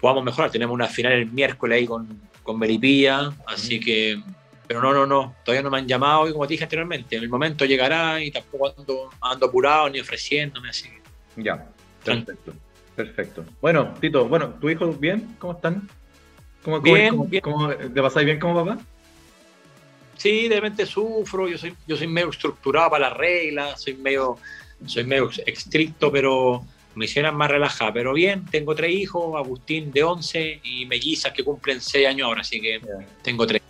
podamos 0.00 0.24
mejorar. 0.24 0.50
Tenemos 0.50 0.74
una 0.74 0.86
final 0.86 1.12
el 1.12 1.30
miércoles 1.30 1.76
ahí 1.76 1.86
con, 1.86 2.20
con 2.42 2.58
Melipilla, 2.58 3.32
así 3.46 3.80
que. 3.80 4.20
Pero 4.66 4.82
no, 4.82 4.92
no, 4.92 5.06
no, 5.06 5.36
todavía 5.44 5.62
no 5.62 5.70
me 5.70 5.78
han 5.78 5.86
llamado 5.86 6.28
y 6.28 6.32
como 6.32 6.44
te 6.44 6.54
dije 6.54 6.64
anteriormente, 6.64 7.16
en 7.16 7.22
el 7.22 7.28
momento 7.28 7.64
llegará 7.64 8.20
y 8.20 8.32
tampoco 8.32 8.74
ando, 8.76 9.10
ando 9.20 9.46
apurado 9.46 9.88
ni 9.88 10.00
ofreciéndome, 10.00 10.70
así 10.70 10.88
Ya, 11.36 11.68
perfecto, 12.04 12.52
perfecto. 12.96 13.44
Bueno, 13.60 13.94
Tito, 14.00 14.26
bueno, 14.26 14.48
¿tu 14.60 14.68
hijo 14.68 14.88
bien? 14.92 15.36
¿Cómo 15.38 15.52
están? 15.52 15.88
¿Cómo, 16.64 16.80
bien, 16.80 17.30
bien. 17.30 17.42
¿cómo, 17.42 17.68
¿Te 17.68 18.02
pasáis 18.02 18.26
bien 18.26 18.40
como 18.40 18.64
papá? 18.64 18.82
Sí, 20.16 20.48
de 20.48 20.56
repente 20.56 20.84
sufro, 20.84 21.46
yo 21.46 21.58
soy, 21.58 21.72
yo 21.86 21.96
soy 21.96 22.08
medio 22.08 22.30
estructurado 22.30 22.90
para 22.90 23.08
las 23.08 23.16
reglas, 23.16 23.80
soy 23.80 23.94
medio, 23.94 24.36
soy 24.84 25.04
medio 25.04 25.30
estricto, 25.46 26.10
pero 26.10 26.64
me 26.96 27.04
hicieron 27.04 27.36
más 27.36 27.50
relajada. 27.50 27.92
Pero 27.92 28.12
bien, 28.14 28.44
tengo 28.46 28.74
tres 28.74 28.92
hijos, 28.92 29.36
Agustín 29.36 29.92
de 29.92 30.02
11 30.02 30.60
y 30.64 30.86
mellizas 30.86 31.32
que 31.32 31.44
cumplen 31.44 31.80
6 31.80 32.08
años 32.08 32.26
ahora, 32.26 32.40
así 32.40 32.60
que 32.60 32.80
tengo 33.22 33.46
tres. 33.46 33.62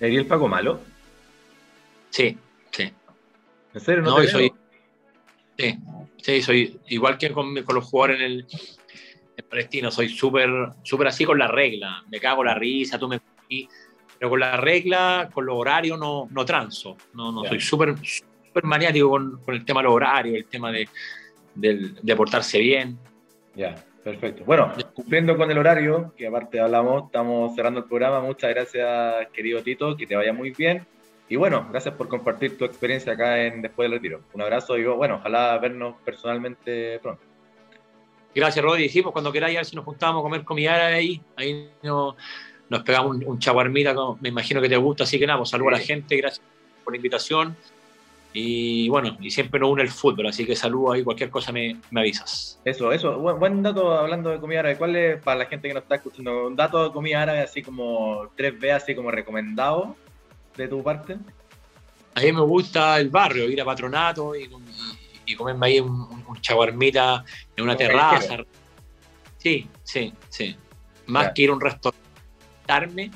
¿Eres 0.00 0.18
el 0.18 0.26
Paco 0.26 0.48
malo? 0.48 0.80
Sí, 2.10 2.36
sí. 2.72 2.92
¿En 3.72 3.80
serio? 3.80 4.02
No, 4.02 4.18
no 4.18 4.28
soy, 4.28 4.52
sí, 5.56 5.78
sí, 6.18 6.42
soy 6.42 6.80
igual 6.88 7.16
que 7.16 7.30
con, 7.30 7.62
con 7.62 7.76
los 7.76 7.84
jugadores 7.84 8.20
en 8.20 8.26
el, 8.26 8.46
en 9.36 9.44
Palestino, 9.48 9.90
soy 9.90 10.08
súper 10.08 10.50
súper 10.82 11.06
así 11.06 11.24
con 11.24 11.38
la 11.38 11.46
regla. 11.46 12.04
Me 12.10 12.18
cago 12.18 12.42
la 12.42 12.54
risa, 12.54 12.98
tú 12.98 13.08
me 13.08 13.20
pero 14.18 14.30
con 14.30 14.40
la 14.40 14.56
regla, 14.56 15.28
con 15.32 15.46
los 15.46 15.56
horarios, 15.56 15.98
no, 15.98 16.26
no 16.30 16.44
transo. 16.44 16.96
No, 17.14 17.30
no, 17.30 17.44
soy 17.44 17.60
súper 17.60 17.94
maniático 18.64 19.10
con, 19.10 19.42
con, 19.44 19.54
el 19.54 19.64
tema 19.64 19.80
de 19.80 19.84
los 19.84 19.94
horarios, 19.94 20.36
el 20.36 20.46
tema 20.46 20.72
de, 20.72 20.88
de, 21.56 22.16
portarse 22.16 22.58
bien. 22.58 22.98
Ya, 23.54 23.74
perfecto. 24.04 24.44
Bueno, 24.44 24.72
cumpliendo 24.94 25.36
con 25.36 25.50
el 25.50 25.58
horario, 25.58 26.14
que 26.16 26.26
aparte 26.26 26.60
hablamos, 26.60 27.04
estamos 27.06 27.54
cerrando 27.54 27.80
el 27.80 27.86
programa. 27.86 28.20
Muchas 28.20 28.50
gracias, 28.50 29.28
querido 29.32 29.62
Tito, 29.62 29.96
que 29.96 30.06
te 30.06 30.16
vaya 30.16 30.32
muy 30.32 30.50
bien. 30.50 30.86
Y 31.28 31.36
bueno, 31.36 31.66
gracias 31.70 31.94
por 31.94 32.08
compartir 32.08 32.56
tu 32.56 32.64
experiencia 32.64 33.14
acá 33.14 33.42
en 33.42 33.62
Después 33.62 33.86
del 33.90 33.98
Retiro. 33.98 34.22
Un 34.32 34.42
abrazo 34.42 34.78
y 34.78 34.84
bueno, 34.84 35.16
ojalá 35.16 35.58
vernos 35.58 35.96
personalmente 36.04 37.00
pronto. 37.00 37.22
Gracias, 38.34 38.64
Rodi. 38.64 38.88
Sí, 38.88 39.02
pues 39.02 39.12
cuando 39.12 39.32
queráis, 39.32 39.56
a 39.56 39.60
ver 39.60 39.64
si 39.64 39.74
nos 39.74 39.84
juntamos 39.84 40.20
a 40.20 40.22
comer 40.22 40.44
comida 40.44 40.86
ahí. 40.86 41.20
Ahí 41.36 41.70
no, 41.82 42.16
nos 42.68 42.82
pegamos 42.82 43.16
un, 43.16 43.24
un 43.26 43.38
chaguarmita, 43.38 43.94
me 44.20 44.28
imagino 44.28 44.60
que 44.60 44.68
te 44.68 44.76
gusta, 44.76 45.04
así 45.04 45.18
que 45.18 45.26
nada, 45.26 45.38
pues 45.38 45.50
saludo 45.50 45.70
a 45.70 45.72
la 45.72 45.78
gente, 45.78 46.16
gracias 46.16 46.44
por 46.84 46.92
la 46.92 46.96
invitación. 46.96 47.56
Y 48.38 48.90
bueno, 48.90 49.16
y 49.18 49.30
siempre 49.30 49.58
nos 49.58 49.70
une 49.70 49.82
el 49.82 49.88
fútbol, 49.88 50.26
así 50.26 50.44
que 50.44 50.54
saludo 50.54 50.92
ahí, 50.92 51.02
cualquier 51.02 51.30
cosa 51.30 51.52
me, 51.52 51.80
me 51.90 52.00
avisas. 52.00 52.60
Eso, 52.66 52.92
eso, 52.92 53.18
buen, 53.18 53.62
dato 53.62 53.96
hablando 53.96 54.28
de 54.28 54.38
comida 54.38 54.60
árabe. 54.60 54.76
¿Cuál 54.76 54.94
es, 54.94 55.22
para 55.22 55.38
la 55.38 55.46
gente 55.46 55.68
que 55.68 55.72
nos 55.72 55.84
está 55.84 55.94
escuchando, 55.94 56.48
un 56.48 56.54
dato 56.54 56.84
de 56.84 56.92
comida 56.92 57.22
árabe 57.22 57.40
así 57.40 57.62
como 57.62 58.24
3B, 58.36 58.72
así 58.72 58.94
como 58.94 59.10
recomendado 59.10 59.96
de 60.54 60.68
tu 60.68 60.82
parte? 60.82 61.16
A 62.14 62.20
mí 62.20 62.30
me 62.30 62.42
gusta 62.42 63.00
el 63.00 63.08
barrio, 63.08 63.48
ir 63.48 63.58
a 63.62 63.64
patronato 63.64 64.36
y, 64.36 64.50
y, 65.24 65.34
comerme 65.34 65.68
ahí 65.68 65.80
un, 65.80 66.24
un 66.28 66.40
chaguarmita 66.42 67.24
en 67.56 67.64
una 67.64 67.74
terraza. 67.74 68.36
Sí, 69.38 69.66
sí, 69.82 70.12
sí. 70.28 70.54
Más 71.06 71.32
que 71.32 71.40
ir 71.40 71.48
a 71.48 71.54
un 71.54 71.60
restaurante 71.62 73.10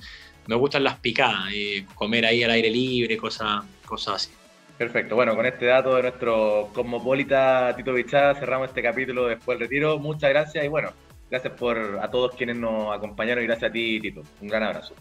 me 0.47 0.57
gustan 0.57 0.83
las 0.83 0.99
picadas, 0.99 1.53
y 1.53 1.83
comer 1.95 2.25
ahí 2.25 2.43
al 2.43 2.53
aire 2.53 2.71
libre, 2.71 3.18
cosas, 3.18 3.62
cosas 3.85 4.14
así. 4.14 4.39
Perfecto, 4.81 5.14
bueno, 5.14 5.37
con 5.37 5.45
este 5.45 5.66
dato 5.66 5.95
de 5.97 6.01
nuestro 6.01 6.70
cosmopolita 6.72 7.74
Tito 7.76 7.93
Bichada 7.93 8.35
cerramos 8.35 8.68
este 8.68 8.83
capítulo 8.83 9.26
después 9.26 9.59
del 9.59 9.68
retiro. 9.68 9.99
Muchas 9.99 10.31
gracias 10.31 10.64
y 10.64 10.68
bueno, 10.68 10.89
gracias 11.28 11.53
por 11.53 11.99
a 12.01 12.11
todos 12.11 12.35
quienes 12.35 12.57
nos 12.57 12.91
acompañaron 12.97 13.45
y 13.45 13.47
gracias 13.47 13.68
a 13.68 13.72
ti, 13.74 14.01
Tito. 14.01 14.22
Un 14.41 14.49
gran 14.49 14.62
abrazo. 14.62 14.95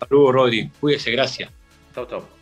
Saludos, 0.00 0.32
Rodri. 0.32 0.70
Cuídese, 0.80 1.10
gracias. 1.10 1.52
Chau, 1.94 2.06
chau. 2.06 2.35